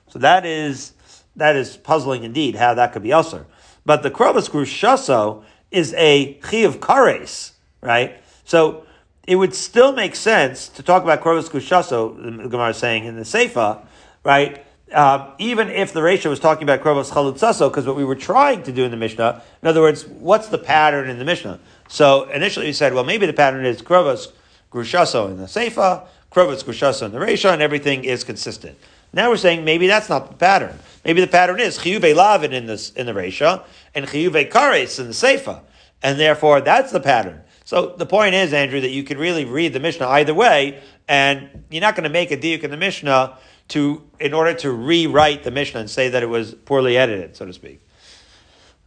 So 0.10 0.20
that 0.20 0.46
is 0.46 0.94
that 1.36 1.56
is 1.56 1.78
puzzling 1.78 2.24
indeed 2.24 2.56
how 2.56 2.74
that 2.74 2.94
could 2.94 3.04
be 3.04 3.14
Usher. 3.14 3.46
But 3.86 4.04
the 4.04 4.12
Krovos 4.12 4.50
Grushaso 4.50 5.44
is 5.74 5.94
a 5.96 6.40
Chiv 6.48 6.80
Kares, 6.80 7.52
right? 7.82 8.22
So 8.46 8.86
it 9.28 9.36
would 9.36 9.56
still 9.56 9.92
make 9.92 10.16
sense 10.16 10.70
to 10.70 10.84
talk 10.84 11.04
about 11.04 11.22
Korvus 11.22 11.50
Kushaso, 11.50 12.16
the 12.44 12.48
Gemara 12.48 12.70
is 12.70 12.78
saying 12.78 13.06
in 13.06 13.16
the 13.16 13.24
Seifa, 13.24 13.86
right? 14.24 14.64
Uh, 14.94 15.32
even 15.40 15.70
if 15.70 15.92
the 15.92 16.04
ratio 16.04 16.30
was 16.30 16.40
talking 16.40 16.64
about 16.64 16.82
Korvus 16.82 17.10
Chalutzaso, 17.10 17.70
because 17.70 17.88
what 17.88 17.96
we 17.96 18.06
were 18.06 18.16
trying 18.16 18.62
to 18.64 18.72
do 18.72 18.84
in 18.84 18.92
the 18.92 18.98
Mishnah, 18.98 19.42
in 19.62 19.68
other 19.68 19.82
words, 19.82 20.06
what's 20.06 20.50
the 20.50 20.60
pattern 20.60 21.10
in 21.10 21.18
the 21.18 21.26
Mishnah? 21.26 21.60
So 21.88 22.30
initially 22.30 22.68
we 22.68 22.74
said, 22.74 22.94
well, 22.94 23.04
maybe 23.04 23.26
the 23.26 23.34
pattern 23.34 23.66
is 23.66 23.82
Korvus 23.82 24.32
Grushaso 24.72 25.30
in 25.32 25.38
the 25.38 25.46
Seifa, 25.46 26.06
Korvus 26.32 26.64
Grushaso 26.64 27.08
in 27.08 27.12
the 27.12 27.20
ratio, 27.20 27.52
and 27.52 27.62
everything 27.62 28.04
is 28.04 28.24
consistent. 28.24 28.78
Now 29.14 29.30
we're 29.30 29.38
saying 29.38 29.64
maybe 29.64 29.88
that's 29.88 30.10
not 30.10 30.28
the 30.30 30.36
pattern. 30.36 30.78
Maybe 31.06 31.22
the 31.22 31.28
pattern 31.28 31.60
is 31.60 31.78
Chiyuve 31.78 32.16
Lavin 32.16 32.52
in, 32.52 32.66
this, 32.66 32.92
in 32.92 33.06
the 33.06 33.14
ratio 33.14 33.64
and 33.94 34.08
Chiyuve 34.08 34.50
Kares 34.50 35.00
in 35.00 35.08
the 35.08 35.14
Seifa. 35.14 35.62
And 36.02 36.20
therefore, 36.20 36.60
that's 36.62 36.92
the 36.92 37.00
pattern. 37.00 37.44
So 37.64 37.96
the 37.98 38.06
point 38.06 38.36
is, 38.36 38.52
Andrew, 38.52 38.82
that 38.82 38.90
you 38.90 39.04
can 39.04 39.18
really 39.18 39.46
read 39.46 39.72
the 39.72 39.80
Mishnah 39.80 40.08
either 40.08 40.34
way, 40.34 40.82
and 41.08 41.64
you're 41.70 41.82
not 41.82 41.96
going 41.96 42.04
to 42.04 42.10
make 42.10 42.30
a 42.32 42.38
diuk 42.38 42.64
in 42.64 42.72
the 42.72 42.78
Mishnah 42.78 43.38
to 43.70 44.04
in 44.20 44.34
order 44.34 44.54
to 44.54 44.72
rewrite 44.72 45.44
the 45.44 45.52
Mishnah 45.52 45.80
and 45.80 45.90
say 45.90 46.10
that 46.10 46.22
it 46.22 46.28
was 46.28 46.54
poorly 46.54 46.98
edited, 46.98 47.38
so 47.38 47.46
to 47.46 47.54
speak. 47.54 47.80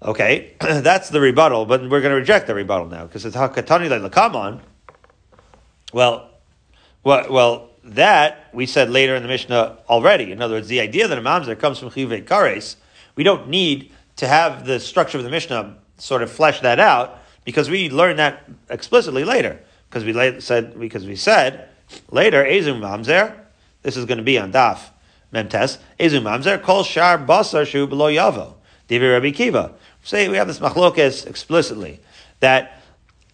Okay, 0.03 0.53
that's 0.61 1.09
the 1.09 1.21
rebuttal, 1.21 1.65
but 1.65 1.81
we're 1.83 2.03
going 2.03 2.13
to 2.13 2.21
reject 2.21 2.47
the 2.47 2.55
rebuttal 2.55 2.87
now 2.87 3.07
because 3.07 3.25
it's 3.25 3.37
hakatani 3.37 3.89
lekaman. 3.89 4.61
Well, 5.95 6.29
well, 7.03 7.27
well, 7.31 7.71
that 7.87 8.49
we 8.53 8.67
said 8.67 8.91
later 8.91 9.15
in 9.15 9.23
the 9.23 9.29
Mishnah 9.29 9.79
already. 9.89 10.33
In 10.33 10.43
other 10.43 10.57
words, 10.57 10.69
the 10.69 10.81
idea 10.81 11.07
that 11.07 11.17
a 11.17 11.21
mamzer 11.21 11.59
comes 11.59 11.79
from 11.79 11.91
chiyuvei 11.91 12.25
kares, 12.25 12.77
we 13.15 13.23
don't 13.23 13.49
need 13.49 13.93
to 14.17 14.27
have 14.27 14.67
the 14.67 14.81
structure 14.81 15.19
of 15.19 15.25
the 15.25 15.31
Mishnah 15.31 15.77
sort 15.99 16.23
of 16.23 16.31
flesh 16.31 16.61
that 16.61 16.81
out 16.81 17.19
because 17.45 17.71
we 17.71 17.89
learned 17.89 18.19
that 18.19 18.45
explicitly 18.69 19.25
later. 19.25 19.61
Because 19.89 20.05
we 20.05 20.41
said 20.41 20.79
because 20.79 21.07
we 21.07 21.17
said 21.17 21.69
later 22.11 22.45
Ezum 22.45 22.81
Mamzer. 22.81 23.35
This 23.83 23.97
is 23.97 24.05
going 24.05 24.19
to 24.19 24.25
be 24.25 24.37
on 24.37 24.53
Daf 24.53 24.81
Memtes. 25.33 25.79
Ezum 26.01 26.23
Mamzer 26.23 26.61
kol 26.61 26.83
shar 26.83 27.19
basar 27.19 27.67
shu 27.67 27.87
below 27.87 28.13
yavo. 28.13 28.55
Divi 28.89 29.07
Rabbi 29.07 29.31
Kiva. 29.31 29.75
Say 30.03 30.29
we 30.29 30.37
have 30.37 30.49
this 30.49 30.59
machlokes 30.59 31.27
explicitly 31.27 32.01
that 32.41 32.83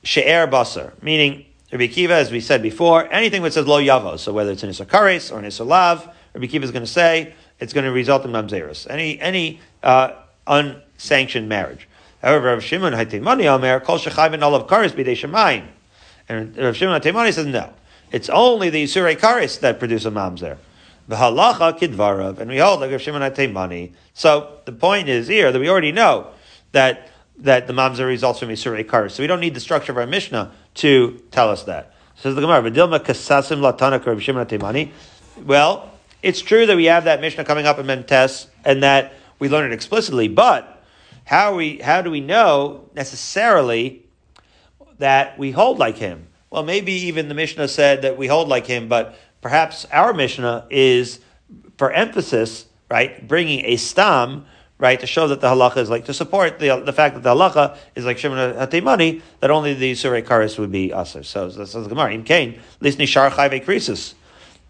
she'er 0.02 0.46
basar, 0.46 0.92
meaning 1.02 1.46
Rabbi 1.72 1.86
Kiva, 1.86 2.12
as 2.12 2.30
we 2.30 2.40
said 2.40 2.60
before, 2.60 3.10
anything 3.10 3.40
which 3.40 3.54
says 3.54 3.66
lo 3.66 3.80
yavo, 3.80 4.18
so 4.18 4.30
whether 4.30 4.52
it's 4.52 4.62
an 4.62 4.68
isakaris 4.68 5.32
or 5.32 5.38
an 5.38 5.46
isalav, 5.46 6.12
Rabbi 6.34 6.46
Kiva 6.46 6.64
is 6.64 6.70
going 6.70 6.84
to 6.84 6.90
say 6.90 7.32
it's 7.60 7.72
going 7.72 7.86
to 7.86 7.92
result 7.92 8.26
in 8.26 8.30
mamzerus. 8.30 8.86
Any 8.90 9.18
any 9.18 9.58
uh, 9.82 10.12
unsanctioned 10.46 11.48
marriage. 11.48 11.88
However, 12.20 12.48
Rav 12.48 12.62
Shimon 12.62 12.92
Hatemani 12.92 13.46
Omer 13.46 13.80
Kol 13.80 13.98
Shechayvin 13.98 14.42
Olav 14.42 14.66
Karis 14.66 14.90
Bidei 14.90 15.16
Shemayim, 15.16 15.66
and 16.28 16.54
Rav 16.58 16.76
Shimon 16.76 17.00
Hatemani 17.00 17.32
says 17.32 17.46
no, 17.46 17.72
it's 18.10 18.28
only 18.28 18.68
the 18.68 18.84
Yisurei 18.84 19.18
Karis 19.18 19.58
that 19.60 19.78
produce 19.78 20.04
a 20.04 20.10
mamzer. 20.10 20.58
V'halacha 21.08 21.78
kidvarav, 21.78 22.38
and 22.38 22.50
we 22.50 22.58
hold 22.58 22.80
like 22.80 22.90
Rav 22.90 23.00
Shimon 23.00 23.22
Hatemani. 23.22 23.92
So 24.12 24.58
the 24.66 24.72
point 24.72 25.08
is 25.08 25.26
here 25.26 25.50
that 25.50 25.58
we 25.58 25.70
already 25.70 25.92
know 25.92 26.26
that 26.72 27.08
that 27.38 27.66
the 27.66 27.72
mamzer 27.72 28.06
results 28.06 28.40
from 28.40 28.50
Yisurei 28.50 28.84
Karis, 28.84 29.12
so 29.12 29.22
we 29.22 29.26
don't 29.26 29.40
need 29.40 29.54
the 29.54 29.60
structure 29.60 29.90
of 29.90 29.96
our 29.96 30.06
Mishnah 30.06 30.52
to 30.74 31.22
tell 31.30 31.50
us 31.50 31.64
that. 31.64 31.94
Says 32.16 32.34
the 32.34 32.40
Gemara, 32.40 32.70
"V'dilma 32.70 33.00
kasasim 33.00 33.60
latana 33.60 34.04
Rabbi 34.04 34.20
Shimon 34.20 34.46
Atemani." 34.46 34.90
Well, 35.44 35.90
it's 36.22 36.40
true 36.40 36.66
that 36.66 36.76
we 36.76 36.84
have 36.84 37.04
that 37.04 37.20
Mishnah 37.20 37.44
coming 37.44 37.66
up 37.66 37.78
in 37.78 37.86
Mentes, 37.86 38.46
and 38.64 38.82
that 38.82 39.12
we 39.38 39.48
learn 39.48 39.70
it 39.70 39.74
explicitly. 39.74 40.28
But 40.28 40.82
how 41.24 41.56
we 41.56 41.78
how 41.78 42.02
do 42.02 42.10
we 42.10 42.20
know 42.20 42.88
necessarily 42.94 44.04
that 44.98 45.38
we 45.38 45.50
hold 45.50 45.78
like 45.78 45.96
him? 45.96 46.28
Well, 46.50 46.62
maybe 46.62 46.92
even 46.92 47.28
the 47.28 47.34
Mishnah 47.34 47.68
said 47.68 48.02
that 48.02 48.16
we 48.16 48.26
hold 48.26 48.48
like 48.48 48.66
him, 48.66 48.88
but 48.88 49.16
perhaps 49.40 49.86
our 49.92 50.12
Mishnah 50.12 50.66
is 50.70 51.18
for 51.76 51.90
emphasis, 51.90 52.66
right, 52.90 53.26
bringing 53.26 53.64
a 53.64 53.76
stam 53.76 54.46
right, 54.82 54.98
to 54.98 55.06
show 55.06 55.28
that 55.28 55.40
the 55.40 55.46
halacha 55.46 55.76
is 55.76 55.88
like, 55.88 56.06
to 56.06 56.12
support 56.12 56.58
the, 56.58 56.82
the 56.84 56.92
fact 56.92 57.14
that 57.14 57.22
the 57.22 57.32
halacha 57.32 57.76
is 57.94 58.04
like 58.04 58.18
Shimon 58.18 58.54
HaTeimani, 58.56 59.22
that 59.38 59.48
only 59.48 59.74
the 59.74 59.92
Surei 59.92 60.24
Karis 60.24 60.58
would 60.58 60.72
be 60.72 60.92
Aser. 60.92 61.22
So, 61.22 61.48
so 61.50 61.64
says 61.64 61.86
Gemara, 61.86 62.12
in 62.12 62.24
Cain, 62.24 62.60
Lisni 62.80 63.06
Shar 63.06 63.30
Chayve 63.30 63.64
Krisis. 63.64 64.14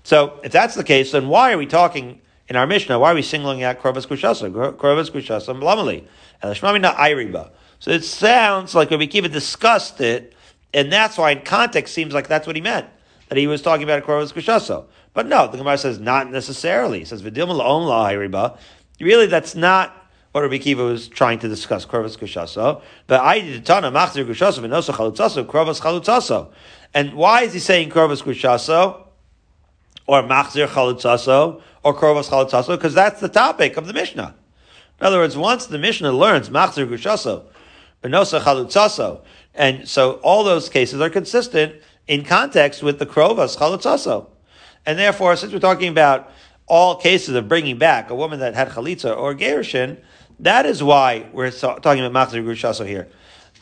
So, 0.05 0.39
if 0.45 0.53
that's 0.53 0.75
the 0.75 0.85
case, 0.85 1.13
then 1.13 1.29
why 1.29 1.55
are 1.55 1.57
we 1.57 1.65
talking 1.65 2.21
in 2.49 2.57
our 2.57 2.67
Mishnah, 2.67 2.99
why 2.99 3.13
are 3.13 3.15
we 3.15 3.23
singling 3.23 3.63
out 3.63 3.81
Krovas 3.81 4.07
Kushasa, 4.07 4.53
Krovas 4.77 5.11
Kushasa, 5.11 5.59
Blamali, 5.59 6.05
and 6.43 6.55
Shmamina 6.55 6.95
Ayriba? 6.95 7.51
So 7.79 7.91
it 7.91 8.05
sounds 8.05 8.75
like 8.75 8.91
Rabbi 8.91 9.07
Kiva 9.07 9.31
discussed 9.31 10.03
it, 10.03 10.35
and 10.75 10.93
that's 10.93 11.17
why 11.17 11.31
in 11.31 11.41
context 11.41 11.95
seems 11.95 12.13
like 12.13 12.29
that's 12.29 12.47
what 12.47 12.55
he 12.55 12.61
meant, 12.61 12.87
that 13.29 13.39
he 13.39 13.47
was 13.47 13.63
talking 13.63 13.85
about 13.85 14.05
Krovas 14.05 14.35
Kushasa. 14.35 14.85
But 15.15 15.27
no, 15.27 15.51
the 15.51 15.57
Gemara 15.57 15.79
says 15.79 15.99
not 15.99 16.31
necessarily. 16.31 17.01
It 17.01 17.09
says 17.09 17.23
Vidilma 17.23 17.59
La'om 17.59 17.87
La'ayriba. 17.87 18.59
Really, 19.01 19.27
that's 19.27 19.55
not 19.55 20.02
what 20.33 20.41
Rabbi 20.41 20.59
Kiva 20.59 20.83
was 20.83 21.09
trying 21.09 21.39
to 21.41 21.49
discuss, 21.49 21.85
Krovas 21.85 22.19
Kushaso. 22.19 22.83
But 23.07 23.21
I 23.21 23.41
did 23.41 23.67
Tana, 23.67 23.93
Machzir 23.93 24.27
Kushaso, 24.27 24.61
Vinosa 24.61 24.95
Chalutzaso, 24.95 25.45
Krovas 25.45 25.81
Chalutzaso. 25.81 26.51
And 26.95 27.13
why 27.15 27.43
is 27.43 27.53
he 27.53 27.59
saying 27.59 27.91
Krovas 27.91 28.23
Kushaso? 28.23 29.05
Or 30.07 30.23
Machzir 30.23 30.67
Chalutzaso? 30.67 31.61
Or 31.83 31.95
Krovas 31.95 32.31
Chalutzaso? 32.31 32.69
Because 32.69 32.95
that's 32.95 33.21
the 33.21 33.29
topic 33.29 33.77
of 33.77 33.87
the 33.87 33.93
Mishnah. 33.93 34.35
In 35.01 35.07
other 35.07 35.19
words, 35.19 35.37
once 35.37 35.67
the 35.67 35.79
Mishnah 35.79 36.13
learns 36.13 36.49
Machzir 36.49 36.89
Kushaso, 36.89 37.45
Vinosa 38.03 38.41
Chalutzaso, 38.41 39.21
and 39.55 39.87
so 39.87 40.13
all 40.23 40.45
those 40.45 40.71
cases 40.71 41.03
are 41.03 41.11
consistent 41.11 41.75
in 42.07 42.25
context 42.25 42.83
with 42.83 42.99
the 42.99 43.07
Krovas 43.07 43.59
Chalutzaso. 43.59 44.29
And 44.87 44.99
therefore, 44.99 45.37
since 45.37 45.53
we're 45.53 45.59
talking 45.59 45.89
about 45.89 46.31
all 46.67 46.97
cases 46.97 47.35
of 47.35 47.49
bringing 47.49 47.77
back 47.77 48.11
a 48.11 48.15
woman 48.15 48.41
that 48.41 48.55
had 48.55 48.71
chalitza 48.71 49.15
or 49.17 49.35
gerushin, 49.35 49.99
that 50.41 50.67
is 50.67 50.83
why 50.83 51.27
we're 51.33 51.51
talking 51.51 52.05
about 52.05 52.31
machzir 52.31 52.45
grushaso 52.45 52.87
here. 52.87 53.09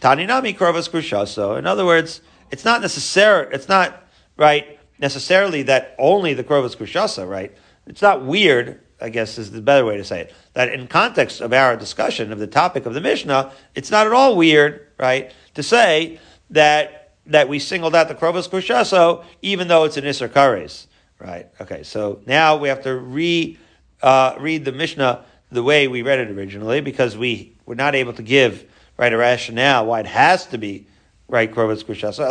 Taninami 0.01 0.57
krovas 0.57 0.91
grushaso. 0.91 1.59
In 1.59 1.67
other 1.67 1.85
words, 1.85 2.21
it's 2.51 2.65
not 2.65 2.81
necessary. 2.81 3.49
It's 3.53 3.69
not 3.69 4.07
right 4.37 4.79
necessarily 4.99 5.63
that 5.65 5.95
only 5.99 6.35
the 6.35 6.45
krovas 6.45 6.77
grushaso. 6.77 7.29
Right? 7.29 7.55
It's 7.87 8.03
not 8.03 8.25
weird. 8.25 8.81
I 9.03 9.09
guess 9.09 9.39
is 9.39 9.51
the 9.51 9.63
better 9.63 9.85
way 9.85 9.97
to 9.97 10.05
say 10.05 10.21
it. 10.23 10.35
That 10.53 10.73
in 10.73 10.87
context 10.87 11.41
of 11.41 11.53
our 11.53 11.77
discussion 11.77 12.33
of 12.33 12.39
the 12.39 12.47
topic 12.47 12.85
of 12.85 12.93
the 12.93 13.01
Mishnah, 13.01 13.53
it's 13.75 13.91
not 13.91 14.07
at 14.07 14.13
all 14.13 14.37
weird, 14.37 14.89
right, 14.99 15.33
to 15.55 15.63
say 15.63 16.21
that 16.51 17.15
that 17.27 17.49
we 17.49 17.59
singled 17.59 17.95
out 17.95 18.09
the 18.09 18.15
krovas 18.15 18.49
grushaso, 18.49 19.25
even 19.41 19.69
though 19.69 19.85
it's 19.85 19.97
an 19.97 20.05
isser 20.05 20.29
kares. 20.29 20.87
Right. 21.19 21.49
Okay. 21.61 21.83
So 21.83 22.21
now 22.27 22.57
we 22.57 22.69
have 22.69 22.83
to 22.83 22.97
re 22.97 23.59
uh, 24.03 24.37
read 24.39 24.65
the 24.65 24.73
Mishnah 24.73 25.25
the 25.51 25.63
way 25.63 25.89
we 25.89 26.03
read 26.03 26.19
it 26.19 26.31
originally 26.31 26.81
because 26.81 27.17
we 27.17 27.57
were 27.67 27.75
not 27.75 27.95
able 27.95 28.13
to 28.13 28.23
give 28.23 28.65
right 28.97 29.13
a 29.13 29.17
rationale 29.17 29.87
why 29.87 30.01
it 30.01 30.07
has 30.07 30.47
to 30.47 30.59
be 30.59 30.87
right 31.29 31.53
krovas 31.53 31.85
kushasa. 31.85 32.27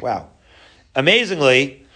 Wow. 0.00 0.30
Amazingly, 0.94 1.86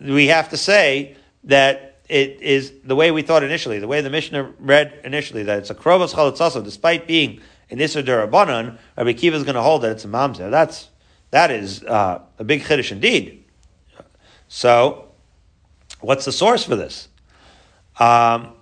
we 0.00 0.26
have 0.26 0.50
to 0.50 0.56
say 0.56 1.16
that 1.44 1.98
it 2.08 2.42
is 2.42 2.72
the 2.84 2.96
way 2.96 3.10
we 3.10 3.22
thought 3.22 3.42
initially, 3.42 3.78
the 3.78 3.86
way 3.86 4.00
the 4.00 4.10
Mishnah 4.10 4.52
read 4.58 5.00
initially, 5.04 5.44
that 5.44 5.58
it's 5.60 5.70
a 5.70 5.74
krovas 5.74 6.12
chalotzasa, 6.12 6.62
despite 6.62 7.06
being 7.06 7.40
an 7.70 7.78
isser 7.78 8.04
derabanan, 8.04 8.78
Rabbi 8.96 9.12
Kiva 9.12 9.36
is 9.36 9.44
going 9.44 9.54
to 9.54 9.62
hold 9.62 9.82
that 9.82 9.92
it's 9.92 10.04
a 10.04 10.08
mamzer. 10.08 10.50
That's 10.50 10.88
that 11.30 11.50
is 11.52 11.84
uh, 11.84 12.22
a 12.38 12.44
big 12.44 12.62
chiddush 12.62 12.90
indeed. 12.90 13.44
So, 14.48 15.12
what's 16.00 16.24
the 16.24 16.32
source 16.32 16.64
for 16.64 16.74
this? 16.74 17.08
Um, 18.00 18.54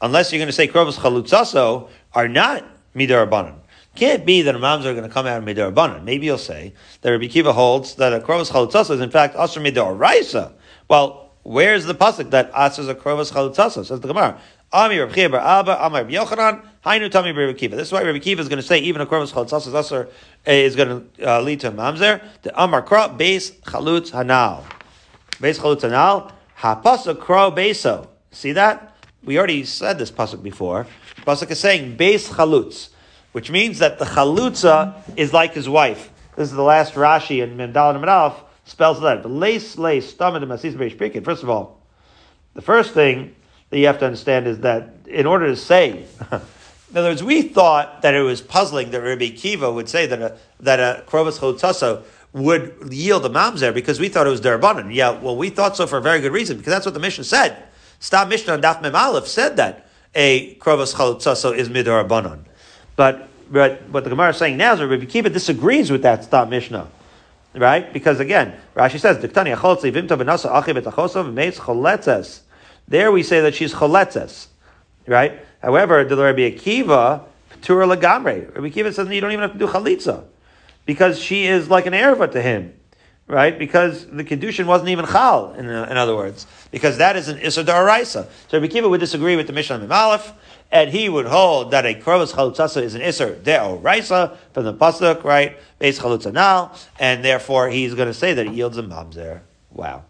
unless 0.00 0.32
you're 0.32 0.38
going 0.38 0.48
to 0.48 0.52
say 0.52 0.68
krovos 0.68 0.98
chalutzaso 0.98 1.88
are 2.12 2.28
not 2.28 2.64
midarabanan. 2.94 3.54
Can't 3.94 4.26
be 4.26 4.42
that 4.42 4.54
imams 4.54 4.84
are 4.84 4.92
going 4.92 5.08
to 5.08 5.12
come 5.12 5.26
out 5.26 5.38
of 5.38 5.44
midarabanan. 5.44 6.04
Maybe 6.04 6.26
you'll 6.26 6.38
say 6.38 6.74
that 7.00 7.10
Rabbi 7.10 7.28
Kiva 7.28 7.52
holds 7.52 7.94
that 7.96 8.12
a 8.12 8.20
krovos 8.20 8.50
chalutzaso 8.50 8.92
is 8.92 9.00
in 9.00 9.10
fact 9.10 9.36
asr 9.36 9.64
midaraisa. 9.64 10.52
Well, 10.88 11.30
where's 11.42 11.84
the 11.84 11.94
pasuk 11.94 12.30
that 12.30 12.52
asr 12.52 12.88
a 12.88 12.94
krovos 12.94 13.32
chalutzaso? 13.32 13.84
Says 13.84 14.00
the 14.00 14.08
Gemara. 14.08 14.40
Ami 14.72 14.98
Rabbi 14.98 15.14
Kiva 15.14 15.40
Abba, 15.40 15.82
Ami 15.82 15.98
Rabbi 15.98 16.12
Yochanan, 16.12 16.64
Hainu 16.84 17.08
Tami 17.08 17.36
Rabbi 17.36 17.56
Kiva. 17.56 17.76
This 17.76 17.88
is 17.88 17.92
why 17.92 18.02
Rabbi 18.02 18.18
Kiva 18.18 18.42
is 18.42 18.48
going 18.48 18.60
to 18.60 18.66
say 18.66 18.78
even 18.78 19.00
a 19.00 19.06
krovos 19.06 19.32
chalutzaso 19.32 19.72
asr 19.72 20.10
is 20.44 20.76
going 20.76 21.08
to 21.16 21.30
uh, 21.30 21.40
lead 21.40 21.60
to 21.60 21.68
a 21.68 21.72
mamzer. 21.72 22.22
The 22.42 22.62
Amar 22.62 22.82
Kra 22.82 23.16
base 23.16 23.50
chalutz 23.50 24.10
hanal. 24.10 24.64
Beis 25.38 25.58
chalutzanal, 25.58 26.32
hapasuk 26.58 27.20
kro 27.20 27.50
beso. 27.50 28.08
See 28.30 28.52
that? 28.52 28.95
We 29.26 29.38
already 29.38 29.64
said 29.64 29.98
this 29.98 30.12
pasuk 30.12 30.40
before. 30.40 30.86
Pasuk 31.26 31.50
is 31.50 31.58
saying 31.58 31.96
beis 31.96 32.28
chalutz, 32.28 32.90
which 33.32 33.50
means 33.50 33.80
that 33.80 33.98
the 33.98 34.04
chalutza 34.04 34.94
is 35.16 35.32
like 35.32 35.52
his 35.52 35.68
wife. 35.68 36.10
This 36.36 36.48
is 36.48 36.54
the 36.54 36.62
last 36.62 36.94
Rashi 36.94 37.42
in 37.42 37.56
Mendal 37.56 37.90
and 37.90 38.04
Medalf 38.04 38.34
spells 38.66 39.00
that. 39.00 39.28
Lace 39.28 39.76
lace 39.78 40.08
stomach 40.08 40.42
and 40.42 40.52
masis 40.52 41.24
First 41.24 41.42
of 41.42 41.50
all, 41.50 41.82
the 42.54 42.62
first 42.62 42.94
thing 42.94 43.34
that 43.70 43.78
you 43.80 43.86
have 43.88 43.98
to 43.98 44.06
understand 44.06 44.46
is 44.46 44.60
that 44.60 44.94
in 45.08 45.26
order 45.26 45.48
to 45.48 45.56
say, 45.56 46.06
in 46.30 46.96
other 46.96 47.08
words, 47.08 47.24
we 47.24 47.42
thought 47.42 48.02
that 48.02 48.14
it 48.14 48.22
was 48.22 48.40
puzzling 48.40 48.92
that 48.92 49.00
Rabbi 49.00 49.30
Kiva 49.30 49.72
would 49.72 49.88
say 49.88 50.06
that 50.06 50.22
a 50.22 50.38
that 50.60 50.78
a 50.78 51.02
krovas 51.08 51.40
chalutzaso 51.40 52.04
would 52.32 52.92
yield 52.92 53.26
a 53.26 53.28
mamzer 53.28 53.74
because 53.74 53.98
we 53.98 54.08
thought 54.08 54.28
it 54.28 54.30
was 54.30 54.40
derabanan. 54.40 54.94
Yeah, 54.94 55.18
well, 55.18 55.36
we 55.36 55.50
thought 55.50 55.76
so 55.76 55.88
for 55.88 55.96
a 55.96 56.02
very 56.02 56.20
good 56.20 56.32
reason 56.32 56.58
because 56.58 56.70
that's 56.70 56.86
what 56.86 56.94
the 56.94 57.00
Mishnah 57.00 57.24
said. 57.24 57.64
Stop 57.98 58.28
Mishnah 58.28 58.54
and 58.54 58.62
Daf 58.62 58.82
Mem 58.82 58.94
Aleph 58.94 59.26
said 59.26 59.56
that 59.56 59.86
a 60.14 60.54
krovas 60.56 60.94
chalutzaso 60.94 61.56
is 61.56 61.68
midarabanan. 61.68 62.40
But 62.96 63.28
but 63.50 63.82
what 63.90 64.04
the 64.04 64.10
Gemara 64.10 64.30
is 64.30 64.36
saying 64.36 64.56
now 64.56 64.74
is 64.74 64.80
Rabbi 64.80 65.04
Kiva 65.04 65.30
disagrees 65.30 65.90
with 65.90 66.02
that 66.02 66.24
stop 66.24 66.48
Mishnah. 66.48 66.88
Right? 67.54 67.90
Because 67.92 68.20
again, 68.20 68.54
Rashi 68.74 69.00
says, 69.00 69.16
benasa 69.18 70.50
meitz. 71.32 72.40
There 72.88 73.12
we 73.12 73.22
say 73.22 73.40
that 73.40 73.54
she's 73.54 73.72
choletzes. 73.72 74.48
Right? 75.06 75.44
However, 75.62 76.04
the 76.04 76.16
Rabbi 76.16 76.50
Akiva, 76.50 77.22
Patura 77.50 77.96
Lagamre. 77.96 78.54
Rabbi 78.54 78.68
Akiva 78.68 78.92
says 78.92 79.08
you 79.08 79.20
don't 79.20 79.32
even 79.32 79.42
have 79.42 79.52
to 79.52 79.58
do 79.58 79.66
chalitza 79.66 80.24
because 80.84 81.18
she 81.18 81.46
is 81.46 81.70
like 81.70 81.86
an 81.86 81.92
erva 81.92 82.30
to 82.30 82.42
him, 82.42 82.74
right? 83.28 83.58
Because 83.58 84.06
the 84.06 84.24
kedushin 84.24 84.66
wasn't 84.66 84.90
even 84.90 85.06
chal. 85.06 85.52
In, 85.54 85.68
uh, 85.68 85.86
in 85.90 85.96
other 85.96 86.14
words, 86.14 86.46
because 86.70 86.98
that 86.98 87.16
is 87.16 87.28
an 87.28 87.38
issa 87.38 87.64
daraisa. 87.64 88.28
So 88.48 88.58
Rabbi 88.58 88.68
Kiva 88.68 88.88
would 88.88 89.00
disagree 89.00 89.36
with 89.36 89.46
the 89.46 89.52
Mishnah 89.52 89.80
Mimalef, 89.80 90.32
and 90.70 90.90
he 90.90 91.08
would 91.08 91.26
hold 91.26 91.72
that 91.72 91.86
a 91.86 91.94
krovas 91.94 92.32
chalutzasa 92.32 92.82
is 92.82 92.94
an 92.94 93.02
isser 93.02 93.36
deoraisa 93.40 94.36
from 94.52 94.64
the 94.64 94.74
pasuk, 94.74 95.24
right? 95.24 95.56
Base 95.78 95.98
chalutzanal, 95.98 96.76
and 96.98 97.24
therefore 97.24 97.68
he's 97.68 97.94
going 97.94 98.08
to 98.08 98.14
say 98.14 98.34
that 98.34 98.46
it 98.46 98.52
yields 98.52 98.78
a 98.78 98.82
mamzer. 98.82 99.40
Wow. 99.72 100.04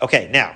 Okay, 0.00 0.28
now 0.32 0.54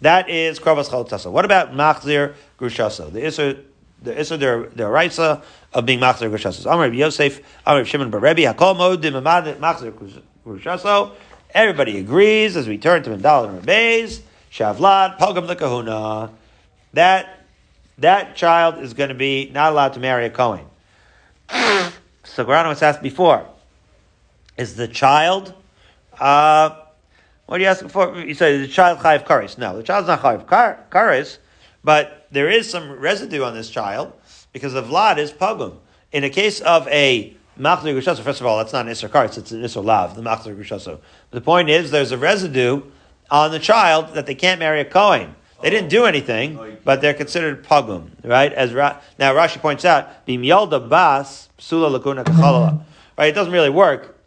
that 0.00 0.28
is 0.28 0.60
krovas 0.60 0.88
chalutzasa. 0.88 1.30
What 1.30 1.44
about 1.44 1.72
machzir 1.72 2.34
grushasa? 2.58 3.12
The 3.12 3.20
isser 3.20 3.64
the 4.00 4.18
Issa 4.18 4.38
Deraisa 4.38 5.42
of 5.72 5.86
being 5.86 5.98
Machzer 5.98 6.30
Gushasos. 6.30 6.70
Amr 6.70 6.92
Yosef, 6.92 7.40
Amr 7.66 7.84
Shimon 7.84 8.10
Bar 8.10 8.20
Rebbe, 8.20 8.42
Hakol 8.42 8.76
Modim 8.76 9.20
Machzer 9.22 9.92
Everybody 11.54 11.98
agrees 11.98 12.56
as 12.56 12.66
we 12.66 12.78
turn 12.78 13.02
to 13.02 13.10
Mendal 13.10 13.44
and 13.44 13.62
Rabbeis, 13.62 14.20
Shavlad, 14.50 15.18
Pogam 15.18 15.56
Kahuna. 15.56 16.30
That, 16.94 17.44
that 17.98 18.34
child 18.34 18.78
is 18.78 18.94
going 18.94 19.10
to 19.10 19.14
be 19.14 19.50
not 19.52 19.72
allowed 19.72 19.92
to 19.94 20.00
marry 20.00 20.24
a 20.26 20.30
Kohen. 20.30 20.64
so 21.50 22.44
Garano 22.44 22.70
was 22.70 22.82
asked 22.82 23.02
before, 23.02 23.46
is 24.56 24.76
the 24.76 24.88
child, 24.88 25.52
uh, 26.18 26.70
what 27.46 27.60
are 27.60 27.62
you 27.62 27.68
asking 27.68 27.88
for? 27.88 28.18
You 28.18 28.34
said 28.34 28.60
the 28.60 28.68
child 28.68 28.98
chayiv 28.98 29.24
kares. 29.24 29.56
No, 29.56 29.76
the 29.76 29.82
child's 29.82 30.08
not 30.08 30.20
chayiv 30.20 30.46
kares, 30.90 31.38
but 31.82 32.26
there 32.30 32.50
is 32.50 32.68
some 32.70 32.92
residue 32.92 33.42
on 33.42 33.54
this 33.54 33.70
child 33.70 34.12
because 34.52 34.74
the 34.74 34.82
vlad 34.82 35.18
is 35.18 35.32
pagum. 35.32 35.78
In 36.12 36.24
a 36.24 36.30
case 36.30 36.60
of 36.60 36.86
a 36.88 37.36
machzor 37.58 37.94
gushaso, 37.94 38.20
first 38.20 38.40
of 38.40 38.46
all, 38.46 38.58
that's 38.58 38.72
not 38.72 38.86
an 38.86 38.92
isser 38.92 39.08
karetz, 39.08 39.38
it's 39.38 39.52
an 39.52 39.62
isser 39.62 39.84
lav, 39.84 40.14
the 40.14 40.22
machzor 40.22 40.56
gushaso. 40.56 41.00
The 41.30 41.40
point 41.40 41.70
is, 41.70 41.90
there's 41.90 42.12
a 42.12 42.18
residue 42.18 42.82
on 43.30 43.50
the 43.50 43.58
child 43.58 44.14
that 44.14 44.26
they 44.26 44.34
can't 44.34 44.58
marry 44.58 44.80
a 44.80 44.84
kohen. 44.84 45.34
They 45.60 45.70
didn't 45.70 45.88
do 45.88 46.04
anything, 46.04 46.58
oh, 46.58 46.76
but 46.84 47.00
they're 47.00 47.14
considered 47.14 47.64
pagum, 47.64 48.10
right? 48.22 48.52
As 48.52 48.72
Ra- 48.72 49.00
now 49.18 49.34
Rashi 49.34 49.60
points 49.60 49.84
out, 49.84 50.24
bim 50.24 50.42
yalda 50.42 50.88
bas 50.88 51.48
psula 51.58 51.98
lakuna 51.98 52.24
kachalala. 52.24 52.80
Right? 53.16 53.30
It 53.30 53.34
doesn't 53.34 53.52
really 53.52 53.70
work 53.70 54.18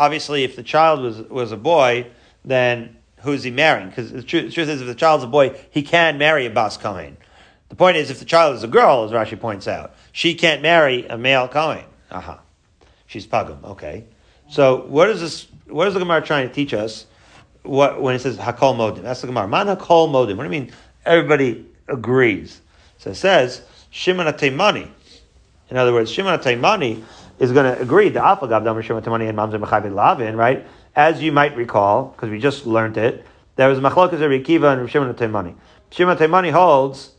obviously, 0.00 0.44
if 0.44 0.56
the 0.56 0.62
child 0.62 1.00
was 1.00 1.20
was 1.22 1.52
a 1.52 1.56
boy, 1.56 2.06
then 2.44 2.96
who's 3.20 3.44
he 3.44 3.50
marrying? 3.50 3.90
Because 3.90 4.10
the 4.10 4.22
truth, 4.22 4.46
the 4.46 4.52
truth 4.52 4.68
is, 4.68 4.80
if 4.80 4.86
the 4.86 4.94
child's 4.94 5.22
a 5.22 5.28
boy, 5.28 5.56
he 5.70 5.82
can 5.82 6.18
marry 6.18 6.46
a 6.46 6.50
bas 6.50 6.76
kohen. 6.76 7.16
The 7.68 7.76
point 7.76 7.96
is, 7.96 8.10
if 8.10 8.18
the 8.18 8.24
child 8.24 8.56
is 8.56 8.64
a 8.64 8.68
girl, 8.68 9.04
as 9.04 9.12
Rashi 9.12 9.38
points 9.38 9.68
out, 9.68 9.94
she 10.10 10.34
can't 10.34 10.62
marry 10.62 11.06
a 11.06 11.16
male 11.16 11.46
kohen. 11.46 11.84
Aha, 12.10 12.40
she's 13.10 13.26
pagum. 13.26 13.62
Okay, 13.64 14.04
so 14.48 14.86
what 14.86 15.10
is 15.10 15.20
this? 15.20 15.48
What 15.66 15.88
is 15.88 15.94
the 15.94 16.00
Gemara 16.00 16.22
trying 16.22 16.48
to 16.48 16.54
teach 16.54 16.72
us? 16.72 17.06
What 17.62 18.00
when 18.00 18.14
it 18.14 18.20
says 18.20 18.38
hakol 18.38 18.74
modim? 18.76 19.02
That's 19.02 19.20
the 19.20 19.26
Gemara. 19.26 19.48
Man 19.48 19.66
hakol 19.66 20.08
modim. 20.08 20.36
What 20.36 20.44
do 20.48 20.54
you 20.54 20.60
mean? 20.60 20.72
Everybody 21.04 21.66
agrees. 21.88 22.60
So 22.98 23.10
it 23.10 23.16
says 23.16 23.62
Shimon 23.90 24.26
Atemani. 24.26 24.88
In 25.70 25.76
other 25.76 25.92
words, 25.92 26.10
Shimon 26.10 26.38
Atemani 26.38 27.02
is 27.38 27.52
going 27.52 27.74
to 27.74 27.80
agree. 27.80 28.08
The 28.08 28.20
Afagav 28.20 28.64
Damar 28.64 28.82
Shimon 28.82 29.02
Atemani 29.02 29.28
and 29.28 29.36
Mamzer 29.36 29.62
Mechavid 29.62 29.92
Lavin, 29.92 30.36
right? 30.36 30.66
As 30.94 31.22
you 31.22 31.32
might 31.32 31.56
recall, 31.56 32.06
because 32.06 32.30
we 32.30 32.38
just 32.38 32.66
learned 32.66 32.96
it, 32.96 33.24
there 33.56 33.68
was 33.68 33.78
Machlokas 33.78 34.20
Rabbi 34.20 34.42
Kiva 34.42 34.68
and 34.68 34.90
Shimon 34.90 35.12
Atemani. 35.12 35.54
Shimon 35.90 36.16
Atemani 36.16 36.50
holds, 36.50 37.12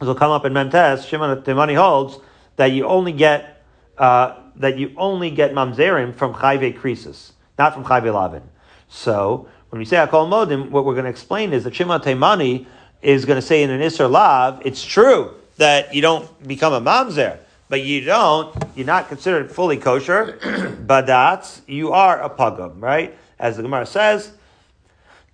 as 0.00 0.06
will 0.06 0.14
come 0.14 0.30
up 0.30 0.44
in 0.44 0.52
Memtes, 0.52 1.06
Shimon 1.06 1.42
Atemani 1.42 1.76
holds 1.76 2.18
that 2.56 2.66
you 2.66 2.86
only 2.86 3.12
get 3.12 3.62
uh, 3.98 4.36
that 4.56 4.78
you 4.78 4.92
only 4.96 5.30
get 5.30 5.52
mamzerim 5.52 6.14
from 6.14 6.34
chayve 6.34 6.78
krisis, 6.78 7.32
not 7.58 7.74
from 7.74 7.84
chayve 7.84 8.12
lavin. 8.12 8.42
So 8.88 9.48
when 9.70 9.78
we 9.78 9.84
say 9.84 9.96
akol 9.96 10.28
modim, 10.28 10.70
what 10.70 10.84
we're 10.84 10.94
going 10.94 11.04
to 11.04 11.10
explain 11.10 11.52
is 11.52 11.64
that 11.64 11.74
Shimon 11.74 12.00
Taimani 12.00 12.66
is 13.02 13.24
going 13.24 13.40
to 13.40 13.46
say 13.46 13.62
in 13.62 13.70
an 13.70 13.80
Isser 13.80 14.10
Lav, 14.10 14.62
it's 14.64 14.84
true 14.84 15.34
that 15.56 15.94
you 15.94 16.02
don't 16.02 16.46
become 16.46 16.72
a 16.72 16.80
mamzer, 16.80 17.38
but 17.68 17.82
you 17.82 18.02
don't, 18.02 18.54
you're 18.74 18.86
not 18.86 19.08
considered 19.08 19.50
fully 19.50 19.76
kosher, 19.76 20.76
but 20.86 21.06
that's, 21.06 21.62
you 21.66 21.92
are 21.92 22.22
a 22.22 22.30
pugum, 22.30 22.80
right? 22.80 23.16
As 23.38 23.56
the 23.56 23.62
Gemara 23.62 23.86
says, 23.86 24.32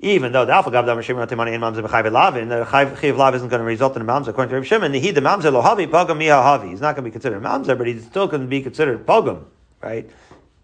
even 0.05 0.33
though 0.33 0.45
the 0.45 0.53
alpha 0.53 0.69
gav 0.73 0.85
damar 0.85 1.01
shimon 1.01 1.29
timani 1.29 1.55
and 1.55 1.63
mamzer 1.63 1.87
b'chayv 1.87 2.11
lavin, 2.11 2.49
the 2.49 2.65
chayv 2.65 3.17
lav 3.17 3.37
isn't 3.37 3.49
going 3.49 3.61
to 3.61 3.65
result 3.65 3.95
in 3.95 4.03
a 4.03 4.05
mamzer. 4.05 4.29
According 4.29 4.51
to 4.51 4.57
Rav 4.57 4.67
Shimon, 4.67 4.93
he 4.93 5.13
the 5.13 5.21
mamzer 5.21 5.53
lo 5.53 5.63
havi 5.63 5.87
pogam 5.87 6.19
miha 6.19 6.43
havi. 6.43 6.71
He's 6.71 6.81
not 6.81 6.97
going 6.97 7.05
to 7.05 7.09
be 7.09 7.13
considered 7.13 7.37
a 7.37 7.47
mamzer, 7.47 7.79
but 7.79 7.87
he's 7.87 8.05
still 8.05 8.27
going 8.27 8.43
to 8.43 8.49
be 8.49 8.61
considered 8.63 9.07
pogam, 9.07 9.45
right? 9.81 10.11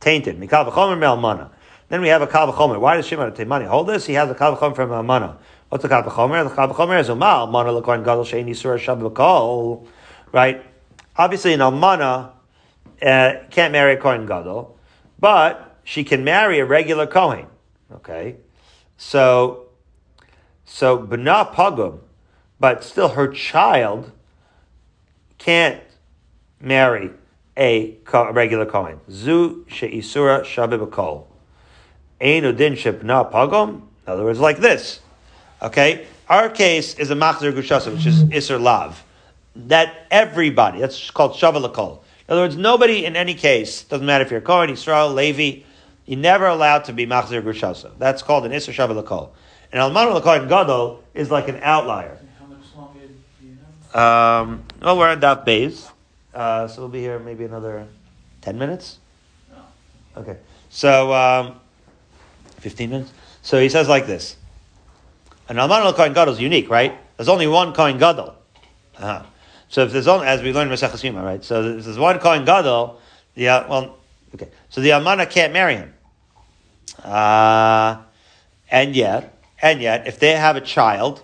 Tainted. 0.00 0.40
Mikal 0.40 0.68
v'chomer 0.68 0.98
mel 0.98 1.16
mana. 1.16 1.52
Then 1.88 2.00
we 2.00 2.08
have 2.08 2.20
a 2.20 2.26
kal 2.26 2.52
v'chomer. 2.52 2.80
Why 2.80 2.96
does 2.96 3.06
Shimon 3.06 3.30
timani 3.30 3.68
hold 3.68 3.86
this? 3.86 4.06
He 4.06 4.14
has 4.14 4.28
a 4.28 4.34
kal 4.34 4.56
v'chomer 4.56 4.74
from 4.74 4.90
a 4.90 5.04
mana. 5.04 5.38
What's 5.68 5.82
the 5.82 5.88
kal 5.88 6.02
v'chomer? 6.02 6.48
The 6.48 6.54
kal 6.56 6.68
v'chomer 6.74 6.98
is 6.98 7.08
umal 7.08 7.48
mana 7.48 7.70
l'kohen 7.70 8.04
gadol 8.04 8.24
sheini 8.24 8.56
surah 8.56 8.76
shab 8.76 9.08
v'kol, 9.08 9.86
right? 10.32 10.64
Obviously, 11.16 11.52
an 11.52 11.60
almana 11.60 12.32
uh, 13.00 13.34
can't 13.50 13.70
marry 13.70 13.92
a 13.92 13.96
kohen 13.98 14.26
gadol, 14.26 14.76
but 15.20 15.78
she 15.84 16.02
can 16.02 16.24
marry 16.24 16.58
a 16.58 16.64
regular 16.64 17.06
kohen. 17.06 17.46
Okay. 17.92 18.36
So, 18.98 19.68
so 20.64 20.98
b'na 20.98 21.54
pagum, 21.54 22.00
but 22.60 22.84
still 22.84 23.10
her 23.10 23.28
child 23.28 24.10
can't 25.38 25.80
marry 26.60 27.10
a, 27.56 27.96
regular 28.12 28.66
kohen. 28.66 29.00
Zu 29.08 29.64
she'isura 29.68 30.42
shabibakol. 30.42 31.24
Ein 32.20 32.42
udin 32.42 32.72
shebna 32.72 33.30
pagum. 33.32 33.82
In 34.06 34.12
other 34.12 34.24
words, 34.24 34.40
like 34.40 34.58
this. 34.58 35.00
Okay, 35.62 36.06
our 36.28 36.48
case 36.48 36.94
is 36.94 37.10
a 37.10 37.14
machzer 37.14 37.52
gushasa, 37.52 37.92
which 37.94 38.06
is 38.06 38.24
mm-hmm. 38.24 38.36
iser 38.36 38.58
lav. 38.58 39.04
That 39.54 40.06
everybody, 40.10 40.80
that's 40.80 41.10
called 41.10 41.32
shavalakol. 41.32 42.00
In 42.28 42.32
other 42.32 42.42
words, 42.42 42.56
nobody 42.56 43.04
in 43.04 43.14
any 43.14 43.34
case, 43.34 43.84
doesn't 43.84 44.06
matter 44.06 44.24
if 44.24 44.30
you're 44.30 44.40
Kohen, 44.40 44.70
Israel, 44.70 45.12
Levi, 45.12 45.62
you're 46.08 46.18
never 46.18 46.46
allowed 46.46 46.84
to 46.84 46.94
be 46.94 47.06
machzir 47.06 47.42
grushasa. 47.42 47.92
That's 47.98 48.22
called 48.22 48.46
an 48.46 48.52
isser 48.52 48.72
shavalakol. 48.72 49.28
And 49.70 49.82
almanu 49.82 50.18
lakohen 50.18 50.48
gadol 50.48 51.04
is 51.12 51.30
like 51.30 51.48
an 51.48 51.60
outlier. 51.62 52.18
How 52.38 52.46
much 52.46 52.64
longer 52.74 53.00
do 53.00 53.46
you 53.46 53.58
have? 53.92 54.46
Um, 54.46 54.64
well, 54.80 54.96
we're 54.96 55.10
on 55.10 55.20
daf 55.20 55.44
bays, 55.44 55.90
uh, 56.32 56.66
so 56.66 56.80
we'll 56.80 56.88
be 56.88 57.00
here 57.00 57.18
maybe 57.18 57.44
another 57.44 57.86
ten 58.40 58.58
minutes. 58.58 59.00
Okay, 60.16 60.38
so 60.70 61.12
um, 61.12 61.60
fifteen 62.56 62.88
minutes. 62.88 63.12
So 63.42 63.60
he 63.60 63.68
says 63.68 63.86
like 63.86 64.06
this: 64.06 64.38
An 65.50 65.56
almanu 65.56 65.92
lakohen 65.92 66.14
gadol 66.14 66.32
is 66.32 66.40
unique, 66.40 66.70
right? 66.70 66.96
There's 67.18 67.28
only 67.28 67.46
one 67.46 67.74
kohen 67.74 67.98
gadol. 67.98 68.34
Uh-huh. 68.96 69.24
So 69.68 69.84
if 69.84 69.92
there's 69.92 70.08
only, 70.08 70.26
as 70.26 70.40
we 70.40 70.54
learned 70.54 70.72
in 70.72 70.78
Masechus 70.78 71.04
Yoma, 71.04 71.22
right? 71.22 71.44
So 71.44 71.76
if 71.76 71.84
there's 71.84 71.98
one 71.98 72.18
kohen 72.18 72.46
gadol, 72.46 72.98
yeah, 73.34 73.68
well, 73.68 73.98
okay. 74.34 74.48
So 74.70 74.80
the 74.80 74.90
almana 74.90 75.28
can't 75.28 75.52
marry 75.52 75.76
him. 75.76 75.92
Uh, 77.04 78.02
and 78.70 78.94
yet, 78.94 79.42
and 79.62 79.80
yet, 79.80 80.06
if 80.06 80.18
they 80.18 80.32
have 80.32 80.56
a 80.56 80.60
child, 80.60 81.22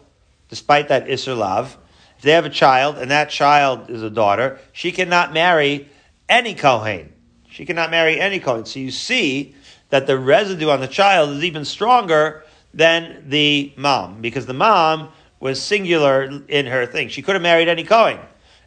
despite 0.48 0.88
that 0.88 1.06
Isser 1.06 1.36
Lav, 1.36 1.76
if 2.16 2.22
they 2.22 2.32
have 2.32 2.46
a 2.46 2.50
child 2.50 2.96
and 2.98 3.10
that 3.10 3.30
child 3.30 3.90
is 3.90 4.02
a 4.02 4.10
daughter, 4.10 4.58
she 4.72 4.92
cannot 4.92 5.32
marry 5.32 5.88
any 6.28 6.54
Kohen. 6.54 7.12
She 7.50 7.64
cannot 7.64 7.90
marry 7.90 8.18
any 8.18 8.40
Kohen. 8.40 8.64
So 8.64 8.80
you 8.80 8.90
see 8.90 9.54
that 9.90 10.06
the 10.06 10.18
residue 10.18 10.70
on 10.70 10.80
the 10.80 10.88
child 10.88 11.30
is 11.30 11.44
even 11.44 11.64
stronger 11.64 12.44
than 12.72 13.28
the 13.28 13.72
mom, 13.76 14.20
because 14.20 14.46
the 14.46 14.54
mom 14.54 15.10
was 15.38 15.62
singular 15.62 16.42
in 16.48 16.66
her 16.66 16.86
thing. 16.86 17.08
She 17.08 17.22
could 17.22 17.34
have 17.34 17.42
married 17.42 17.68
any 17.68 17.84
Kohen. 17.84 18.18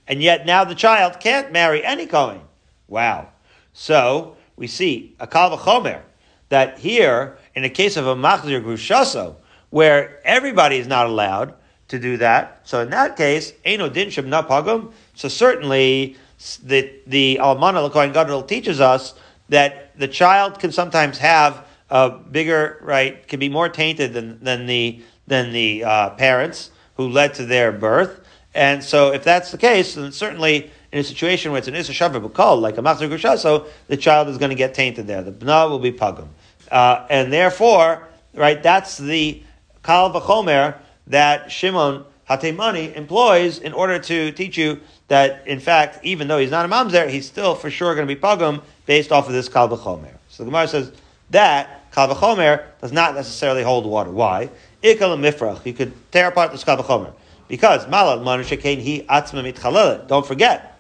And 0.08 0.22
yet 0.22 0.46
now 0.46 0.64
the 0.64 0.76
child 0.76 1.20
can't 1.20 1.52
marry 1.52 1.84
any 1.84 2.06
Kohen. 2.06 2.42
Wow. 2.88 3.30
So 3.74 4.38
we 4.56 4.68
see 4.68 5.16
a 5.20 5.28
Kal 5.28 5.58
V'chomer, 5.58 6.02
that 6.50 6.80
here, 6.80 7.38
in 7.56 7.64
the 7.64 7.70
case 7.70 7.98
of 7.98 8.08
a 8.08 8.16
Machzir 8.16 8.64
Grushaso, 8.64 9.36
where 9.70 10.22
everybody 10.26 10.78
is 10.78 10.88
not 10.88 11.08
allowed 11.08 11.54
to 11.90 12.00
do 12.00 12.18
that, 12.18 12.62
so 12.64 12.82
in 12.82 12.90
that 12.90 13.16
case, 13.16 13.54
Eino 13.66 13.92
Din 13.92 14.10
Shem 14.10 14.30
Pagum, 14.30 14.92
so 15.16 15.28
certainly 15.28 16.18
the, 16.64 16.92
the 17.08 17.40
Almana 17.42 17.90
Lakoin 17.90 18.14
Gadol 18.14 18.44
teaches 18.44 18.80
us 18.80 19.14
that 19.50 19.98
the 19.98 20.08
child 20.08 20.60
can 20.60 20.72
sometimes 20.72 21.18
have 21.18 21.66
a 21.90 22.10
bigger, 22.10 22.80
right, 22.82 23.28
can 23.28 23.40
be 23.40 23.50
more 23.50 23.70
tainted 23.70 24.14
than, 24.14 24.44
than 24.44 24.66
the, 24.66 25.02
than 25.26 25.54
the 25.54 25.84
uh, 25.84 26.10
parents 26.12 26.72
who 26.98 27.08
led 27.08 27.34
to 27.36 27.46
their 27.46 27.72
birth. 27.72 28.22
And 28.54 28.84
so 28.84 29.14
if 29.14 29.24
that's 29.24 29.52
the 29.52 29.58
case, 29.58 29.96
then 29.96 30.12
certainly 30.12 30.72
in 30.92 31.00
a 31.00 31.04
situation 31.04 31.52
where 31.52 31.60
it's 31.60 31.68
an 31.68 31.76
Issa 31.76 31.92
Shabbat 31.92 32.28
B'kol, 32.28 32.62
like 32.62 32.78
a 32.78 32.82
Machzor 32.82 33.10
Gushaso, 33.10 33.68
the 33.88 33.98
child 33.98 34.28
is 34.30 34.38
going 34.38 34.50
to 34.50 34.56
get 34.56 34.74
tainted 34.74 35.08
there. 35.08 35.22
The 35.22 35.32
Bna 35.32 35.70
will 35.70 35.80
be 35.80 35.92
Pagum. 35.92 36.28
Uh, 36.72 37.06
and 37.10 37.32
therefore, 37.32 38.08
right, 38.34 38.62
that's 38.62 38.98
the 38.98 39.42
Kal 39.84 40.12
V'chomer 40.14 40.76
that 41.08 41.52
Shimon 41.52 42.04
Hatemani 42.30 42.94
employs 42.96 43.60
in 43.60 43.74
order 43.74 44.00
to 44.00 44.32
teach 44.34 44.58
you 44.58 44.82
that, 45.08 45.48
in 45.48 45.60
fact, 45.60 46.00
even 46.04 46.28
though 46.28 46.38
he's 46.38 46.52
not 46.52 46.66
a 46.66 46.70
mamzer, 46.70 47.10
he's 47.10 47.26
still 47.26 47.56
for 47.56 47.70
sure 47.70 47.96
going 47.96 48.08
to 48.08 48.14
be 48.14 48.20
pagum 48.20 48.62
based 48.86 49.12
off 49.12 49.28
of 49.28 49.34
this 49.34 49.48
kal 49.48 49.70
v'chomer. 49.70 50.14
So 50.30 50.44
the 50.44 50.50
Gemara 50.50 50.68
says 50.68 50.92
that 51.30 51.90
kal 51.94 52.14
v'chomer 52.14 52.66
does 52.82 52.92
not 52.92 53.16
necessarily 53.16 53.64
hold 53.64 53.86
water. 53.86 54.12
Why? 54.12 54.50
Ikal 54.84 55.18
mifrach. 55.18 55.66
You 55.66 55.74
could 55.74 55.94
tear 56.12 56.28
apart 56.28 56.52
this 56.52 56.66
kal 56.66 56.78
v'chomer 56.78 57.14
because 57.48 57.86
malal 57.86 58.20
manushekain 58.22 58.80
he 58.80 59.04
atzma 59.04 59.50
mitchalelet. 59.50 60.08
Don't 60.08 60.26
forget 60.26 60.77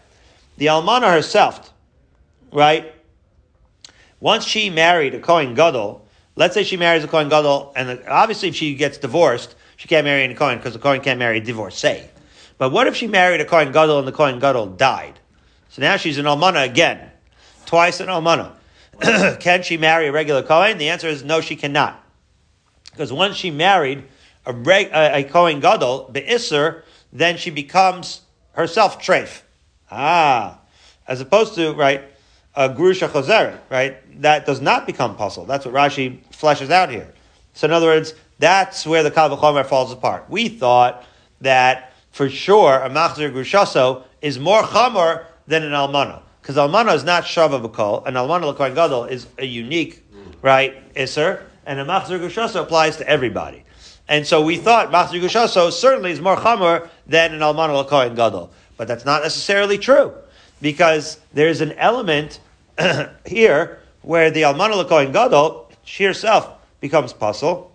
the 0.57 0.67
almana 0.67 1.11
herself, 1.11 1.73
right? 2.51 2.93
Once 4.19 4.45
she 4.45 4.69
married 4.69 5.13
a 5.13 5.19
kohen 5.19 5.53
gadol, 5.53 6.07
let's 6.35 6.53
say 6.53 6.63
she 6.63 6.77
marries 6.77 7.03
a 7.03 7.07
kohen 7.07 7.29
gadol, 7.29 7.71
and 7.75 8.01
obviously 8.07 8.49
if 8.49 8.55
she 8.55 8.75
gets 8.75 8.97
divorced, 8.97 9.55
she 9.75 9.87
can't 9.87 10.05
marry 10.05 10.23
any 10.23 10.33
kohen 10.33 10.57
because 10.57 10.73
the 10.73 10.79
kohen 10.79 11.01
can't 11.01 11.19
marry 11.19 11.37
a 11.37 11.41
divorcee. 11.41 12.03
But 12.57 12.71
what 12.71 12.87
if 12.87 12.95
she 12.95 13.07
married 13.07 13.39
a 13.41 13.45
kohen 13.45 13.71
gadol 13.71 13.99
and 13.99 14.07
the 14.07 14.11
kohen 14.11 14.39
gadol 14.39 14.65
died? 14.65 15.19
So 15.69 15.83
now 15.83 15.97
she's 15.97 16.17
an 16.17 16.25
almana 16.25 16.65
again, 16.65 17.11
twice 17.67 17.99
an 17.99 18.07
almana. 18.07 18.53
Can 19.39 19.61
she 19.61 19.77
marry 19.77 20.07
a 20.07 20.11
regular 20.11 20.41
kohen? 20.41 20.79
The 20.79 20.89
answer 20.89 21.07
is 21.07 21.23
no, 21.23 21.39
she 21.39 21.55
cannot, 21.55 22.03
because 22.91 23.13
once 23.13 23.35
she 23.35 23.51
married 23.51 24.05
a, 24.47 24.53
reg, 24.53 24.87
a, 24.87 25.17
a 25.17 25.23
kohen 25.23 25.59
gadol 25.59 26.09
beisser, 26.11 26.81
then 27.13 27.37
she 27.37 27.51
becomes 27.51 28.21
herself 28.53 28.99
treif. 28.99 29.43
Ah, 29.89 30.59
as 31.07 31.21
opposed 31.21 31.55
to 31.55 31.73
right 31.73 32.03
a 32.55 32.69
grusha 32.69 33.07
chozeret, 33.07 33.59
right? 33.69 34.21
That 34.21 34.45
does 34.45 34.61
not 34.61 34.85
become 34.85 35.15
puzzle. 35.15 35.45
That's 35.45 35.65
what 35.65 35.73
Rashi 35.73 36.19
fleshes 36.31 36.71
out 36.71 36.89
here. 36.89 37.13
So 37.53 37.65
in 37.65 37.71
other 37.71 37.87
words, 37.87 38.13
that's 38.39 38.85
where 38.85 39.03
the 39.03 39.11
kal 39.11 39.29
v'chomer 39.29 39.65
falls 39.65 39.91
apart. 39.91 40.25
We 40.29 40.49
thought 40.49 41.05
that 41.41 41.93
for 42.11 42.29
sure 42.29 42.75
a 42.83 42.89
machzir 42.89 43.31
grushaso 43.31 44.03
is 44.21 44.39
more 44.39 44.63
chamor 44.63 45.25
than 45.47 45.63
an 45.63 45.71
almana 45.71 46.21
because 46.41 46.55
almana 46.55 46.95
is 46.95 47.03
not 47.03 47.23
shava 47.23 47.61
b'kol, 47.63 48.05
and 48.05 48.15
almana 48.15 48.45
l'kohen 48.45 48.73
gadol 48.73 49.03
is 49.03 49.27
a 49.37 49.45
unique 49.45 50.03
right 50.41 50.75
iser, 50.97 51.43
and 51.65 51.79
a 51.79 51.85
machzir 51.85 52.19
grushaso 52.19 52.61
applies 52.61 52.97
to 52.97 53.07
everybody. 53.07 53.63
And 54.07 54.25
so 54.25 54.41
we 54.41 54.57
thought 54.57 54.89
machzir 54.91 55.21
grushaso 55.21 55.71
certainly 55.71 56.11
is 56.11 56.21
more 56.21 56.37
chamor 56.37 56.87
than 57.05 57.33
an 57.33 57.41
almana 57.41 57.77
l'kohen 57.83 58.15
gadol, 58.15 58.51
but 58.77 58.87
that's 58.87 59.05
not 59.05 59.23
necessarily 59.23 59.77
true 59.77 60.13
because 60.61 61.19
there's 61.33 61.61
an 61.61 61.73
element 61.73 62.39
here 63.25 63.79
where 64.01 64.31
the 64.31 64.43
almana 64.43 64.83
lekoin 64.83 65.11
gadol, 65.11 65.69
she 65.83 66.05
herself 66.05 66.49
becomes 66.79 67.11
puzzle, 67.13 67.71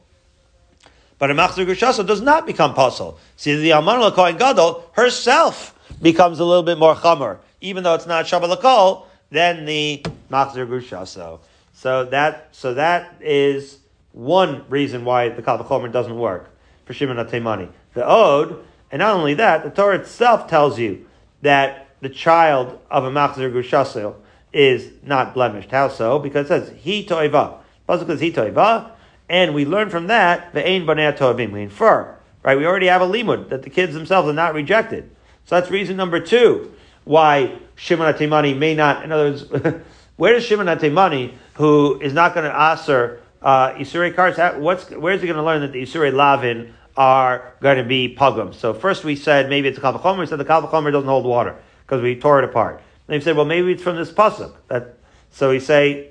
but 1.19 1.31
a 1.31 1.35
machzor 1.35 1.67
gushasa 1.67 2.07
does 2.07 2.21
not 2.21 2.47
become 2.47 2.75
puzzle. 2.75 3.19
See, 3.37 3.55
the 3.57 3.71
almana 3.71 4.11
lekoin 4.11 4.39
gadol 4.39 4.89
herself 4.93 5.79
becomes 6.01 6.41
a 6.41 6.45
little 6.45 6.63
bit 6.63 6.79
more 6.79 6.95
chamor, 6.95 7.39
even 7.61 7.83
though 7.85 7.95
it's 7.95 8.07
not 8.07 8.25
shabbat 8.25 8.57
lakol, 8.57 9.05
than 9.31 9.65
the 9.65 10.05
machzor 10.31 10.67
gushasa. 10.67 11.41
So 11.75 12.05
that 12.07 12.49
so 12.53 12.75
that 12.75 13.15
is 13.21 13.79
one 14.13 14.65
reason 14.69 15.05
why 15.05 15.31
the 15.31 15.43
kal 15.43 15.59
doesn't 15.59 16.19
work 16.19 16.51
for 16.85 16.93
Shimon 16.95 17.17
Atemani. 17.17 17.69
The 17.95 18.07
Ode, 18.07 18.63
and 18.93 19.01
not 19.01 19.17
only 19.17 19.35
that, 19.35 19.65
the 19.65 19.71
Torah 19.71 19.99
itself 19.99 20.49
tells 20.49 20.79
you 20.79 21.07
that 21.41 21.89
the 22.03 22.11
child 22.11 22.79
of 22.91 23.05
a 23.05 23.11
Machzer 23.11 23.51
Gushasil 23.51 24.15
is 24.53 24.91
not 25.03 25.33
blemished. 25.33 25.71
How 25.71 25.89
so? 25.89 26.19
Because 26.19 26.47
it 26.47 26.49
says, 26.49 26.73
He 26.77 27.05
toiva. 27.05 27.57
Pasuk 27.89 28.07
says, 28.07 28.21
He 28.21 28.31
toiva. 28.31 28.91
And 29.31 29.55
we 29.55 29.65
learn 29.65 29.89
from 29.89 30.09
that, 30.09 30.53
the 30.53 30.67
Ein 30.67 30.85
Banei 30.85 31.17
Tovim. 31.17 31.53
We 31.53 31.63
infer, 31.63 32.15
right? 32.43 32.59
We 32.59 32.67
already 32.67 32.89
have 32.89 33.01
a 33.01 33.07
limud, 33.07 33.49
that 33.49 33.63
the 33.63 33.71
kids 33.71 33.95
themselves 33.95 34.29
are 34.29 34.35
not 34.35 34.53
rejected. 34.53 35.11
So 35.47 35.59
that's 35.59 35.71
reason 35.71 35.97
number 35.97 36.21
two 36.21 36.73
why 37.05 37.59
Shimon 37.75 38.13
Atimani 38.13 38.57
may 38.57 38.75
not, 38.75 39.03
in 39.05 39.11
other 39.11 39.31
words, 39.31 39.83
where 40.17 40.35
does 40.35 40.45
Shimon 40.45 40.67
Atimani, 40.67 41.33
who 41.55 41.99
is 42.01 42.13
not 42.13 42.35
going 42.35 42.49
to 42.49 42.57
answer 42.57 43.21
uh, 43.41 43.73
Isurei 43.73 44.15
Karis, 44.15 44.59
what's, 44.59 44.89
where's 44.91 45.21
he 45.21 45.27
going 45.27 45.37
to 45.37 45.43
learn 45.43 45.63
that 45.63 45.73
the 45.73 45.83
Isurei 45.83 46.13
Lavin 46.13 46.75
are 46.97 47.53
going 47.61 47.79
to 47.79 47.85
be 47.85 48.15
pogum? 48.15 48.55
So 48.55 48.75
first 48.75 49.05
we 49.05 49.17
said 49.17 49.49
maybe 49.49 49.69
it's 49.69 49.79
a 49.79 49.81
Kavachomer, 49.81 50.21
we 50.21 50.27
said 50.27 50.39
the 50.39 50.45
Kavachomer 50.45 50.93
doesn't 50.93 51.09
hold 51.09 51.25
water 51.25 51.57
because 51.87 52.03
we 52.03 52.19
tore 52.19 52.39
it 52.39 52.45
apart. 52.45 52.83
And 53.09 53.15
he 53.15 53.21
said, 53.21 53.37
well, 53.37 53.45
maybe 53.45 53.73
it's 53.73 53.83
from 53.83 53.97
this 53.97 54.11
pasuk. 54.11 54.55
That 54.69 54.97
so 55.31 55.51
we 55.51 55.61
say, 55.61 56.11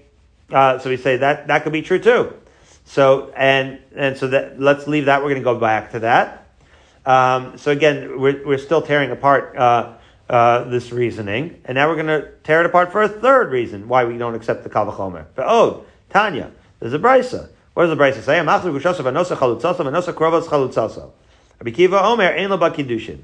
uh, 0.51 0.79
so 0.79 0.89
we 0.89 0.97
say 0.97 1.17
that 1.17 1.47
that 1.47 1.63
could 1.63 1.73
be 1.73 1.81
true 1.81 1.99
too. 1.99 2.33
So 2.85 3.31
and 3.35 3.79
and 3.95 4.17
so 4.17 4.27
that 4.27 4.59
let's 4.59 4.87
leave 4.87 5.05
that. 5.05 5.21
We're 5.21 5.29
going 5.29 5.41
to 5.41 5.45
go 5.45 5.59
back 5.59 5.91
to 5.91 5.99
that. 5.99 6.47
Um, 7.05 7.57
so 7.57 7.71
again, 7.71 8.19
we're 8.19 8.45
we're 8.45 8.57
still 8.57 8.81
tearing 8.81 9.11
apart. 9.11 9.55
Uh, 9.57 9.93
uh, 10.31 10.63
this 10.69 10.93
reasoning, 10.93 11.61
and 11.65 11.75
now 11.75 11.89
we're 11.89 12.01
going 12.01 12.07
to 12.07 12.31
tear 12.45 12.61
it 12.61 12.65
apart 12.65 12.89
for 12.89 13.01
a 13.01 13.09
third 13.09 13.51
reason 13.51 13.89
why 13.89 14.05
we 14.05 14.17
don't 14.17 14.33
accept 14.33 14.63
the 14.63 14.69
kavachomer. 14.69 15.25
But 15.35 15.45
oh, 15.49 15.83
Tanya, 16.09 16.51
there's 16.79 16.93
a 16.93 16.99
brisa. 16.99 17.49
What 17.73 17.85
does 17.85 17.97
the 17.97 18.03
brisa 18.03 18.21
say? 18.21 18.37
Amachlu 18.37 18.77
gushasav 18.77 19.05
anosa 19.05 19.37
chalutzasav 19.37 19.85
anosa 19.85 20.13
krovas 20.13 20.43
chalutzasav. 20.43 21.11
Rabbi 21.59 21.71
Kiva 21.71 22.03
Omer 22.03 22.33
ein 22.33 22.49
lo 22.49 22.57
bakidushin. 22.57 23.19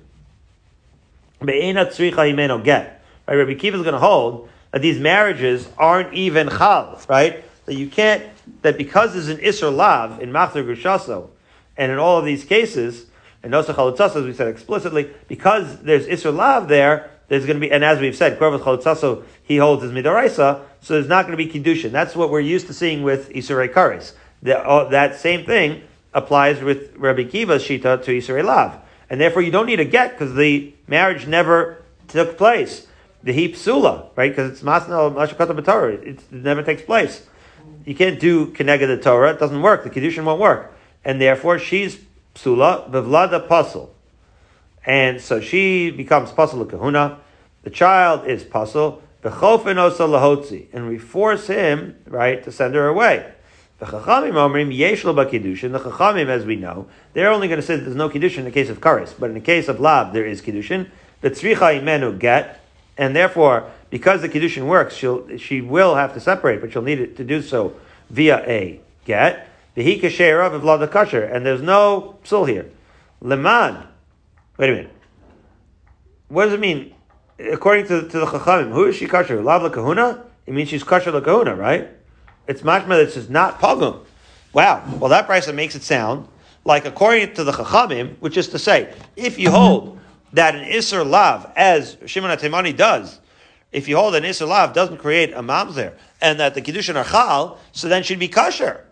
Be'ena 1.43 1.85
tzricha 1.87 2.15
himeno 2.15 2.63
get. 2.63 3.03
Right? 3.27 3.35
Rabbi 3.35 3.55
Kiva 3.55 3.77
is 3.77 3.83
going 3.83 3.93
to 3.93 3.99
hold 3.99 4.49
that 4.71 4.81
these 4.81 4.99
marriages 4.99 5.67
aren't 5.77 6.13
even 6.13 6.49
chal, 6.49 6.99
right? 7.09 7.43
That 7.65 7.75
you 7.75 7.89
can't, 7.89 8.23
that 8.61 8.77
because 8.77 9.13
there's 9.13 9.27
an 9.27 9.37
isser 9.37 9.73
lav 9.73 10.21
in 10.21 10.31
machzer 10.31 10.65
gushaso, 10.65 11.29
and 11.75 11.91
in 11.91 11.97
all 11.97 12.17
of 12.17 12.25
these 12.25 12.45
cases, 12.45 13.05
and 13.43 13.53
nosa 13.53 13.73
chalutzaso, 13.73 14.17
as 14.17 14.25
we 14.25 14.33
said 14.33 14.47
explicitly, 14.47 15.09
because 15.27 15.79
there's 15.81 16.07
isser 16.07 16.33
lav 16.33 16.67
there, 16.67 17.09
there's 17.27 17.45
going 17.45 17.57
to 17.57 17.61
be, 17.61 17.71
and 17.71 17.83
as 17.83 17.99
we've 17.99 18.15
said, 18.15 18.39
korvas 18.39 18.61
chalutzaso, 18.61 19.23
he 19.43 19.57
holds 19.57 19.83
his 19.83 19.91
midaraisa, 19.91 20.61
so 20.81 20.93
there's 20.93 21.07
not 21.07 21.27
going 21.27 21.37
to 21.37 21.43
be 21.43 21.51
kiddushin. 21.51 21.91
That's 21.91 22.15
what 22.15 22.29
we're 22.29 22.39
used 22.39 22.67
to 22.67 22.73
seeing 22.73 23.03
with 23.03 23.29
isurei 23.29 23.67
karis. 23.67 24.13
That, 24.43 24.65
uh, 24.65 24.85
that 24.89 25.15
same 25.15 25.45
thing 25.45 25.83
applies 26.13 26.61
with 26.61 26.95
Rabbi 26.95 27.23
Kiva's 27.23 27.63
shita 27.63 28.03
to 28.03 28.11
isurei 28.11 28.43
lav 28.43 28.79
and 29.09 29.21
therefore 29.21 29.41
you 29.41 29.51
don't 29.51 29.65
need 29.65 29.79
a 29.79 29.85
get 29.85 30.11
because 30.11 30.35
the 30.35 30.73
marriage 30.87 31.27
never 31.27 31.83
took 32.07 32.37
place. 32.37 32.87
The 33.23 33.33
heap 33.33 33.55
sula, 33.55 34.09
right? 34.15 34.31
Because 34.31 34.51
it's 34.51 34.61
masna 34.61 35.13
mashakata 35.13 35.59
b'torah. 35.59 36.03
It 36.03 36.31
never 36.31 36.63
takes 36.63 36.81
place. 36.81 37.25
You 37.85 37.95
can't 37.95 38.19
do 38.19 38.47
kenega 38.47 38.87
the 38.87 38.97
Torah. 38.97 39.31
It 39.31 39.39
doesn't 39.39 39.61
work. 39.61 39.83
The 39.83 39.89
kedushin 39.89 40.23
won't 40.23 40.39
work, 40.39 40.73
and 41.03 41.19
therefore 41.19 41.59
she's 41.59 41.97
psula 42.35 42.89
v'vlada 42.89 43.47
pasul, 43.47 43.89
and 44.85 45.19
so 45.19 45.41
she 45.41 45.89
becomes 45.89 46.31
pasul 46.31 46.65
kahuna. 46.69 47.19
The 47.63 47.69
child 47.69 48.27
is 48.27 48.43
pasul 48.43 49.01
v'chofen 49.23 49.77
osa 49.77 50.03
lahotzi, 50.03 50.67
and 50.71 50.87
we 50.87 50.97
force 50.97 51.47
him 51.47 51.97
right 52.05 52.43
to 52.43 52.51
send 52.51 52.75
her 52.75 52.87
away. 52.87 53.33
The 53.79 53.85
Chachamim 53.85 54.33
Omrim 54.33 54.75
Yesh 54.75 55.03
Lo. 55.03 55.13
The 55.13 55.25
Chachamim, 55.25 56.27
as 56.27 56.45
we 56.45 56.55
know, 56.55 56.87
they're 57.13 57.29
only 57.29 57.47
going 57.47 57.61
to 57.61 57.65
say 57.65 57.75
that 57.75 57.83
there's 57.83 57.95
no 57.95 58.09
Kiddushin 58.09 58.39
in 58.39 58.45
the 58.45 58.51
case 58.51 58.69
of 58.69 58.81
Karis, 58.81 59.13
but 59.17 59.29
in 59.29 59.35
the 59.35 59.41
case 59.41 59.67
of 59.67 59.79
Lab, 59.79 60.13
there 60.13 60.25
is 60.25 60.41
Kiddushin. 60.41 60.89
The 61.21 61.29
Tzricha 61.29 61.79
Imenu 61.79 62.17
get, 62.17 62.59
and 62.97 63.15
therefore, 63.15 63.69
because 63.91 64.21
the 64.21 64.29
Kiddushin 64.29 64.65
works, 64.65 64.95
she'll, 64.95 65.37
she 65.37 65.61
will 65.61 65.93
have 65.93 66.13
to 66.15 66.19
separate, 66.19 66.59
but 66.59 66.71
she'll 66.71 66.81
need 66.81 66.99
it 66.99 67.17
to 67.17 67.23
do 67.23 67.41
so 67.41 67.75
via 68.09 68.43
a 68.47 68.81
get. 69.05 69.47
The 69.75 69.83
Hikashera 69.83 70.51
of 70.51 70.59
Vlad 70.63 70.87
Kasher, 70.87 71.31
and 71.31 71.45
there's 71.45 71.61
no 71.61 72.17
psul 72.23 72.49
here. 72.49 72.71
Leman. 73.21 73.87
Wait 74.57 74.69
a 74.69 74.73
minute. 74.73 74.91
What 76.29 76.45
does 76.45 76.53
it 76.55 76.59
mean? 76.59 76.95
According 77.37 77.85
to, 77.87 78.09
to 78.09 78.19
the 78.19 78.25
Chachamim, 78.25 78.71
who 78.71 78.85
is 78.85 78.95
she 78.95 79.07
kasher? 79.07 79.43
Lav 79.43 79.71
Kahuna? 79.71 80.23
It 80.47 80.55
means 80.55 80.69
she's 80.69 80.83
kasher 80.83 81.23
Kahuna, 81.23 81.55
right? 81.55 81.91
It's 82.47 82.61
mashma 82.61 83.03
that 83.03 83.11
says 83.11 83.29
not 83.29 83.59
pagum. 83.59 84.03
Wow. 84.53 84.83
Well, 84.99 85.09
that 85.09 85.27
brisa 85.27 85.53
makes 85.53 85.75
it 85.75 85.83
sound 85.83 86.27
like 86.63 86.85
according 86.85 87.33
to 87.35 87.43
the 87.43 87.51
chachamim, 87.51 88.15
which 88.19 88.37
is 88.37 88.49
to 88.49 88.59
say, 88.59 88.93
if 89.15 89.37
you 89.37 89.51
hold 89.51 89.99
that 90.33 90.55
an 90.55 90.65
isser 90.65 91.07
lav, 91.07 91.51
as 91.55 91.97
Shimon 92.05 92.35
Atemani 92.35 92.75
does, 92.75 93.19
if 93.71 93.87
you 93.87 93.95
hold 93.97 94.15
an 94.15 94.23
isser 94.23 94.47
lav 94.47 94.73
doesn't 94.73 94.97
create 94.97 95.31
a 95.33 95.41
mamzer, 95.41 95.93
and 96.21 96.39
that 96.39 96.53
the 96.53 96.61
kiddushin 96.61 96.95
are 96.95 97.05
chal, 97.05 97.59
so 97.71 97.87
then 97.87 98.03
should 98.03 98.19
be 98.19 98.27
kosher. 98.27 98.83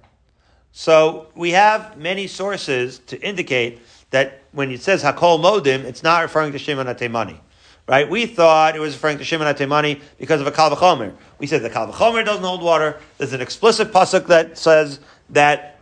So 0.71 1.27
we 1.35 1.51
have 1.51 1.97
many 1.97 2.27
sources 2.27 2.99
to 3.07 3.21
indicate 3.21 3.79
that 4.11 4.43
when 4.51 4.71
it 4.71 4.81
says 4.81 5.03
hakol 5.03 5.39
modim, 5.39 5.83
it's 5.83 6.03
not 6.03 6.21
referring 6.21 6.51
to 6.51 6.59
Shimon 6.59 6.87
Atemani 6.87 7.39
right? 7.87 8.09
We 8.09 8.25
thought 8.25 8.75
it 8.75 8.79
was 8.79 8.93
referring 8.93 9.19
to 9.19 9.23
Shimon 9.23 9.53
Atemani 9.53 10.01
because 10.17 10.41
of 10.41 10.47
a 10.47 10.51
Kal 10.51 10.71
V'chomer. 10.71 11.13
We 11.37 11.47
said 11.47 11.61
the 11.61 11.69
Kal 11.69 11.91
V'chomer 11.91 12.25
doesn't 12.25 12.43
hold 12.43 12.61
water. 12.61 12.99
There's 13.17 13.33
an 13.33 13.41
explicit 13.41 13.91
pasuk 13.91 14.27
that 14.27 14.57
says 14.57 14.99
that 15.29 15.79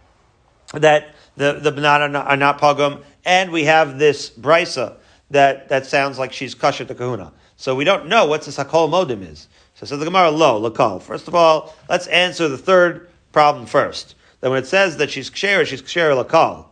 that 0.74 1.16
the 1.38 1.54
the 1.54 1.72
banana 1.72 2.06
are 2.06 2.10
not, 2.10 2.28
are 2.28 2.38
not 2.38 2.60
pogum, 2.60 3.04
and 3.26 3.52
we 3.52 3.66
have 3.66 4.00
this 4.00 4.30
brisa 4.30 4.98
that 5.32 5.70
that 5.70 5.86
sounds 5.86 6.20
like 6.20 6.34
she's 6.34 6.56
kasher 6.56 6.88
to 6.88 6.96
kahuna. 6.96 7.32
So 7.56 7.76
we 7.76 7.84
don't 7.84 8.08
know 8.08 8.26
what 8.26 8.44
this 8.44 8.58
hakol 8.58 8.90
modim 8.90 9.30
is. 9.30 9.48
So 9.76 9.86
says 9.86 10.00
the 10.00 10.06
Gemara 10.06 10.32
lo 10.32 10.70
lakal. 10.70 11.02
First 11.02 11.28
of 11.28 11.36
all, 11.36 11.76
let's 11.90 12.08
answer 12.08 12.48
the 12.48 12.58
third 12.58 13.10
problem 13.32 13.66
first. 13.66 14.16
That 14.42 14.50
when 14.50 14.60
it 14.60 14.68
says 14.68 14.98
that 14.98 15.10
she's 15.10 15.30
ksher, 15.30 15.66
she's 15.66 15.82
ksher 15.82 16.22
lakal, 16.22 16.66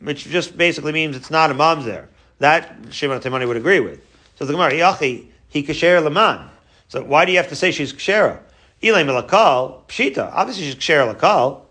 which 0.00 0.24
just 0.24 0.56
basically 0.56 0.92
means 0.92 1.16
it's 1.16 1.30
not 1.30 1.50
a 1.50 1.54
mom's 1.54 1.84
there. 1.84 2.08
That 2.40 2.76
Shimon 2.90 3.20
Atemani 3.20 3.46
would 3.46 3.56
agree 3.56 3.80
with. 3.80 4.04
So 4.36 4.44
the 4.44 4.52
Gemara, 4.52 4.72
Yachi, 4.72 5.26
he 5.48 5.62
kasher 5.62 6.02
laman. 6.02 6.48
So 6.88 7.02
why 7.02 7.24
do 7.24 7.32
you 7.32 7.38
have 7.38 7.48
to 7.48 7.56
say 7.56 7.70
she's 7.70 7.92
kshera? 7.92 8.40
Ilay 8.82 9.04
melakal, 9.04 9.86
pshita. 9.88 10.30
Obviously 10.32 10.64
she's 10.64 10.74
kshera 10.74 11.14
lakal. 11.14 11.62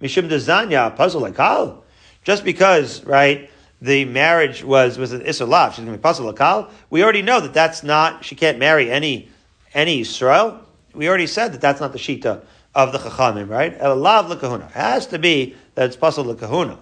Mishum 0.00 0.28
dezanya, 0.28 0.94
puzzle 0.96 1.22
lakal. 1.22 1.82
Just 2.24 2.44
because, 2.44 3.04
right, 3.04 3.50
the 3.80 4.04
marriage 4.04 4.62
was, 4.62 4.98
was 4.98 5.12
an 5.12 5.22
isolav, 5.22 5.70
she's 5.70 5.84
going 5.84 5.92
to 5.92 5.98
be 5.98 6.02
puzzle 6.02 6.32
lakal. 6.32 6.70
We 6.90 7.02
already 7.02 7.22
know 7.22 7.40
that 7.40 7.54
that's 7.54 7.82
not, 7.82 8.24
she 8.24 8.34
can't 8.34 8.58
marry 8.58 8.90
any, 8.90 9.28
any 9.74 10.00
Israel. 10.00 10.60
We 10.94 11.08
already 11.08 11.26
said 11.26 11.52
that 11.52 11.60
that's 11.60 11.80
not 11.80 11.92
the 11.92 11.98
shita 11.98 12.42
of 12.74 12.92
the 12.92 12.98
chachamim, 12.98 13.48
right? 13.48 13.78
Elav 13.78 14.28
lakahuna. 14.28 14.66
It 14.66 14.72
has 14.72 15.06
to 15.08 15.18
be 15.18 15.56
that 15.74 15.86
it's 15.86 15.96
puzzle 15.96 16.24
lakahuna. 16.24 16.78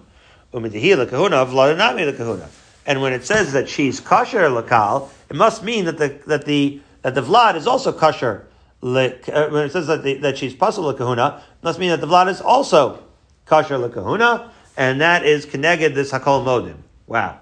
Umidihi 0.53 1.05
lakahuna, 1.05 1.45
v'ladanami 1.47 2.11
lakahuna. 2.11 2.47
And 2.85 3.01
when 3.01 3.13
it 3.13 3.25
says 3.25 3.53
that 3.53 3.69
she's 3.69 3.99
kosher 3.99 4.49
lakal, 4.49 5.09
it 5.29 5.35
must 5.35 5.63
mean 5.63 5.85
that 5.85 5.97
the 5.97 6.19
that 6.27 6.45
the 6.45 6.81
that 7.03 7.15
the 7.15 7.21
vlad 7.21 7.55
is 7.55 7.67
also 7.67 7.91
kosher. 7.91 8.47
Uh, 8.83 9.09
when 9.49 9.65
it 9.65 9.71
says 9.71 9.85
that, 9.85 10.01
the, 10.01 10.15
that 10.15 10.39
she's 10.39 10.55
pasul 10.55 10.91
lakahuna, 10.91 11.37
it 11.37 11.63
must 11.63 11.77
mean 11.79 11.89
that 11.89 12.01
the 12.01 12.07
vlad 12.07 12.27
is 12.27 12.41
also 12.41 13.03
kosher 13.45 13.77
lakahuna, 13.77 14.49
and 14.75 15.01
that 15.01 15.23
is 15.23 15.45
connected 15.45 15.93
this 15.93 16.11
hakol 16.11 16.43
modim. 16.43 16.77
Wow. 17.05 17.39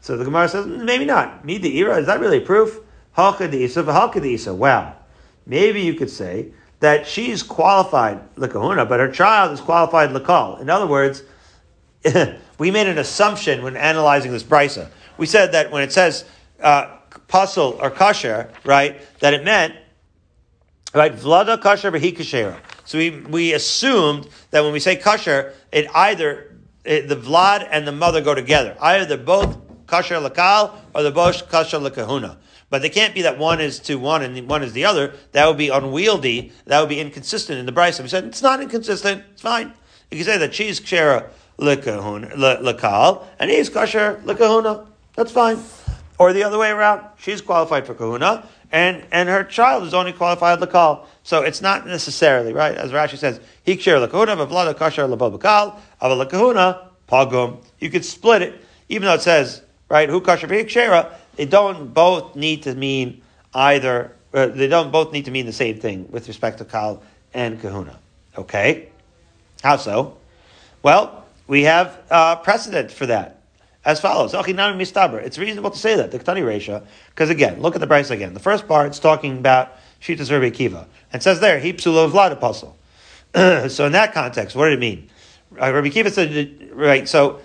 So 0.00 0.16
the 0.16 0.24
Gemara 0.24 0.48
says 0.48 0.66
maybe 0.66 1.04
not. 1.04 1.44
Need 1.44 1.62
the 1.62 1.78
era 1.78 1.98
is 1.98 2.06
that 2.06 2.18
really 2.18 2.40
proof? 2.40 2.80
Halka 3.16 3.48
the 3.48 3.58
isa, 3.58 3.84
halka 3.84 4.20
the 4.20 4.30
isa. 4.30 4.52
Wow. 4.52 4.96
Maybe 5.46 5.82
you 5.82 5.94
could 5.94 6.10
say 6.10 6.52
that 6.80 7.06
she's 7.06 7.44
qualified 7.44 8.34
lakahuna, 8.34 8.88
but 8.88 8.98
her 8.98 9.10
child 9.10 9.52
is 9.52 9.60
qualified 9.60 10.10
lakal. 10.10 10.60
In 10.60 10.68
other 10.68 10.86
words. 10.86 11.22
we 12.58 12.70
made 12.70 12.86
an 12.86 12.98
assumption 12.98 13.62
when 13.62 13.76
analyzing 13.76 14.32
this 14.32 14.42
brisa. 14.42 14.88
We 15.16 15.26
said 15.26 15.52
that 15.52 15.70
when 15.70 15.82
it 15.82 15.92
says 15.92 16.24
uh, 16.62 16.96
puzzle 17.28 17.78
or 17.80 17.90
kasher, 17.90 18.50
right, 18.64 19.00
that 19.20 19.34
it 19.34 19.44
meant 19.44 19.74
right 20.92 21.14
vlada 21.14 21.60
kasher 21.60 21.92
v'hi 21.92 22.16
kashera. 22.16 22.58
So 22.84 22.98
we 22.98 23.10
we 23.10 23.52
assumed 23.54 24.28
that 24.50 24.62
when 24.62 24.72
we 24.72 24.80
say 24.80 24.96
kasher, 24.96 25.54
it 25.72 25.86
either 25.94 26.56
it, 26.84 27.08
the 27.08 27.16
vlad 27.16 27.66
and 27.70 27.86
the 27.86 27.92
mother 27.92 28.20
go 28.20 28.34
together. 28.34 28.76
Either 28.80 29.04
they're 29.04 29.18
both 29.18 29.58
kosher 29.86 30.16
lakal 30.16 30.76
or 30.94 31.02
the 31.02 31.10
both 31.10 31.48
kosher 31.48 31.78
lakahuna. 31.78 32.36
But 32.70 32.82
they 32.82 32.88
can't 32.88 33.14
be 33.14 33.22
that 33.22 33.38
one 33.38 33.60
is 33.60 33.78
to 33.80 33.96
one 33.96 34.22
and 34.22 34.48
one 34.48 34.62
is 34.62 34.72
the 34.72 34.84
other. 34.84 35.14
That 35.32 35.46
would 35.46 35.58
be 35.58 35.68
unwieldy. 35.68 36.52
That 36.66 36.80
would 36.80 36.88
be 36.88 36.98
inconsistent 36.98 37.58
in 37.58 37.66
the 37.66 37.72
brisa. 37.72 38.02
We 38.02 38.08
said 38.08 38.24
it's 38.24 38.42
not 38.42 38.60
inconsistent. 38.60 39.22
It's 39.32 39.42
fine. 39.42 39.72
You 40.10 40.18
can 40.18 40.26
say 40.26 40.38
that 40.38 40.54
she's 40.54 40.80
kshera 40.80 41.30
lakal 41.58 43.24
and 43.38 43.50
he's 43.50 43.68
kosher 43.68 44.20
lakahuna. 44.24 44.86
That's 45.14 45.32
fine. 45.32 45.58
Or 46.18 46.32
the 46.32 46.44
other 46.44 46.58
way 46.58 46.70
around. 46.70 47.04
She's 47.18 47.40
qualified 47.40 47.86
for 47.86 47.94
kahuna 47.94 48.48
and, 48.74 49.04
and 49.12 49.28
her 49.28 49.44
child 49.44 49.84
is 49.84 49.94
only 49.94 50.12
qualified 50.12 50.58
lakal. 50.58 51.06
So 51.22 51.42
it's 51.42 51.62
not 51.62 51.86
necessarily, 51.86 52.52
right? 52.52 52.76
As 52.76 52.90
Rashi 52.90 53.16
says, 53.16 53.40
hikshir 53.66 54.04
lakahuna, 54.06 54.36
vavlada 54.36 54.74
kasher 54.74 55.08
lababakal, 55.08 55.78
aval 56.02 56.26
lakahuna, 56.26 56.88
pagum. 57.08 57.62
You 57.78 57.88
could 57.88 58.04
split 58.04 58.42
it, 58.42 58.60
even 58.88 59.06
though 59.06 59.14
it 59.14 59.22
says, 59.22 59.62
right, 59.88 60.08
who 60.08 60.20
kasher 60.20 60.48
hikshera, 60.48 61.12
they 61.36 61.46
don't 61.46 61.94
both 61.94 62.34
need 62.34 62.64
to 62.64 62.74
mean 62.74 63.22
either, 63.54 64.12
uh, 64.32 64.46
they 64.46 64.66
don't 64.66 64.90
both 64.90 65.12
need 65.12 65.26
to 65.26 65.30
mean 65.30 65.46
the 65.46 65.52
same 65.52 65.78
thing 65.78 66.08
with 66.10 66.26
respect 66.26 66.58
to 66.58 66.64
kal 66.64 67.00
and 67.32 67.60
kahuna. 67.60 67.96
Okay? 68.36 68.88
How 69.62 69.76
so? 69.76 70.16
Well, 70.82 71.23
we 71.46 71.64
have 71.64 72.00
uh, 72.10 72.36
precedent 72.36 72.90
for 72.90 73.06
that 73.06 73.40
as 73.84 74.00
follows. 74.00 74.32
It's 74.34 75.38
reasonable 75.38 75.70
to 75.70 75.78
say 75.78 75.96
that, 75.96 76.10
the 76.10 76.18
Ketani 76.18 76.42
Resha, 76.42 76.84
because 77.10 77.30
again, 77.30 77.60
look 77.60 77.74
at 77.74 77.80
the 77.80 77.86
price 77.86 78.10
again. 78.10 78.34
The 78.34 78.40
first 78.40 78.66
part, 78.66 78.86
it's 78.86 78.98
talking 78.98 79.38
about 79.38 79.76
Shitas 80.00 80.30
Rabbi 80.30 80.50
Kiva. 80.50 80.86
And 81.12 81.22
says 81.22 81.40
there, 81.40 81.58
he 81.58 81.72
psula 81.72 82.10
vlad 82.10 82.32
apostle. 82.32 82.76
so 83.68 83.86
in 83.86 83.92
that 83.92 84.12
context, 84.14 84.56
what 84.56 84.66
did 84.66 84.74
it 84.74 84.80
mean? 84.80 85.10
Uh, 85.60 85.72
Rabbi 85.72 85.90
Kiva 85.90 86.10
said, 86.10 86.70
right, 86.72 87.08
so, 87.08 87.40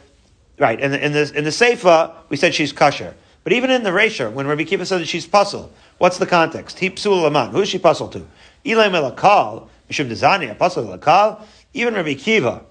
right, 0.57 0.79
in 0.79 0.91
the, 0.91 1.05
in 1.05 1.11
the, 1.11 1.31
in 1.35 1.43
the 1.43 1.49
Seifa, 1.49 2.15
we 2.29 2.37
said 2.37 2.53
she's 2.55 2.71
kosher. 2.71 3.13
But 3.43 3.53
even 3.53 3.69
in 3.69 3.83
the 3.83 3.89
Resha, 3.89 4.31
when 4.31 4.47
Rabbi 4.47 4.63
Kiva 4.63 4.85
said 4.85 5.01
that 5.01 5.07
she's 5.07 5.27
puzzle, 5.27 5.71
what's 5.97 6.17
the 6.17 6.25
context? 6.25 6.79
He 6.79 6.89
psul 6.89 7.23
laman. 7.23 7.51
Who 7.51 7.61
is 7.61 7.69
she 7.69 7.79
puzzle 7.79 8.07
to? 8.09 8.19
Ilay 8.65 8.89
melakal, 8.89 9.69
mishum 9.89 10.09
dezani, 10.09 10.55
puzzle 10.57 10.85
lakal. 10.85 11.41
Even 11.73 11.93
Rabbi 11.93 12.15
Kiva, 12.15 12.63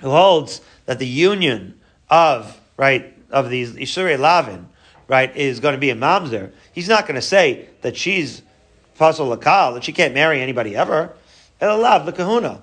who 0.00 0.10
holds 0.10 0.60
that 0.86 0.98
the 0.98 1.06
union 1.06 1.78
of 2.08 2.58
right, 2.78 3.14
of 3.30 3.50
these 3.50 3.72
Isure 3.74 4.18
Lavin, 4.18 4.68
right, 5.06 5.36
is 5.36 5.60
going 5.60 5.74
to 5.74 5.80
be 5.80 5.90
a 5.90 5.94
mamzer, 5.94 6.52
he's 6.72 6.88
not 6.88 7.06
going 7.06 7.16
to 7.16 7.22
say 7.22 7.68
that 7.82 7.96
she's 7.96 8.42
Fasal 8.98 9.36
Lakal, 9.36 9.74
that 9.74 9.84
she 9.84 9.92
can't 9.92 10.14
marry 10.14 10.40
anybody 10.40 10.74
ever. 10.74 11.12
Elav, 11.60 12.06
the 12.06 12.12
kahuna. 12.12 12.62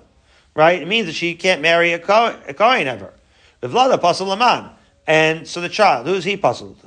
Right? 0.54 0.80
It 0.80 0.88
means 0.88 1.06
that 1.06 1.14
she 1.14 1.34
can't 1.34 1.60
marry 1.60 1.92
a 1.92 1.98
Kohen 1.98 2.88
ever. 2.88 3.12
The 3.60 3.68
Vlada 3.68 3.98
Pasal 4.00 4.26
Laman. 4.26 4.70
And 5.06 5.46
so 5.46 5.60
the 5.60 5.68
child, 5.68 6.06
who's 6.06 6.24
he 6.24 6.36
puzzled 6.36 6.78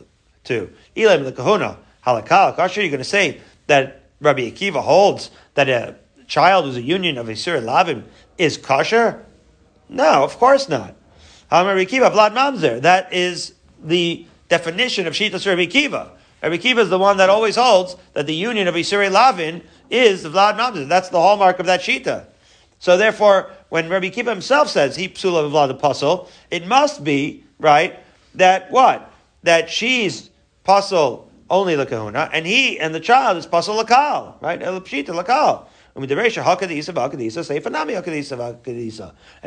to? 0.46 0.72
Elam 0.98 1.24
the 1.24 1.32
kahuna. 1.32 1.78
Halakal. 2.06 2.58
Are 2.58 2.68
you're 2.70 2.90
going 2.90 2.98
to 2.98 3.04
say 3.04 3.40
that 3.68 4.04
Rabbi 4.22 4.50
Akiva 4.50 4.82
holds 4.82 5.30
that 5.54 5.70
a 5.70 5.96
child 6.28 6.66
who's 6.66 6.78
a 6.78 6.82
union 6.82 7.18
of 7.18 7.28
Isur 7.28 7.64
Lavin 7.64 8.06
is 8.38 8.58
kosher? 8.58 9.24
No, 9.90 10.24
of 10.24 10.38
course 10.38 10.70
not. 10.70 10.96
Rabbi 11.52 11.86
Kiva, 11.86 12.12
Vlad 12.12 12.34
Mamzer. 12.34 12.82
That 12.82 13.12
is 13.12 13.54
the 13.84 14.26
definition 14.48 15.08
of 15.08 15.14
Shitas 15.14 15.48
Rabbi 15.48 15.66
Kiva. 15.66 16.12
Rabbi 16.44 16.58
Kiva 16.58 16.82
is 16.82 16.90
the 16.90 17.00
one 17.00 17.18
that 17.18 17.30
always 17.30 17.56
holds 17.56 17.96
that 18.14 18.28
the 18.28 18.36
union 18.36 18.68
of 18.68 18.76
Isuri 18.76 19.12
Lavin 19.12 19.64
is 19.90 20.24
the 20.24 20.30
Vlad 20.30 20.58
Mamzer. 20.58 20.88
That's 20.88 21.10
the 21.10 21.20
hallmark 21.20 21.60
of 21.60 21.66
that 21.66 21.82
Shita. 21.82 22.28
So 22.78 22.98
therefore, 22.98 23.52
when 23.70 23.90
Rabbi 23.90 24.10
Kiva 24.10 24.30
himself 24.30 24.70
says 24.70 24.96
he 24.96 25.10
psula 25.10 25.50
Vlad 25.52 25.72
apostle, 25.72 26.30
it 26.52 26.68
must 26.68 27.04
be, 27.04 27.44
right, 27.60 28.00
that 28.36 28.72
what? 28.72 29.12
That 29.44 29.70
she's 29.70 30.30
puzzle 30.64 31.30
only 31.50 31.76
the 31.76 31.86
kahuna, 31.86 32.30
and 32.32 32.46
he 32.46 32.80
and 32.80 32.94
the 32.94 33.00
child 33.00 33.38
is 33.38 33.46
puzzle 33.46 33.84
lakal, 33.84 34.40
right? 34.42 34.62
El 34.62 34.80
pshita 34.82 35.08
lakal. 35.08 35.66
And 35.96 36.10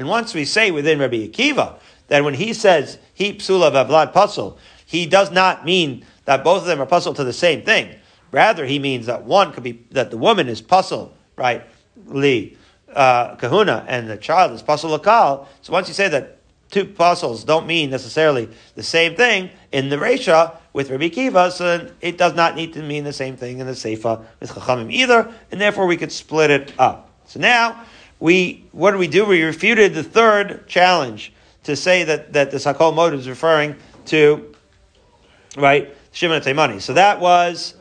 once 0.09 0.35
we 0.35 0.45
say 0.45 0.71
within 0.71 0.99
Rabbi 0.99 1.27
Akiva 1.27 1.79
that 2.09 2.25
when 2.25 2.35
he 2.35 2.53
says 2.53 2.99
he 3.15 3.35
psula 3.35 3.71
vavlad 3.73 4.13
puzzle, 4.13 4.59
he 4.85 5.07
does 5.07 5.31
not 5.31 5.65
mean 5.65 6.05
that 6.25 6.45
both 6.45 6.63
of 6.63 6.67
them 6.67 6.81
are 6.81 6.87
puzzled 6.87 7.17
to 7.17 7.25
the 7.25 7.33
same 7.33 7.63
thing. 7.63 7.97
Rather, 8.31 8.67
he 8.67 8.79
means 8.79 9.07
that 9.07 9.25
one 9.25 9.53
could 9.53 9.63
be 9.63 9.85
that 9.91 10.11
the 10.11 10.17
woman 10.17 10.49
is 10.49 10.61
puzzled, 10.61 11.15
right? 11.37 11.65
Li 12.07 12.57
uh, 12.95 13.37
kahuna, 13.37 13.85
and 13.89 14.09
the 14.09 14.17
child 14.17 14.53
is 14.53 14.63
puzzle 14.63 14.99
lakal. 14.99 15.47
So 15.61 15.73
once 15.73 15.89
you 15.89 15.95
say 15.95 16.09
that 16.09 16.39
two 16.73 16.87
puzzles 16.87 17.45
don't 17.45 17.67
mean 17.67 17.91
necessarily 17.91 18.49
the 18.75 18.83
same 18.83 19.15
thing 19.15 19.51
in 19.71 19.91
the 19.91 19.97
Resha 19.97 20.57
with 20.73 20.91
Rabbi 20.91 21.11
Kiva, 21.11 21.53
so 21.53 21.89
it 22.01 22.19
does 22.19 22.35
not 22.35 22.57
need 22.57 22.73
to 22.73 22.83
mean 22.83 23.05
the 23.05 23.13
same 23.13 23.37
thing 23.37 23.59
in 23.59 23.67
the 23.67 23.75
Seifa 23.75 24.25
with 24.41 24.51
Chachamim 24.51 24.91
either, 24.91 25.33
and 25.53 25.61
therefore 25.61 25.87
we 25.87 25.97
could 25.97 26.11
split 26.11 26.51
it 26.51 26.73
up. 26.79 27.11
So 27.27 27.39
now, 27.39 27.85
we, 28.19 28.65
what 28.73 28.93
do 28.93 28.99
we 28.99 29.07
do? 29.07 29.25
We 29.25 29.43
refuted 29.43 29.95
the 29.95 30.03
third 30.03 30.67
challenge 30.67 31.33
to 31.65 31.77
say 31.77 32.05
that, 32.05 32.33
that 32.33 32.51
the 32.51 32.57
Sakol 32.57 32.95
mode 32.95 33.15
is 33.15 33.29
referring 33.29 33.77
to, 34.07 34.55
right, 35.57 35.95
Shimon 36.13 36.41
Taimani. 36.41 36.81
So 36.81 36.95
that 36.95 37.21
was, 37.21 37.75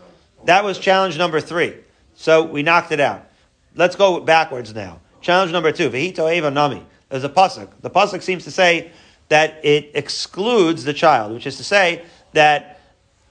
that 0.45 0.63
was 0.63 0.77
challenge 0.77 1.17
number 1.17 1.39
three. 1.39 1.75
So 2.15 2.43
we 2.43 2.61
knocked 2.61 2.91
it 2.91 2.99
out. 2.99 3.27
Let's 3.75 3.95
go 3.95 4.19
backwards 4.19 4.75
now. 4.75 4.99
Challenge 5.21 5.51
number 5.51 5.71
two, 5.71 5.89
Vihito 5.89 6.31
Eva 6.31 6.51
Nami. 6.51 6.85
There's 7.11 7.25
a 7.25 7.29
pasuk. 7.29 7.67
The 7.81 7.89
pasuk 7.89 8.23
seems 8.23 8.45
to 8.45 8.51
say 8.51 8.91
that 9.27 9.63
it 9.63 9.91
excludes 9.93 10.85
the 10.85 10.93
child, 10.93 11.33
which 11.33 11.45
is 11.45 11.57
to 11.57 11.63
say 11.63 12.03
that 12.33 12.79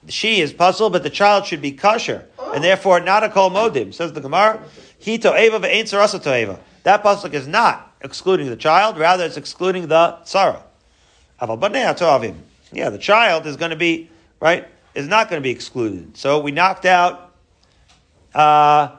she 0.07 0.39
is 0.39 0.53
puzzled, 0.53 0.93
but 0.93 1.03
the 1.03 1.09
child 1.09 1.45
should 1.45 1.61
be 1.61 1.71
kosher, 1.71 2.27
and 2.53 2.63
therefore 2.63 2.99
not 2.99 3.23
a 3.23 3.29
kol 3.29 3.49
modim. 3.49 3.93
Says 3.93 4.13
the 4.13 4.21
Gemara, 4.21 4.61
Hito 4.99 5.35
Eva 5.35 5.59
ve'ain 5.59 5.83
sarasa 5.83 6.25
Eva. 6.41 6.59
That 6.83 7.03
pasuk 7.03 7.33
is 7.33 7.47
not 7.47 7.91
excluding 8.01 8.49
the 8.49 8.55
child, 8.55 8.97
rather 8.97 9.25
it's 9.25 9.37
excluding 9.37 9.87
the 9.87 10.17
tzara. 10.23 10.61
Yeah, 12.73 12.89
the 12.89 12.97
child 12.99 13.47
is 13.47 13.57
going 13.57 13.71
to 13.71 13.75
be 13.75 14.09
right 14.39 14.67
is 14.93 15.07
not 15.07 15.29
going 15.29 15.41
to 15.41 15.43
be 15.43 15.51
excluded. 15.51 16.15
So 16.17 16.39
we 16.39 16.51
knocked 16.51 16.85
out 16.85 17.33
uh, 18.35 18.89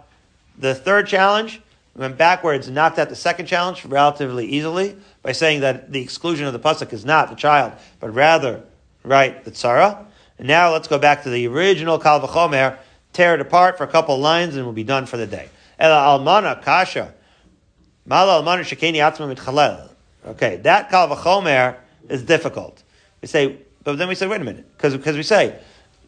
the 0.58 0.74
third 0.74 1.06
challenge 1.06 1.61
went 1.94 2.16
backwards 2.16 2.66
and 2.66 2.74
knocked 2.74 2.98
out 2.98 3.08
the 3.08 3.16
second 3.16 3.46
challenge 3.46 3.84
relatively 3.84 4.46
easily 4.46 4.96
by 5.22 5.32
saying 5.32 5.60
that 5.60 5.92
the 5.92 6.00
exclusion 6.00 6.46
of 6.46 6.52
the 6.52 6.58
pasuk 6.58 6.92
is 6.92 7.04
not 7.04 7.28
the 7.28 7.36
child, 7.36 7.72
but 8.00 8.14
rather, 8.14 8.62
right, 9.04 9.44
the 9.44 9.50
tzara. 9.50 10.06
And 10.38 10.48
now 10.48 10.72
let's 10.72 10.88
go 10.88 10.98
back 10.98 11.24
to 11.24 11.30
the 11.30 11.46
original 11.48 11.98
Kal 11.98 12.20
V'chomer, 12.20 12.78
tear 13.12 13.34
it 13.34 13.40
apart 13.40 13.76
for 13.76 13.84
a 13.84 13.88
couple 13.88 14.18
lines, 14.18 14.56
and 14.56 14.64
we'll 14.64 14.72
be 14.72 14.84
done 14.84 15.06
for 15.06 15.16
the 15.16 15.26
day. 15.26 15.48
Ela 15.78 16.18
almana 16.18 16.62
kasha, 16.62 17.12
mala 18.06 18.42
almana 18.42 18.60
shekeni 18.60 18.96
atzma 18.96 19.34
mitchalel. 19.34 19.90
Okay, 20.26 20.56
that 20.56 20.90
Kal 20.90 21.08
V'chomer 21.08 21.76
is 22.08 22.22
difficult. 22.22 22.82
We 23.20 23.28
say, 23.28 23.58
but 23.84 23.98
then 23.98 24.08
we 24.08 24.14
say, 24.14 24.26
wait 24.26 24.40
a 24.40 24.44
minute, 24.44 24.66
because 24.76 24.96
we 24.96 25.22
say, 25.22 25.58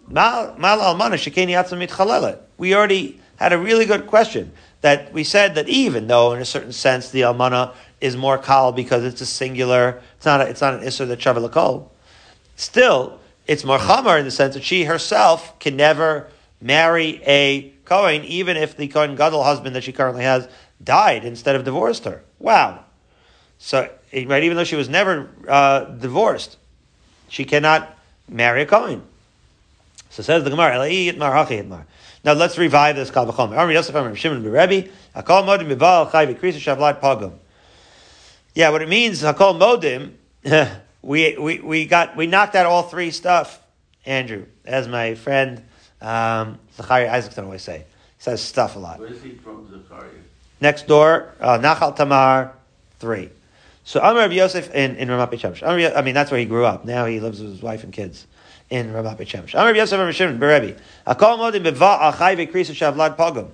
mal 0.09 0.55
almana 0.57 1.15
shekeni 1.15 1.51
atzma 1.51 1.87
mitchalel. 1.87 2.39
We 2.57 2.75
already 2.75 3.21
had 3.37 3.53
a 3.53 3.59
really 3.59 3.85
good 3.85 4.07
question 4.07 4.53
that 4.85 5.15
we 5.15 5.25
said 5.25 5.55
that 5.55 5.67
even 5.67 6.09
though 6.09 6.35
in 6.35 6.43
a 6.43 6.45
certain 6.45 6.71
sense 6.71 7.09
the 7.09 7.23
almana 7.23 7.73
is 8.03 8.19
more 8.19 8.37
kal 8.37 8.71
because 8.71 9.03
it's 9.03 9.23
a 9.23 9.27
singular, 9.27 10.03
it's 10.19 10.27
not 10.27 10.43
a, 10.43 10.47
it's 10.47 10.61
not 10.61 10.75
an 10.75 10.81
isser 10.81 11.09
that 11.09 11.19
travel 11.19 11.91
Still, 12.57 13.19
it's 13.47 13.65
more 13.65 13.79
chamar 13.79 14.19
in 14.19 14.27
the 14.27 14.31
sense 14.31 14.53
that 14.53 14.63
she 14.63 14.85
herself 14.85 15.59
can 15.59 15.75
never 15.75 16.29
marry 16.61 17.23
a 17.27 17.73
Kohen, 17.87 18.25
even 18.25 18.59
if 18.59 18.77
the 18.77 18.89
Kohen 18.89 19.17
Gadol 19.17 19.43
husband 19.43 19.75
that 19.75 19.85
she 19.85 19.93
currently 19.93 20.25
has 20.25 20.47
died 20.83 21.25
instead 21.25 21.57
of 21.57 21.65
divorced 21.65 22.05
her. 22.05 22.23
Wow. 22.39 22.85
So, 23.59 23.89
right, 24.13 24.43
even 24.43 24.59
though 24.59 24.65
she 24.65 24.77
was 24.77 24.91
never 24.91 25.31
uh, 25.49 25.85
divorced, 25.85 26.59
she 27.31 27.47
cannot 27.47 27.97
marry 28.29 28.61
a 28.61 28.67
Kohen. 28.67 29.03
So 30.11 30.23
says 30.23 30.45
the 30.45 30.51
Gemara, 30.51 30.79
now 32.25 32.33
let's 32.33 32.57
revive 32.57 32.97
this 32.97 33.11
Kal 33.11 33.27
V'chom. 33.27 33.57
Amr 33.57 33.73
Yosef 33.73 33.95
Amr 33.95 34.17
Shimon 34.17 34.43
Berebi, 34.43 34.91
Hakol 35.15 35.45
Modim 35.45 35.77
Bival 35.77 36.11
Chai 36.11 36.27
V'Krisa 36.27 36.77
Shavlat. 36.77 37.33
Yeah, 38.55 38.71
what 38.71 38.81
it 38.81 38.89
means, 38.89 39.23
Hakol 39.23 39.59
Modim, 39.59 40.13
we, 41.03 41.37
we, 41.37 41.59
we 41.61 41.87
got, 41.87 42.17
we 42.17 42.27
knocked 42.27 42.55
out 42.55 42.65
all 42.65 42.85
three 42.85 43.11
stuff, 43.11 43.61
Andrew, 44.07 44.47
as 44.65 44.89
my 44.89 45.15
friend, 45.15 45.63
um, 46.01 46.59
Zachariah 46.77 47.11
Isaacson 47.11 47.45
always 47.45 47.63
say. 47.63 47.79
He 48.17 48.23
says 48.23 48.41
stuff 48.41 48.77
a 48.77 48.79
lot. 48.79 49.01
Where 49.01 49.09
is 49.09 49.23
he 49.23 49.33
from, 49.33 49.69
Zachariah? 49.71 50.09
Next 50.63 50.87
door, 50.87 51.35
uh, 51.41 51.59
Nachal 51.59 51.95
Tamar, 51.95 52.55
three. 53.01 53.29
So 53.85 54.01
Amr 54.01 54.33
Yosef 54.33 54.75
in, 54.75 54.97
in 54.97 55.09
Ramat 55.09 55.31
Beit 55.31 55.63
I 55.63 56.01
mean, 56.01 56.15
that's 56.15 56.31
where 56.31 56.41
he 56.41 56.47
grew 56.47 56.65
up. 56.65 56.87
Now 56.87 57.05
he 57.05 57.21
lives 57.21 57.43
with 57.43 57.51
his 57.51 57.61
wife 57.61 57.85
and 57.85 57.93
kids 57.93 58.27
in 58.71 58.93
Ramat 58.93 59.19
Beit 59.19 59.29
Shemesh. 59.29 59.77
Yosef 59.77 59.99
Amar 59.99 60.13
Shimon 60.13 60.39
Berebi. 60.39 60.79
Akol 61.07 61.39
modim 61.39 61.65
beva 61.65 62.13
chayve 62.13 62.49
shavlad 62.51 63.17
pogum. 63.17 63.51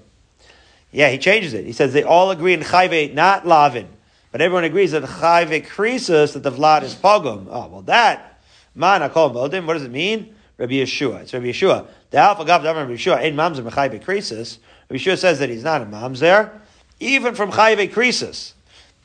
Yeah, 0.92 1.08
he 1.10 1.18
changes 1.18 1.54
it. 1.54 1.64
He 1.64 1.72
says 1.72 1.92
they 1.92 2.02
all 2.02 2.30
agree 2.30 2.54
in 2.54 2.60
chayve, 2.60 3.14
not 3.14 3.46
lavin, 3.46 3.88
but 4.32 4.40
everyone 4.40 4.64
agrees 4.64 4.92
that 4.92 5.02
chayve 5.02 5.66
krisus 5.66 6.34
that 6.34 6.42
the 6.42 6.52
vlad 6.52 6.82
is 6.82 6.94
pogum. 6.94 7.46
Oh 7.50 7.68
well, 7.68 7.82
that 7.82 8.40
Man 8.74 9.00
akol 9.02 9.32
modim. 9.32 9.66
What 9.66 9.74
does 9.74 9.84
it 9.84 9.90
mean? 9.90 10.34
Rabbi 10.58 10.74
Yeshua. 10.74 11.22
It's 11.22 11.32
Rabbi 11.32 11.46
Yeshua. 11.46 11.86
The 12.10 12.18
alpha 12.18 12.44
gav 12.44 12.62
Rabbi 12.62 12.92
Yeshua 12.92 13.16
ein 13.16 13.34
mamzer 13.34 13.68
mechai 13.68 13.90
bekrisis. 13.90 14.58
Rabbi 14.88 15.00
Yeshua 15.00 15.18
says 15.18 15.38
that 15.38 15.48
he's 15.48 15.64
not 15.64 15.82
a 15.82 15.86
mamzer, 15.86 16.50
even 17.00 17.34
from 17.34 17.50
chai 17.50 17.74
krisus. 17.88 18.52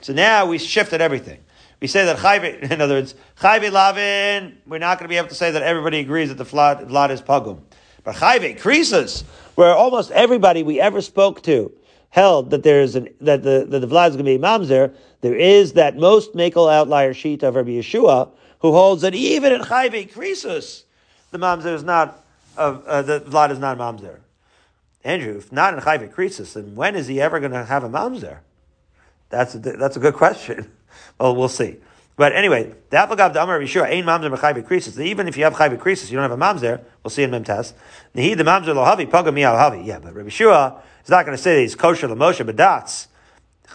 So 0.01 0.13
now 0.13 0.45
we 0.45 0.57
shifted 0.57 1.01
everything. 1.01 1.39
We 1.81 1.87
say 1.87 2.05
that 2.05 2.17
chayve, 2.17 2.61
in 2.71 2.81
other 2.81 2.95
words, 2.95 3.15
chayve 3.39 3.71
lavin, 3.71 4.57
we're 4.65 4.77
not 4.77 4.97
going 4.99 5.05
to 5.05 5.09
be 5.09 5.17
able 5.17 5.29
to 5.29 5.35
say 5.35 5.51
that 5.51 5.61
everybody 5.61 5.99
agrees 5.99 6.29
that 6.29 6.37
the 6.37 6.45
vlad, 6.45 6.89
vlad 6.89 7.09
is 7.09 7.21
pagum. 7.21 7.61
But 8.03 8.15
chayve 8.15 8.59
krisis, 8.59 9.23
where 9.55 9.73
almost 9.73 10.11
everybody 10.11 10.63
we 10.63 10.79
ever 10.79 11.01
spoke 11.01 11.41
to 11.43 11.71
held 12.09 12.51
that 12.51 12.63
there's 12.63 12.95
an, 12.95 13.09
that 13.21 13.43
the, 13.43 13.65
that 13.67 13.79
the 13.79 13.87
vlad 13.87 14.09
is 14.09 14.15
going 14.15 14.25
to 14.25 14.37
be 14.37 14.37
mamzer, 14.37 14.93
there 15.21 15.35
is 15.35 15.73
that 15.73 15.97
most 15.97 16.33
makel 16.33 16.71
outlier 16.71 17.13
sheet 17.13 17.43
of 17.43 17.55
Rabbi 17.55 17.71
Yeshua, 17.71 18.29
who 18.59 18.71
holds 18.71 19.01
that 19.01 19.13
even 19.13 19.51
in 19.51 19.61
chayve 19.61 20.11
krisis, 20.13 20.83
the 21.31 21.39
mamzer 21.39 21.73
is 21.73 21.83
not, 21.83 22.23
uh, 22.57 22.79
uh, 22.85 23.01
the 23.01 23.19
vlad 23.21 23.51
is 23.51 23.59
not 23.59 23.77
mamzer. 23.77 24.19
Andrew, 25.03 25.37
if 25.37 25.51
not 25.51 25.73
in 25.73 25.79
chayve 25.81 26.13
krisis, 26.13 26.53
then 26.53 26.73
when 26.75 26.95
is 26.95 27.07
he 27.07 27.19
ever 27.19 27.39
going 27.39 27.51
to 27.51 27.65
have 27.65 27.83
a 27.83 27.89
mamzer? 27.89 28.39
That's 29.29 29.55
a, 29.55 29.59
that's 29.59 29.97
a 29.97 29.99
good 29.99 30.13
question. 30.13 30.71
well, 31.19 31.35
we'll 31.35 31.49
see. 31.49 31.77
But 32.17 32.33
anyway, 32.33 32.73
the 32.89 32.97
Apagav 32.97 33.33
the 33.33 33.43
Amar 33.43 33.59
Rishua 33.59 33.89
ain't 33.89 34.07
mamzer 34.07 34.33
b'chayve 34.33 34.65
krisis. 34.65 34.97
Even 35.03 35.27
if 35.27 35.35
you 35.35 35.43
have 35.43 35.53
chayve 35.53 35.77
krisis, 35.77 36.09
you 36.09 36.17
don't 36.17 36.29
have 36.29 36.31
a 36.31 36.41
mamzer. 36.41 36.81
We'll 37.03 37.11
see 37.11 37.23
in 37.23 37.31
Memtes. 37.31 37.73
Nehi 38.15 38.37
the 38.37 38.43
mamzer 38.43 38.73
lohavi 38.73 39.09
pagami 39.09 39.41
havi. 39.41 39.85
Yeah, 39.85 39.99
but 39.99 40.13
Rabbi 40.13 40.29
is 40.29 40.39
not 41.09 41.25
going 41.25 41.35
to 41.35 41.41
say 41.41 41.55
that 41.55 41.61
he's 41.61 41.75
kosher 41.75 42.07
l'moshe 42.07 42.45
b'datz. 42.49 43.07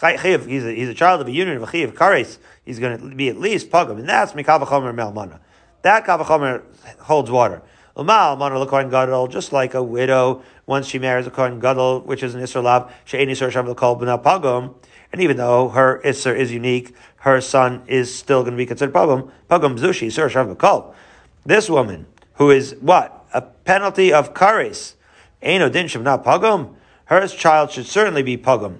He's 0.00 0.64
a, 0.64 0.72
he's 0.72 0.88
a 0.88 0.94
child 0.94 1.20
of 1.20 1.28
a 1.28 1.30
union 1.30 1.58
of 1.58 1.62
a 1.64 1.70
chiv 1.70 1.94
kares. 1.94 2.38
He's 2.64 2.78
going 2.78 2.98
to 2.98 3.14
be 3.14 3.28
at 3.28 3.36
least 3.36 3.70
pagam, 3.70 3.98
and 3.98 4.08
that's 4.08 4.32
mikavachomer 4.32 4.94
melmana. 4.94 5.40
That 5.82 6.06
kavachomer 6.06 6.62
holds 7.00 7.30
water. 7.30 7.60
Umal 7.96 8.38
mana 8.38 8.58
l'kohen 8.58 8.90
gadol, 8.90 9.26
just 9.26 9.52
like 9.52 9.74
a 9.74 9.82
widow 9.82 10.42
once 10.64 10.86
she 10.86 10.98
marries 10.98 11.26
a 11.26 11.30
kohen 11.30 11.60
gadol, 11.60 12.00
which 12.00 12.22
is 12.22 12.34
an 12.34 12.40
isser 12.40 12.62
lav 12.62 12.90
she'eni 13.04 13.32
isser 13.32 13.50
shav 13.50 13.68
l'kol 13.68 14.00
b'na 14.00 14.22
pagam. 14.22 14.74
And 15.12 15.20
even 15.20 15.36
though 15.36 15.70
her 15.70 16.00
Isser 16.04 16.36
is 16.36 16.52
unique, 16.52 16.94
her 17.18 17.40
son 17.40 17.82
is 17.86 18.14
still 18.14 18.42
going 18.42 18.52
to 18.52 18.56
be 18.56 18.66
considered 18.66 18.94
Pagum. 18.94 19.30
Pagum 19.50 19.78
Zushi, 19.78 20.10
Sur 20.10 20.30
Shavakol. 20.30 20.94
This 21.44 21.68
woman, 21.68 22.06
who 22.34 22.50
is 22.50 22.76
what? 22.80 23.26
A 23.32 23.42
penalty 23.42 24.12
of 24.12 24.34
Kares. 24.34 24.94
Aino 25.42 25.68
Din 25.68 25.88
not 26.02 26.24
Pagum. 26.24 26.74
Her 27.06 27.26
child 27.26 27.72
should 27.72 27.86
certainly 27.86 28.22
be 28.22 28.36
Pagum. 28.38 28.78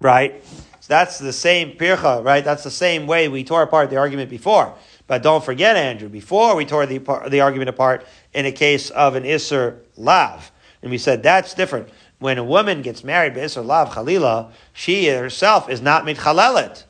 Right? 0.00 0.44
So 0.86 0.88
that's 0.88 1.18
the 1.18 1.32
same 1.32 1.72
pircha, 1.72 2.24
right? 2.24 2.44
That's 2.44 2.62
the 2.62 2.70
same 2.70 3.06
way 3.06 3.28
we 3.28 3.42
tore 3.42 3.62
apart 3.62 3.90
the 3.90 3.96
argument 3.96 4.30
before. 4.30 4.74
But 5.06 5.22
don't 5.22 5.44
forget, 5.44 5.76
Andrew, 5.76 6.08
before 6.08 6.54
we 6.54 6.64
tore 6.64 6.86
the, 6.86 6.98
the 7.28 7.40
argument 7.40 7.70
apart 7.70 8.06
in 8.34 8.46
a 8.46 8.52
case 8.52 8.90
of 8.90 9.14
an 9.14 9.22
Isser 9.22 9.78
Lav, 9.96 10.50
and 10.82 10.90
we 10.90 10.98
said 10.98 11.22
that's 11.22 11.54
different 11.54 11.88
when 12.18 12.38
a 12.38 12.44
woman 12.44 12.82
gets 12.82 13.04
married, 13.04 13.34
Be'isr 13.34 13.64
Lav 13.64 13.90
Chalila, 13.90 14.50
she 14.72 15.08
herself 15.08 15.68
is 15.68 15.82
not 15.82 16.04
mitchalelet. 16.04 16.84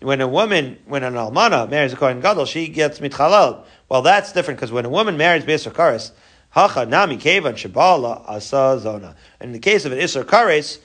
When 0.00 0.20
a 0.20 0.26
woman, 0.26 0.78
when 0.86 1.04
an 1.04 1.14
almana 1.14 1.70
marries 1.70 1.92
a 1.92 1.96
Kohen 1.96 2.20
Gadol, 2.20 2.46
she 2.46 2.68
gets 2.68 2.98
mitchalel. 2.98 3.64
Well, 3.88 4.02
that's 4.02 4.32
different 4.32 4.58
because 4.58 4.72
when 4.72 4.84
a 4.84 4.90
woman 4.90 5.16
marries 5.16 5.44
Be'isr 5.44 5.72
Kares, 5.72 6.10
Hacha 6.50 6.84
Nami 6.84 7.16
Kevan 7.16 7.54
Shabala 7.54 8.28
Asa 8.28 8.78
Zona. 8.80 9.16
In 9.40 9.52
the 9.52 9.58
case 9.58 9.86
of 9.86 9.92
an 9.92 9.98
Isser 9.98 10.22
Kares, 10.22 10.78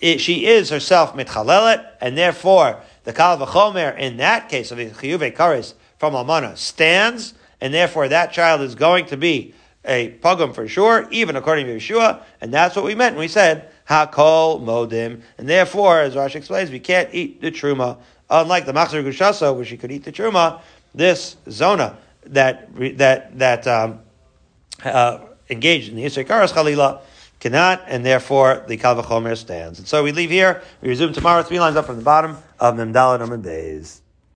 she 0.00 0.46
is 0.46 0.70
herself 0.70 1.14
mitchalelet, 1.14 1.84
and 2.00 2.16
therefore 2.16 2.80
the 3.02 3.12
Kal 3.12 3.36
V'chomer 3.36 3.98
in 3.98 4.18
that 4.18 4.48
case 4.48 4.70
of 4.70 4.78
Chiyuve 4.78 5.34
Kares 5.34 5.74
from 5.98 6.14
Almana 6.14 6.56
stands, 6.56 7.34
and 7.60 7.74
therefore 7.74 8.06
that 8.08 8.32
child 8.32 8.60
is 8.60 8.76
going 8.76 9.06
to 9.06 9.16
be 9.16 9.54
a 9.84 10.10
pogum 10.20 10.54
for 10.54 10.68
sure, 10.68 11.08
even 11.10 11.36
according 11.36 11.66
to 11.66 11.76
Yeshua, 11.76 12.22
and 12.40 12.52
that's 12.52 12.76
what 12.76 12.84
we 12.84 12.94
meant 12.94 13.14
when 13.14 13.20
we 13.20 13.28
said 13.28 13.70
hakol 13.88 14.62
modim, 14.62 15.22
and 15.38 15.48
therefore, 15.48 16.00
as 16.00 16.14
Rashi 16.14 16.36
explains, 16.36 16.70
we 16.70 16.80
can't 16.80 17.08
eat 17.12 17.40
the 17.40 17.50
truma. 17.50 17.98
Unlike 18.30 18.66
the 18.66 18.72
machzor 18.72 19.02
gushasa, 19.02 19.54
where 19.54 19.64
she 19.64 19.78
could 19.78 19.90
eat 19.90 20.04
the 20.04 20.12
truma, 20.12 20.60
this 20.94 21.36
zona 21.50 21.96
that 22.24 22.68
that 22.98 23.38
that 23.38 23.66
um, 23.66 24.00
uh, 24.84 25.20
engaged 25.48 25.88
in 25.88 25.96
the 25.96 26.04
Yisrael 26.04 26.26
Karas 26.26 26.52
Chalila 26.52 27.00
cannot, 27.40 27.82
and 27.86 28.04
therefore 28.04 28.64
the 28.68 28.76
Kalvachomer 28.76 29.36
stands. 29.36 29.78
And 29.78 29.88
so 29.88 30.02
we 30.02 30.12
leave 30.12 30.30
here. 30.30 30.62
We 30.82 30.88
resume 30.88 31.12
tomorrow, 31.12 31.42
three 31.42 31.60
lines 31.60 31.76
up 31.76 31.86
from 31.86 31.96
the 31.96 32.02
bottom 32.02 32.36
of 32.58 32.74
Memdala 32.74 33.20
Naman 33.20 33.42
Bays. 33.42 34.02